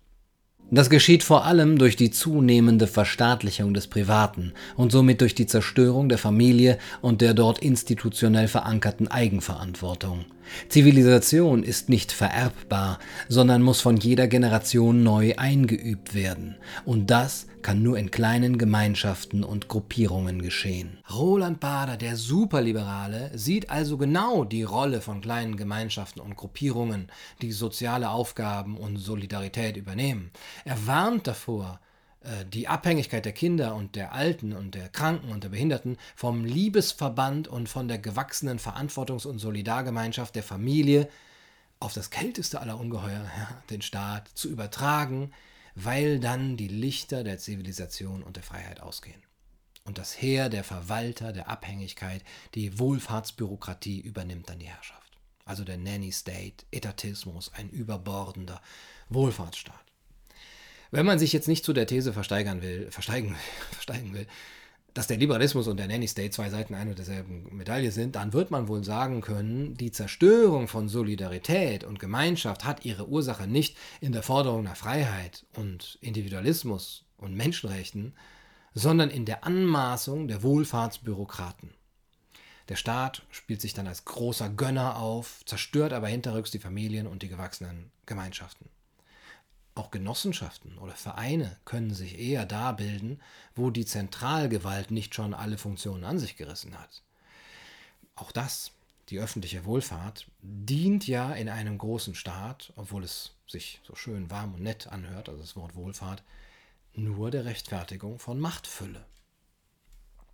Das 0.69 0.89
geschieht 0.89 1.23
vor 1.23 1.45
allem 1.45 1.77
durch 1.77 1.95
die 1.95 2.11
zunehmende 2.11 2.87
Verstaatlichung 2.87 3.73
des 3.73 3.87
Privaten 3.87 4.51
und 4.75 4.91
somit 4.91 5.21
durch 5.21 5.33
die 5.33 5.45
Zerstörung 5.45 6.09
der 6.09 6.17
Familie 6.17 6.77
und 7.01 7.21
der 7.21 7.33
dort 7.33 7.59
institutionell 7.59 8.49
verankerten 8.49 9.07
Eigenverantwortung. 9.07 10.25
Zivilisation 10.67 11.63
ist 11.63 11.87
nicht 11.87 12.11
vererbbar, 12.11 12.99
sondern 13.29 13.61
muss 13.61 13.79
von 13.79 13.95
jeder 13.95 14.27
Generation 14.27 15.03
neu 15.03 15.35
eingeübt 15.37 16.13
werden. 16.13 16.57
Und 16.83 17.11
das 17.11 17.47
kann 17.67 17.83
nur 17.83 17.97
in 17.97 18.11
kleinen 18.11 18.57
Gemeinschaften 18.57 19.43
und 19.43 19.67
Gruppierungen 19.67 20.41
geschehen. 20.41 20.99
Roland 21.13 21.59
Bader, 21.59 21.97
der 21.97 22.15
Superliberale, 22.15 23.37
sieht 23.37 23.69
also 23.69 23.97
genau 23.97 24.45
die 24.45 24.63
Rolle 24.63 25.01
von 25.01 25.19
kleinen 25.19 25.57
Gemeinschaften 25.57 26.21
und 26.21 26.37
Gruppierungen, 26.37 27.11
die 27.41 27.51
soziale 27.51 28.09
Aufgaben 28.09 28.77
und 28.77 28.95
Solidarität 28.95 29.75
übernehmen. 29.75 30.31
Er 30.63 30.87
warnt 30.87 31.27
davor, 31.27 31.81
äh, 32.21 32.45
die 32.45 32.69
Abhängigkeit 32.69 33.25
der 33.25 33.33
Kinder 33.33 33.75
und 33.75 33.97
der 33.97 34.13
Alten 34.13 34.53
und 34.53 34.73
der 34.73 34.87
Kranken 34.87 35.29
und 35.29 35.43
der 35.43 35.49
Behinderten 35.49 35.97
vom 36.15 36.45
Liebesverband 36.45 37.49
und 37.49 37.67
von 37.67 37.89
der 37.89 37.97
gewachsenen 37.97 38.59
Verantwortungs- 38.59 39.27
und 39.27 39.39
Solidargemeinschaft 39.39 40.35
der 40.35 40.43
Familie 40.43 41.09
auf 41.81 41.91
das 41.91 42.11
kälteste 42.11 42.61
aller 42.61 42.79
Ungeheuer, 42.79 43.25
den 43.69 43.81
Staat, 43.81 44.29
zu 44.35 44.47
übertragen, 44.47 45.33
weil 45.79 46.19
dann 46.19 46.57
die 46.57 46.67
Lichter 46.67 47.23
der 47.23 47.37
Zivilisation 47.37 48.23
und 48.23 48.35
der 48.35 48.41
Freiheit 48.41 48.81
ausgehen. 48.81 49.21
Und 49.83 49.99
das 49.99 50.19
Heer 50.19 50.49
der 50.49 50.63
Verwalter 50.63 51.31
der 51.31 51.49
Abhängigkeit, 51.49 52.23
die 52.55 52.79
Wohlfahrtsbürokratie 52.79 53.99
übernimmt 53.99 54.49
dann 54.49 54.57
die 54.57 54.65
Herrschaft. 54.65 55.19
Also 55.45 55.63
der 55.63 55.77
Nanny 55.77 56.11
State, 56.11 56.65
Etatismus, 56.71 57.53
ein 57.53 57.69
überbordender 57.69 58.59
Wohlfahrtsstaat. 59.09 59.85
Wenn 60.89 61.05
man 61.05 61.19
sich 61.19 61.31
jetzt 61.31 61.47
nicht 61.47 61.63
zu 61.63 61.73
der 61.73 61.85
These 61.85 62.11
versteigern 62.11 62.63
will, 62.63 62.89
versteigen, 62.89 63.35
versteigen 63.71 64.15
will, 64.15 64.25
dass 64.97 65.05
der 65.05 65.17
Liberalismus 65.17 65.67
und 65.67 65.77
der 65.77 65.87
Nanny 65.87 66.07
State 66.07 66.31
zwei 66.31 66.49
Seiten 66.49 66.73
einer 66.73 66.89
und 66.89 66.97
derselben 66.97 67.55
Medaille 67.55 67.91
sind, 67.91 68.15
dann 68.15 68.33
wird 68.33 68.49
man 68.49 68.67
wohl 68.67 68.83
sagen 68.83 69.21
können, 69.21 69.77
die 69.77 69.91
Zerstörung 69.91 70.67
von 70.67 70.89
Solidarität 70.89 71.83
und 71.83 71.99
Gemeinschaft 71.99 72.65
hat 72.65 72.83
ihre 72.83 73.07
Ursache 73.07 73.45
nicht 73.45 73.77
in 74.01 74.11
der 74.11 74.23
Forderung 74.23 74.63
nach 74.63 74.75
Freiheit 74.75 75.45
und 75.55 75.99
Individualismus 76.01 77.05
und 77.17 77.35
Menschenrechten, 77.35 78.15
sondern 78.73 79.11
in 79.11 79.25
der 79.25 79.43
Anmaßung 79.43 80.27
der 80.27 80.41
Wohlfahrtsbürokraten. 80.41 81.75
Der 82.67 82.75
Staat 82.75 83.21
spielt 83.29 83.61
sich 83.61 83.75
dann 83.75 83.85
als 83.85 84.03
großer 84.03 84.49
Gönner 84.49 84.97
auf, 84.97 85.41
zerstört 85.45 85.93
aber 85.93 86.07
hinterrücks 86.07 86.49
die 86.49 86.57
Familien 86.57 87.05
und 87.05 87.21
die 87.21 87.29
gewachsenen 87.29 87.91
Gemeinschaften. 88.07 88.67
Auch 89.77 89.91
Genossenschaften 89.91 90.79
oder 90.79 90.93
Vereine 90.93 91.55
können 91.63 91.93
sich 91.93 92.17
eher 92.17 92.47
da 92.47 92.71
bilden, 92.71 93.21
wo 93.55 93.69
die 93.69 93.85
Zentralgewalt 93.85 94.89
nicht 94.89 95.13
schon 95.13 95.35
alle 95.35 95.59
Funktionen 95.59 96.03
an 96.03 96.17
sich 96.17 96.35
gerissen 96.35 96.79
hat. 96.79 97.03
Auch 98.15 98.31
das, 98.31 98.71
die 99.09 99.19
öffentliche 99.19 99.65
Wohlfahrt, 99.65 100.25
dient 100.41 101.05
ja 101.05 101.31
in 101.31 101.47
einem 101.47 101.77
großen 101.77 102.15
Staat, 102.15 102.73
obwohl 102.75 103.03
es 103.03 103.35
sich 103.45 103.79
so 103.83 103.93
schön 103.93 104.31
warm 104.31 104.55
und 104.55 104.63
nett 104.63 104.87
anhört, 104.87 105.29
also 105.29 105.41
das 105.41 105.55
Wort 105.55 105.75
Wohlfahrt, 105.75 106.23
nur 106.95 107.29
der 107.29 107.45
Rechtfertigung 107.45 108.17
von 108.17 108.39
Machtfülle. 108.39 109.05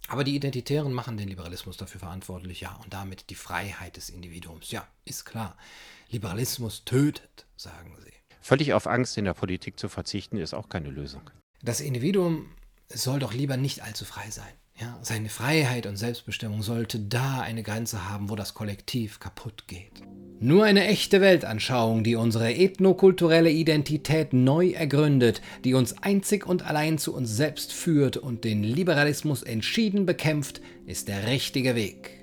Aber 0.08 0.24
die 0.24 0.36
Identitären 0.36 0.94
machen 0.94 1.18
den 1.18 1.28
Liberalismus 1.28 1.76
dafür 1.76 2.00
verantwortlich, 2.00 2.62
ja, 2.62 2.76
und 2.76 2.94
damit 2.94 3.30
die 3.30 3.36
Freiheit 3.36 3.98
des 3.98 4.10
Individuums. 4.10 4.72
Ja, 4.72 4.88
ist 5.04 5.26
klar. 5.26 5.58
Liberalismus 6.10 6.86
tötet, 6.86 7.46
sagen 7.58 7.98
sie. 8.02 8.23
Völlig 8.44 8.74
auf 8.74 8.88
Angst 8.88 9.18
in 9.18 9.24
der 9.24 9.34
Politik 9.34 9.80
zu 9.80 9.88
verzichten, 9.88 10.36
ist 10.36 10.54
auch 10.54 10.68
keine 10.68 10.90
Lösung. 10.90 11.22
Das 11.62 11.80
Individuum 11.80 12.48
soll 12.90 13.20
doch 13.20 13.34
lieber 13.34 13.56
nicht 13.56 13.84
allzu 13.84 14.04
frei 14.04 14.30
sein. 14.32 14.52
Ja, 14.82 15.00
seine 15.02 15.30
Freiheit 15.30 15.86
und 15.86 15.96
Selbstbestimmung 15.96 16.62
sollte 16.62 17.00
da 17.00 17.40
eine 17.40 17.64
Grenze 17.64 18.10
haben, 18.10 18.30
wo 18.30 18.36
das 18.36 18.54
Kollektiv 18.54 19.22
kaputt 19.22 19.68
geht. 19.68 20.02
Nur 20.42 20.66
eine 20.66 20.86
echte 20.88 21.22
Weltanschauung, 21.22 22.04
die 22.04 22.16
unsere 22.16 22.54
ethnokulturelle 22.54 23.50
Identität 23.50 24.34
neu 24.34 24.72
ergründet, 24.72 25.42
die 25.64 25.74
uns 25.74 26.04
einzig 26.04 26.46
und 26.46 26.64
allein 26.64 26.98
zu 26.98 27.16
uns 27.16 27.30
selbst 27.34 27.72
führt 27.72 28.18
und 28.18 28.44
den 28.44 28.62
Liberalismus 28.62 29.42
entschieden 29.44 30.06
bekämpft, 30.06 30.60
ist 30.86 31.08
der 31.08 31.28
richtige 31.28 31.76
Weg. 31.76 32.23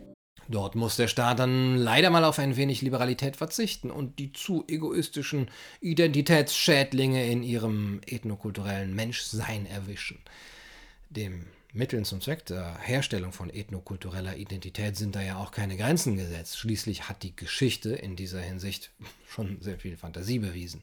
Dort 0.51 0.75
muss 0.75 0.97
der 0.97 1.07
Staat 1.07 1.39
dann 1.39 1.77
leider 1.77 2.11
mal 2.11 2.25
auf 2.25 2.41
ein 2.41 2.57
wenig 2.57 2.83
Liberalität 2.83 3.37
verzichten 3.37 3.89
und 3.89 4.19
die 4.19 4.33
zu 4.33 4.65
egoistischen 4.67 5.49
Identitätsschädlinge 5.81 7.25
in 7.31 7.45
ihrem 7.45 8.01
ethnokulturellen 8.05 8.93
Menschsein 8.93 9.65
erwischen. 9.67 10.19
Dem 11.09 11.47
Mitteln 11.73 12.05
zum 12.05 12.21
Zweck 12.21 12.47
der 12.47 12.79
Herstellung 12.81 13.31
von 13.31 13.49
ethnokultureller 13.49 14.37
Identität 14.39 14.97
sind 14.97 15.15
da 15.15 15.23
ja 15.23 15.37
auch 15.37 15.53
keine 15.53 15.77
Grenzen 15.77 16.17
gesetzt. 16.17 16.59
Schließlich 16.59 17.09
hat 17.09 17.23
die 17.23 17.37
Geschichte 17.37 17.91
in 17.91 18.17
dieser 18.17 18.41
Hinsicht 18.41 18.91
schon 19.29 19.59
sehr 19.61 19.79
viel 19.79 19.97
Fantasie 19.97 20.41
bewiesen. 20.41 20.83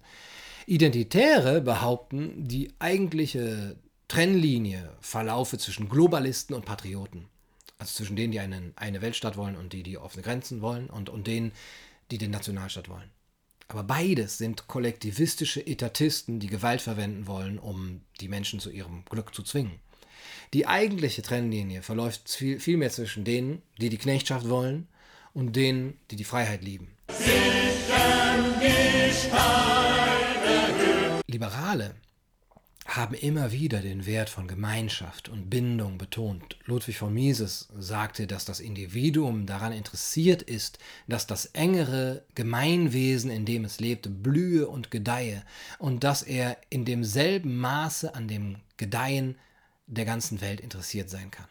Identitäre 0.66 1.60
behaupten, 1.60 2.48
die 2.48 2.72
eigentliche 2.80 3.76
Trennlinie 4.08 4.96
verlaufe 5.02 5.58
zwischen 5.58 5.90
Globalisten 5.90 6.56
und 6.56 6.64
Patrioten. 6.64 7.26
Also 7.80 7.94
zwischen 7.94 8.16
denen, 8.16 8.32
die 8.32 8.40
einen, 8.40 8.74
eine 8.76 9.02
Weltstadt 9.02 9.38
wollen 9.38 9.56
und 9.56 9.74
die, 9.74 9.84
die 9.84 9.98
offene 9.98 10.24
Grenzen 10.24 10.62
wollen 10.62 10.90
und, 10.90 11.10
und 11.10 11.28
denen, 11.28 11.52
die 12.12 12.18
den 12.18 12.32
Nationalstaat 12.32 12.90
wollen. 12.90 13.10
Aber 13.68 13.84
beides 13.84 14.38
sind 14.38 14.68
kollektivistische 14.68 15.66
Etatisten, 15.66 16.40
die 16.40 16.48
Gewalt 16.48 16.82
verwenden 16.82 17.28
wollen, 17.28 17.60
um 17.60 18.02
die 18.22 18.30
Menschen 18.30 18.60
zu 18.60 18.72
ihrem 18.72 19.04
Glück 19.06 19.36
zu 19.36 19.44
zwingen. 19.44 19.80
Die 20.54 20.66
eigentliche 20.66 21.22
Trennlinie 21.22 21.82
verläuft 21.82 22.30
viel, 22.30 22.60
viel 22.60 22.78
mehr 22.78 22.90
zwischen 22.90 23.26
denen, 23.26 23.62
die 23.80 23.90
die 23.90 23.98
Knechtschaft 23.98 24.48
wollen, 24.48 24.88
und 25.34 25.56
denen, 25.56 26.00
die 26.10 26.16
die 26.16 26.24
Freiheit 26.24 26.64
lieben. 26.64 26.88
Liberale 31.28 31.94
haben 32.88 33.16
immer 33.16 33.52
wieder 33.52 33.82
den 33.82 34.06
Wert 34.06 34.30
von 34.30 34.48
Gemeinschaft 34.48 35.28
und 35.28 35.50
Bindung 35.50 35.98
betont. 35.98 36.58
Ludwig 36.66 36.98
von 36.98 37.14
Mises 37.14 37.68
sagte, 37.78 38.28
dass 38.28 38.46
das 38.46 38.62
Individuum 38.62 39.46
daran 39.46 39.74
interessiert 39.74 40.42
ist, 40.42 40.80
dass 41.06 41.28
das 41.28 41.48
engere 41.48 42.24
Gemeinwesen, 42.34 43.30
in 43.30 43.46
dem 43.46 43.66
es 43.66 43.82
lebte, 43.82 44.10
blühe 44.10 44.70
und 44.70 44.90
gedeihe 44.90 45.44
und 45.80 46.06
dass 46.06 46.24
er 46.24 46.58
in 46.70 46.86
demselben 46.86 47.58
Maße 47.58 48.16
an 48.16 48.30
dem 48.30 48.56
Gedeihen 48.78 49.36
der 49.86 50.06
ganzen 50.06 50.40
Welt 50.40 50.62
interessiert 50.62 51.10
sein 51.10 51.30
kann. 51.30 51.48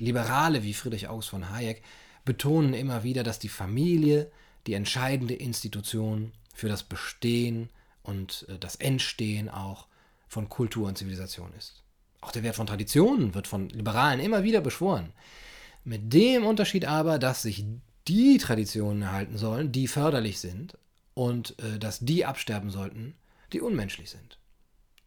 Liberale 0.00 0.64
wie 0.64 0.74
Friedrich 0.74 1.08
August 1.08 1.28
von 1.28 1.50
Hayek 1.50 1.82
betonen 2.24 2.74
immer 2.74 3.04
wieder, 3.04 3.22
dass 3.22 3.38
die 3.38 3.48
Familie 3.48 4.30
die 4.66 4.74
entscheidende 4.74 5.34
Institution 5.34 6.32
für 6.52 6.68
das 6.68 6.82
Bestehen 6.82 7.70
und 8.02 8.44
äh, 8.48 8.58
das 8.58 8.74
Entstehen 8.76 9.48
auch 9.48 9.86
von 10.28 10.48
Kultur 10.48 10.86
und 10.88 10.98
Zivilisation 10.98 11.52
ist. 11.54 11.82
Auch 12.20 12.32
der 12.32 12.42
Wert 12.42 12.56
von 12.56 12.66
Traditionen 12.66 13.34
wird 13.34 13.46
von 13.46 13.68
Liberalen 13.68 14.20
immer 14.20 14.42
wieder 14.42 14.60
beschworen. 14.60 15.12
Mit 15.84 16.12
dem 16.12 16.44
Unterschied 16.44 16.84
aber, 16.84 17.18
dass 17.18 17.42
sich 17.42 17.64
die 18.08 18.38
Traditionen 18.38 19.02
erhalten 19.02 19.38
sollen, 19.38 19.72
die 19.72 19.86
förderlich 19.86 20.40
sind 20.40 20.76
und 21.14 21.58
äh, 21.60 21.78
dass 21.78 22.00
die 22.00 22.24
absterben 22.24 22.70
sollten, 22.70 23.16
die 23.52 23.60
unmenschlich 23.60 24.10
sind. 24.10 24.38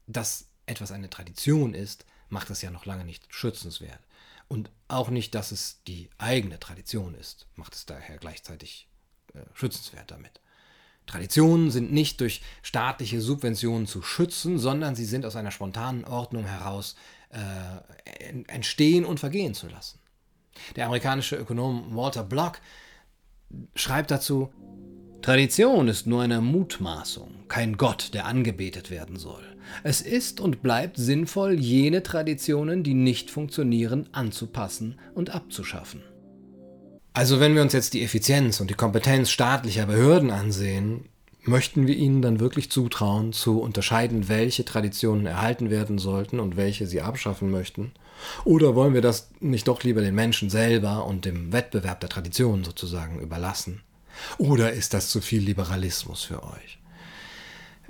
Dass 0.07 0.47
etwas 0.65 0.91
eine 0.91 1.09
Tradition 1.09 1.74
ist, 1.74 2.05
macht 2.30 2.49
es 2.49 2.61
ja 2.61 2.72
noch 2.72 2.86
lange 2.86 3.05
nicht 3.05 3.26
schützenswert. 3.34 3.99
Und 4.47 4.69
auch 4.88 5.09
nicht, 5.09 5.36
dass 5.36 5.51
es 5.51 5.82
die 5.88 6.09
eigene 6.17 6.59
Tradition 6.59 7.15
ist, 7.15 7.47
macht 7.55 7.74
es 7.74 7.86
daher 7.86 8.17
gleichzeitig 8.17 8.88
äh, 9.34 9.39
schützenswert 9.53 10.11
damit. 10.11 10.41
Traditionen 11.12 11.72
sind 11.72 11.91
nicht 11.91 12.22
durch 12.22 12.41
staatliche 12.62 13.20
Subventionen 13.20 13.86
zu 13.86 14.01
schützen, 14.01 14.57
sondern 14.57 14.95
sie 14.95 15.03
sind 15.03 15.26
aus 15.26 15.36
einer 15.36 15.51
spontanen 15.51 16.05
Ordnung 16.05 16.45
heraus 16.45 16.95
äh, 17.32 18.43
entstehen 18.47 19.03
und 19.03 19.20
vergehen 19.20 19.53
zu 19.53 19.68
lassen. 19.68 19.99
Der 20.78 20.86
amerikanische 20.86 21.36
Ökonom 21.36 21.93
Walter 21.95 22.24
Block 22.24 22.59
schreibt 23.76 24.09
dazu, 24.09 24.53
Tradition 25.22 25.89
ist 25.89 26.07
nur 26.07 26.22
eine 26.22 26.39
Mutmaßung, 26.39 27.43
kein 27.49 27.76
Gott, 27.76 28.14
der 28.14 28.26
angebetet 28.26 28.89
werden 28.89 29.18
soll. 29.18 29.43
Es 29.84 30.01
ist 30.01 30.39
und 30.39 30.62
bleibt 30.64 30.95
sinnvoll, 30.95 31.59
jene 31.59 32.03
Traditionen, 32.03 32.84
die 32.84 32.93
nicht 32.93 33.32
funktionieren, 33.32 34.07
anzupassen 34.14 34.97
und 35.14 35.30
abzuschaffen. 35.30 36.03
Also 37.14 37.39
wenn 37.39 37.55
wir 37.55 37.62
uns 37.62 37.74
jetzt 37.74 37.93
die 37.93 38.03
Effizienz 38.03 38.62
und 38.62 38.70
die 38.70 38.76
Kompetenz 38.76 39.30
staatlicher 39.32 39.86
Behörden 39.86 40.32
ansehen, 40.32 41.05
möchten 41.43 41.88
wir 41.88 41.95
ihnen 41.95 42.22
dann 42.22 42.39
wirklich 42.39 42.72
zutrauen, 42.72 43.34
zu 43.34 43.59
unterscheiden, 43.59 44.30
welche 44.30 44.64
Traditionen 44.64 45.26
erhalten 45.26 45.70
werden 45.70 45.97
sollten 45.97 46.39
und 46.39 46.55
welche 46.55 46.88
sie 46.88 47.01
abschaffen 47.01 47.51
möchten? 47.51 47.91
Oder 48.45 48.76
wollen 48.76 48.93
wir 48.93 49.01
das 49.01 49.30
nicht 49.39 49.68
doch 49.68 49.84
lieber 49.84 50.01
den 50.01 50.16
Menschen 50.16 50.49
selber 50.49 51.05
und 51.05 51.26
dem 51.26 51.51
Wettbewerb 51.51 51.99
der 51.99 52.09
Traditionen 52.09 52.64
sozusagen 52.64 53.20
überlassen? 53.20 53.82
Oder 54.38 54.72
ist 54.72 54.93
das 54.93 55.09
zu 55.09 55.20
viel 55.20 55.41
Liberalismus 55.41 56.24
für 56.24 56.43
euch? 56.43 56.80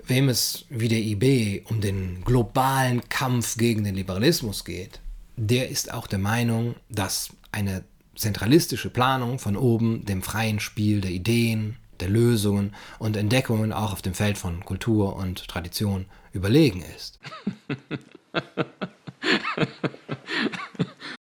Wem 0.07 0.29
es 0.29 0.65
wie 0.69 0.87
der 0.87 0.99
IB 0.99 1.63
um 1.69 1.81
den 1.81 2.23
globalen 2.23 3.07
Kampf 3.09 3.57
gegen 3.57 3.83
den 3.83 3.95
Liberalismus 3.95 4.65
geht, 4.65 4.99
der 5.35 5.69
ist 5.69 5.93
auch 5.93 6.07
der 6.07 6.19
Meinung, 6.19 6.75
dass 6.89 7.29
eine 7.51 7.83
zentralistische 8.15 8.89
Planung 8.89 9.39
von 9.39 9.55
oben 9.55 10.05
dem 10.05 10.21
freien 10.21 10.59
Spiel 10.59 11.01
der 11.01 11.11
Ideen, 11.11 11.77
der 11.99 12.09
Lösungen 12.09 12.75
und 12.99 13.15
Entdeckungen 13.15 13.71
auch 13.71 13.93
auf 13.93 14.01
dem 14.01 14.13
Feld 14.13 14.37
von 14.37 14.65
Kultur 14.65 15.15
und 15.15 15.47
Tradition 15.47 16.05
überlegen 16.33 16.83
ist. 16.95 17.19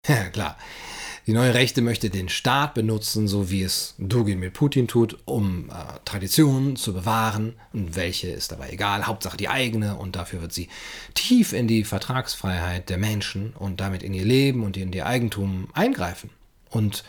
ja, 0.07 0.29
klar. 0.31 0.57
Die 1.27 1.33
neue 1.33 1.55
Rechte 1.55 1.83
möchte 1.83 2.09
den 2.09 2.29
Staat 2.29 2.75
benutzen, 2.75 3.27
so 3.27 3.51
wie 3.51 3.65
es 3.65 3.97
Dugin 3.99 4.39
mit 4.39 4.53
Putin 4.53 4.87
tut, 4.87 5.19
um 5.25 5.71
äh, 5.71 5.73
Traditionen 6.05 6.77
zu 6.77 6.95
bewahren. 6.95 7.55
Und 7.73 7.97
welche 7.97 8.29
ist 8.29 8.53
dabei 8.53 8.71
egal, 8.71 9.09
Hauptsache 9.09 9.37
die 9.37 9.49
eigene. 9.49 9.97
Und 9.97 10.15
dafür 10.15 10.41
wird 10.41 10.53
sie 10.53 10.69
tief 11.15 11.53
in 11.53 11.67
die 11.67 11.83
Vertragsfreiheit 11.83 12.91
der 12.91 12.99
Menschen 12.99 13.55
und 13.55 13.81
damit 13.81 14.05
in 14.05 14.15
ihr 14.15 14.25
Leben 14.25 14.63
und 14.63 14.77
in 14.77 14.93
ihr 14.93 15.07
Eigentum 15.07 15.67
eingreifen. 15.73 16.31
Und 16.77 17.05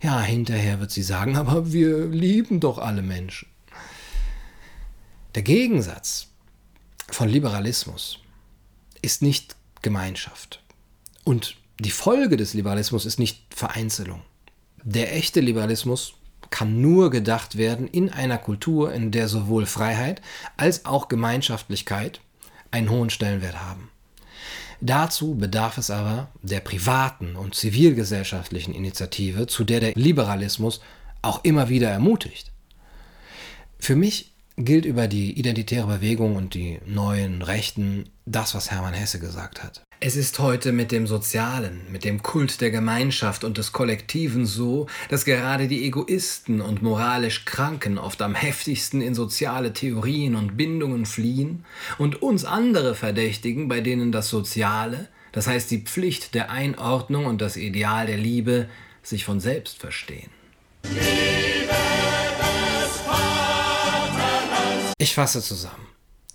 ja, 0.00 0.20
hinterher 0.20 0.78
wird 0.78 0.92
sie 0.92 1.02
sagen, 1.02 1.36
aber 1.42 1.72
wir 1.72 2.06
lieben 2.06 2.60
doch 2.60 2.78
alle 2.78 3.02
Menschen. 3.02 3.48
Der 5.34 5.42
Gegensatz 5.42 6.28
von 7.10 7.28
Liberalismus 7.28 8.20
ist 9.02 9.22
nicht 9.22 9.56
Gemeinschaft 9.82 10.62
und 11.24 11.56
die 11.80 11.90
Folge 11.90 12.36
des 12.36 12.54
Liberalismus 12.54 13.06
ist 13.06 13.18
nicht 13.18 13.42
Vereinzelung. 13.54 14.22
Der 14.82 15.14
echte 15.14 15.40
Liberalismus 15.40 16.14
kann 16.50 16.80
nur 16.80 17.10
gedacht 17.10 17.56
werden 17.56 17.88
in 17.88 18.10
einer 18.10 18.38
Kultur, 18.38 18.92
in 18.92 19.10
der 19.10 19.28
sowohl 19.28 19.66
Freiheit 19.66 20.22
als 20.56 20.86
auch 20.86 21.08
Gemeinschaftlichkeit 21.08 22.20
einen 22.70 22.90
hohen 22.90 23.10
Stellenwert 23.10 23.60
haben. 23.60 23.90
Dazu 24.80 25.34
bedarf 25.34 25.78
es 25.78 25.90
aber 25.90 26.28
der 26.42 26.60
privaten 26.60 27.34
und 27.34 27.54
zivilgesellschaftlichen 27.54 28.74
Initiative, 28.74 29.46
zu 29.46 29.64
der 29.64 29.80
der 29.80 29.92
Liberalismus 29.94 30.80
auch 31.20 31.44
immer 31.44 31.68
wieder 31.68 31.90
ermutigt. 31.90 32.52
Für 33.80 33.96
mich 33.96 34.32
gilt 34.58 34.84
über 34.84 35.06
die 35.06 35.38
identitäre 35.38 35.86
Bewegung 35.86 36.36
und 36.36 36.54
die 36.54 36.80
neuen 36.84 37.42
Rechten 37.42 38.04
das, 38.26 38.54
was 38.54 38.70
Hermann 38.70 38.92
Hesse 38.92 39.20
gesagt 39.20 39.62
hat. 39.62 39.82
Es 40.00 40.16
ist 40.16 40.38
heute 40.38 40.72
mit 40.72 40.92
dem 40.92 41.06
Sozialen, 41.06 41.80
mit 41.90 42.04
dem 42.04 42.22
Kult 42.22 42.60
der 42.60 42.70
Gemeinschaft 42.70 43.42
und 43.42 43.58
des 43.58 43.72
Kollektiven 43.72 44.46
so, 44.46 44.86
dass 45.08 45.24
gerade 45.24 45.66
die 45.66 45.84
Egoisten 45.84 46.60
und 46.60 46.82
moralisch 46.82 47.44
Kranken 47.44 47.98
oft 47.98 48.20
am 48.22 48.34
heftigsten 48.34 49.00
in 49.00 49.14
soziale 49.14 49.72
Theorien 49.72 50.36
und 50.36 50.56
Bindungen 50.56 51.06
fliehen 51.06 51.64
und 51.98 52.22
uns 52.22 52.44
andere 52.44 52.94
verdächtigen, 52.94 53.68
bei 53.68 53.80
denen 53.80 54.12
das 54.12 54.28
Soziale, 54.28 55.08
das 55.32 55.46
heißt 55.46 55.70
die 55.70 55.82
Pflicht 55.82 56.34
der 56.34 56.50
Einordnung 56.50 57.26
und 57.26 57.40
das 57.40 57.56
Ideal 57.56 58.06
der 58.06 58.18
Liebe, 58.18 58.68
sich 59.02 59.24
von 59.24 59.40
selbst 59.40 59.78
verstehen. 59.78 60.30
Ich 65.08 65.14
fasse 65.14 65.40
zusammen 65.40 65.86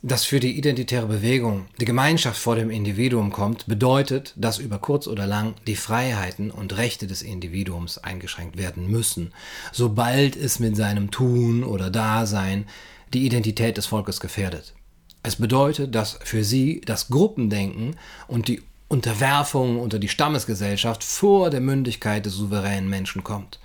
dass 0.06 0.26
für 0.26 0.42
die 0.42 0.58
identitäre 0.58 1.06
Bewegung 1.06 1.68
die 1.80 1.86
Gemeinschaft 1.86 2.38
vor 2.38 2.58
dem 2.58 2.70
Individuum 2.70 3.32
kommt, 3.32 3.68
bedeutet, 3.68 4.34
dass 4.36 4.58
über 4.58 4.78
kurz 4.80 5.08
oder 5.08 5.26
lang 5.26 5.54
die 5.66 5.78
Freiheiten 5.78 6.52
und 6.52 6.76
Rechte 6.76 7.08
des 7.08 7.22
Individuums 7.22 8.00
eingeschränkt 8.00 8.58
werden 8.58 8.88
müssen, 8.88 9.32
sobald 9.72 10.36
es 10.36 10.60
mit 10.60 10.76
seinem 10.76 11.10
Tun 11.10 11.64
oder 11.64 11.90
Dasein 11.90 12.66
die 13.14 13.26
Identität 13.26 13.78
des 13.78 13.86
Volkes 13.86 14.20
gefährdet. 14.20 14.74
Es 15.22 15.38
bedeutet, 15.38 15.96
dass 15.96 16.20
für 16.24 16.44
sie 16.44 16.82
das 16.82 17.08
Gruppendenken 17.08 17.96
und 18.28 18.50
die 18.50 18.62
Unterwerfung 18.90 19.80
unter 19.80 20.00
die 20.00 20.10
Stammesgesellschaft 20.10 21.02
vor 21.02 21.50
der 21.50 21.62
Mündigkeit 21.62 22.26
des 22.26 22.34
souveränen 22.34 22.90
Menschen 22.90 23.24
kommt. 23.24 23.60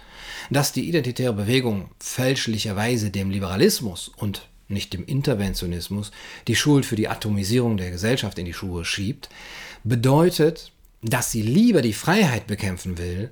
Dass 0.50 0.70
die 0.70 0.86
identitäre 0.86 1.32
Bewegung 1.32 1.90
fälschlicherweise 1.98 3.11
dem 3.11 3.30
Liberalismus 3.30 4.12
und 4.16 4.48
nicht 4.68 4.92
dem 4.92 5.04
Interventionismus, 5.04 6.10
die 6.46 6.56
Schuld 6.56 6.86
für 6.86 6.96
die 6.96 7.08
Atomisierung 7.08 7.76
der 7.76 7.90
Gesellschaft 7.90 8.38
in 8.38 8.44
die 8.44 8.54
Schuhe 8.54 8.84
schiebt, 8.84 9.28
bedeutet, 9.84 10.72
dass 11.02 11.30
sie 11.30 11.42
lieber 11.42 11.82
die 11.82 11.92
Freiheit 11.92 12.46
bekämpfen 12.46 12.98
will, 12.98 13.30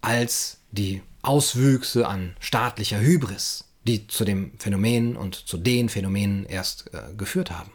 als 0.00 0.58
die 0.72 1.02
Auswüchse 1.22 2.06
an 2.06 2.36
staatlicher 2.40 3.00
Hybris, 3.00 3.64
die 3.86 4.06
zu 4.06 4.24
dem 4.24 4.52
Phänomen 4.58 5.16
und 5.16 5.34
zu 5.34 5.56
den 5.56 5.88
Phänomenen 5.88 6.44
erst 6.46 6.92
äh, 6.92 7.14
geführt 7.16 7.50
haben. 7.50 7.70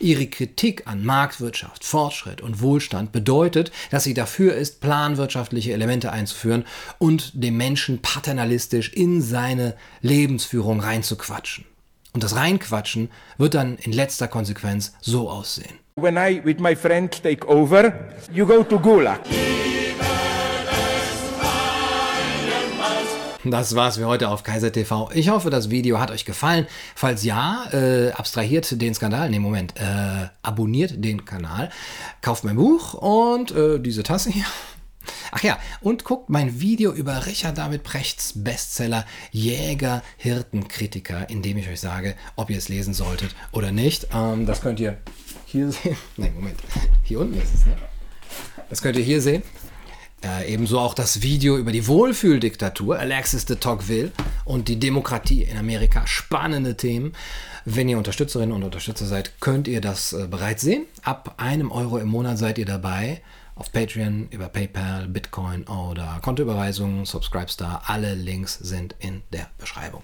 Ihre 0.00 0.26
Kritik 0.26 0.86
an 0.86 1.04
Marktwirtschaft, 1.04 1.84
Fortschritt 1.84 2.40
und 2.40 2.62
Wohlstand 2.62 3.12
bedeutet, 3.12 3.70
dass 3.90 4.04
sie 4.04 4.14
dafür 4.14 4.54
ist, 4.54 4.80
planwirtschaftliche 4.80 5.72
Elemente 5.72 6.10
einzuführen 6.10 6.64
und 6.98 7.32
dem 7.34 7.56
Menschen 7.56 8.00
paternalistisch 8.00 8.92
in 8.92 9.20
seine 9.20 9.76
Lebensführung 10.00 10.80
reinzuquatschen. 10.80 11.64
Und 12.12 12.24
das 12.24 12.36
Reinquatschen 12.36 13.10
wird 13.36 13.54
dann 13.54 13.76
in 13.76 13.92
letzter 13.92 14.28
Konsequenz 14.28 14.94
so 15.00 15.30
aussehen. 15.30 15.78
When 15.96 16.16
I 16.16 16.40
with 16.44 16.58
my 16.58 16.76
friends 16.76 17.20
take 17.20 17.46
over, 17.46 17.92
you 18.32 18.46
go 18.46 18.62
to 18.62 18.78
Gulag. 18.78 19.20
Das 23.44 23.74
war's 23.74 23.96
für 23.96 24.06
heute 24.06 24.28
auf 24.28 24.42
Kaiser 24.42 24.72
TV. 24.72 25.10
Ich 25.14 25.30
hoffe, 25.30 25.48
das 25.48 25.70
Video 25.70 26.00
hat 26.00 26.10
euch 26.10 26.24
gefallen. 26.24 26.66
Falls 26.94 27.24
ja, 27.24 27.66
äh, 27.72 28.10
abstrahiert 28.10 28.80
den 28.80 28.94
Skandal. 28.94 29.30
Ne, 29.30 29.38
Moment. 29.38 29.74
Äh, 29.76 30.28
abonniert 30.42 31.04
den 31.04 31.24
Kanal. 31.24 31.70
Kauft 32.20 32.44
mein 32.44 32.56
Buch 32.56 32.94
und 32.94 33.52
äh, 33.52 33.78
diese 33.78 34.02
Tasse 34.02 34.30
hier. 34.30 34.44
Ach 35.30 35.42
ja, 35.42 35.58
und 35.80 36.04
guckt 36.04 36.30
mein 36.30 36.60
Video 36.60 36.92
über 36.92 37.26
Richard 37.26 37.58
David 37.58 37.82
Prechts 37.82 38.32
Bestseller 38.34 39.04
Jäger, 39.30 40.02
Hirten, 40.16 40.68
Kritiker, 40.68 41.28
in 41.28 41.42
dem 41.42 41.58
ich 41.58 41.68
euch 41.68 41.80
sage, 41.80 42.14
ob 42.36 42.50
ihr 42.50 42.58
es 42.58 42.68
lesen 42.68 42.94
solltet 42.94 43.34
oder 43.52 43.70
nicht. 43.70 44.08
Ähm, 44.14 44.46
das 44.46 44.60
könnt 44.60 44.80
ihr 44.80 44.98
hier 45.44 45.70
sehen. 45.72 45.96
Nein, 46.16 46.34
Moment. 46.34 46.58
Hier 47.02 47.20
unten 47.20 47.40
ist 47.40 47.54
es, 47.54 47.66
ne? 47.66 47.76
Das 48.70 48.82
könnt 48.82 48.96
ihr 48.96 49.04
hier 49.04 49.20
sehen. 49.20 49.42
Äh, 50.24 50.52
ebenso 50.52 50.80
auch 50.80 50.94
das 50.94 51.22
Video 51.22 51.56
über 51.56 51.70
die 51.70 51.86
Wohlfühldiktatur, 51.86 52.98
Alexis 52.98 53.44
de 53.44 53.56
Tocqueville 53.56 54.10
und 54.44 54.66
die 54.66 54.78
Demokratie 54.78 55.44
in 55.44 55.56
Amerika. 55.56 56.06
Spannende 56.06 56.76
Themen. 56.76 57.12
Wenn 57.64 57.88
ihr 57.88 57.98
Unterstützerinnen 57.98 58.52
und 58.52 58.64
Unterstützer 58.64 59.06
seid, 59.06 59.40
könnt 59.40 59.68
ihr 59.68 59.80
das 59.80 60.12
äh, 60.12 60.26
bereits 60.28 60.62
sehen. 60.62 60.86
Ab 61.02 61.34
einem 61.36 61.70
Euro 61.70 61.98
im 61.98 62.08
Monat 62.08 62.38
seid 62.38 62.58
ihr 62.58 62.66
dabei 62.66 63.20
auf 63.58 63.72
Patreon, 63.72 64.28
über 64.30 64.48
PayPal, 64.48 65.08
Bitcoin 65.08 65.64
oder 65.64 66.20
Kontoüberweisungen, 66.22 67.04
Subscribestar. 67.04 67.82
Alle 67.86 68.14
Links 68.14 68.58
sind 68.58 68.94
in 69.00 69.22
der 69.32 69.48
Beschreibung. 69.58 70.02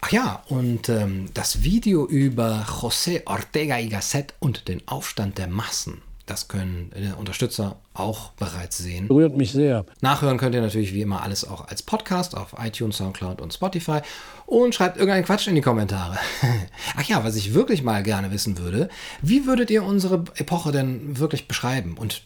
Ach 0.00 0.10
ja, 0.10 0.42
und 0.48 0.88
ähm, 0.88 1.26
das 1.32 1.62
Video 1.62 2.06
über 2.06 2.66
José 2.68 3.22
Ortega 3.26 3.78
y 3.78 3.88
Gasset 3.88 4.34
und 4.40 4.66
den 4.66 4.86
Aufstand 4.88 5.38
der 5.38 5.46
Massen, 5.46 6.02
das 6.26 6.48
können 6.48 6.90
äh, 6.94 7.16
Unterstützer 7.16 7.76
auch 7.94 8.30
bereits 8.32 8.78
sehen. 8.78 9.06
Berührt 9.06 9.36
mich 9.36 9.52
sehr. 9.52 9.84
Nachhören 10.00 10.38
könnt 10.38 10.54
ihr 10.54 10.60
natürlich 10.60 10.92
wie 10.92 11.02
immer 11.02 11.22
alles 11.22 11.46
auch 11.46 11.68
als 11.68 11.82
Podcast 11.82 12.36
auf 12.36 12.54
iTunes, 12.58 12.96
Soundcloud 12.96 13.40
und 13.40 13.52
Spotify. 13.52 14.00
Und 14.46 14.74
schreibt 14.74 14.96
irgendeinen 14.96 15.24
Quatsch 15.24 15.46
in 15.46 15.54
die 15.54 15.60
Kommentare. 15.60 16.18
Ach 16.96 17.02
ja, 17.04 17.22
was 17.22 17.36
ich 17.36 17.54
wirklich 17.54 17.82
mal 17.82 18.02
gerne 18.02 18.32
wissen 18.32 18.58
würde, 18.58 18.88
wie 19.20 19.46
würdet 19.46 19.70
ihr 19.70 19.84
unsere 19.84 20.24
Epoche 20.34 20.72
denn 20.72 21.18
wirklich 21.18 21.48
beschreiben? 21.48 21.96
Und 21.96 22.22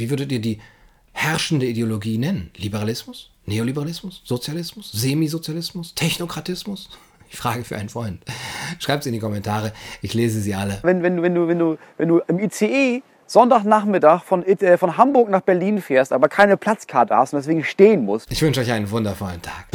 wie 0.00 0.10
würdet 0.10 0.32
ihr 0.32 0.40
die 0.40 0.58
herrschende 1.12 1.66
Ideologie 1.66 2.18
nennen? 2.18 2.50
Liberalismus? 2.56 3.30
Neoliberalismus? 3.46 4.22
Sozialismus? 4.24 4.90
Semisozialismus? 4.92 5.94
Technokratismus? 5.94 6.88
Ich 7.32 7.38
frage 7.38 7.62
für 7.62 7.76
einen 7.76 7.88
Freund. 7.88 8.24
Schreibt 8.80 9.02
es 9.02 9.06
in 9.06 9.12
die 9.12 9.20
Kommentare. 9.20 9.72
Ich 10.02 10.14
lese 10.14 10.40
sie 10.40 10.52
alle. 10.52 10.80
Wenn, 10.82 11.04
wenn, 11.04 11.22
wenn, 11.22 11.32
du, 11.32 11.46
wenn, 11.46 11.60
du, 11.60 11.78
wenn 11.96 12.08
du 12.08 12.18
im 12.26 12.40
ICE 12.40 13.04
Sonntagnachmittag 13.26 14.24
von, 14.24 14.44
äh, 14.44 14.76
von 14.76 14.96
Hamburg 14.96 15.30
nach 15.30 15.42
Berlin 15.42 15.80
fährst, 15.80 16.12
aber 16.12 16.28
keine 16.28 16.56
Platzkarte 16.56 17.14
hast 17.14 17.32
und 17.32 17.38
deswegen 17.38 17.62
stehen 17.62 18.04
musst. 18.04 18.32
Ich 18.32 18.42
wünsche 18.42 18.62
euch 18.62 18.72
einen 18.72 18.90
wundervollen 18.90 19.40
Tag. 19.40 19.68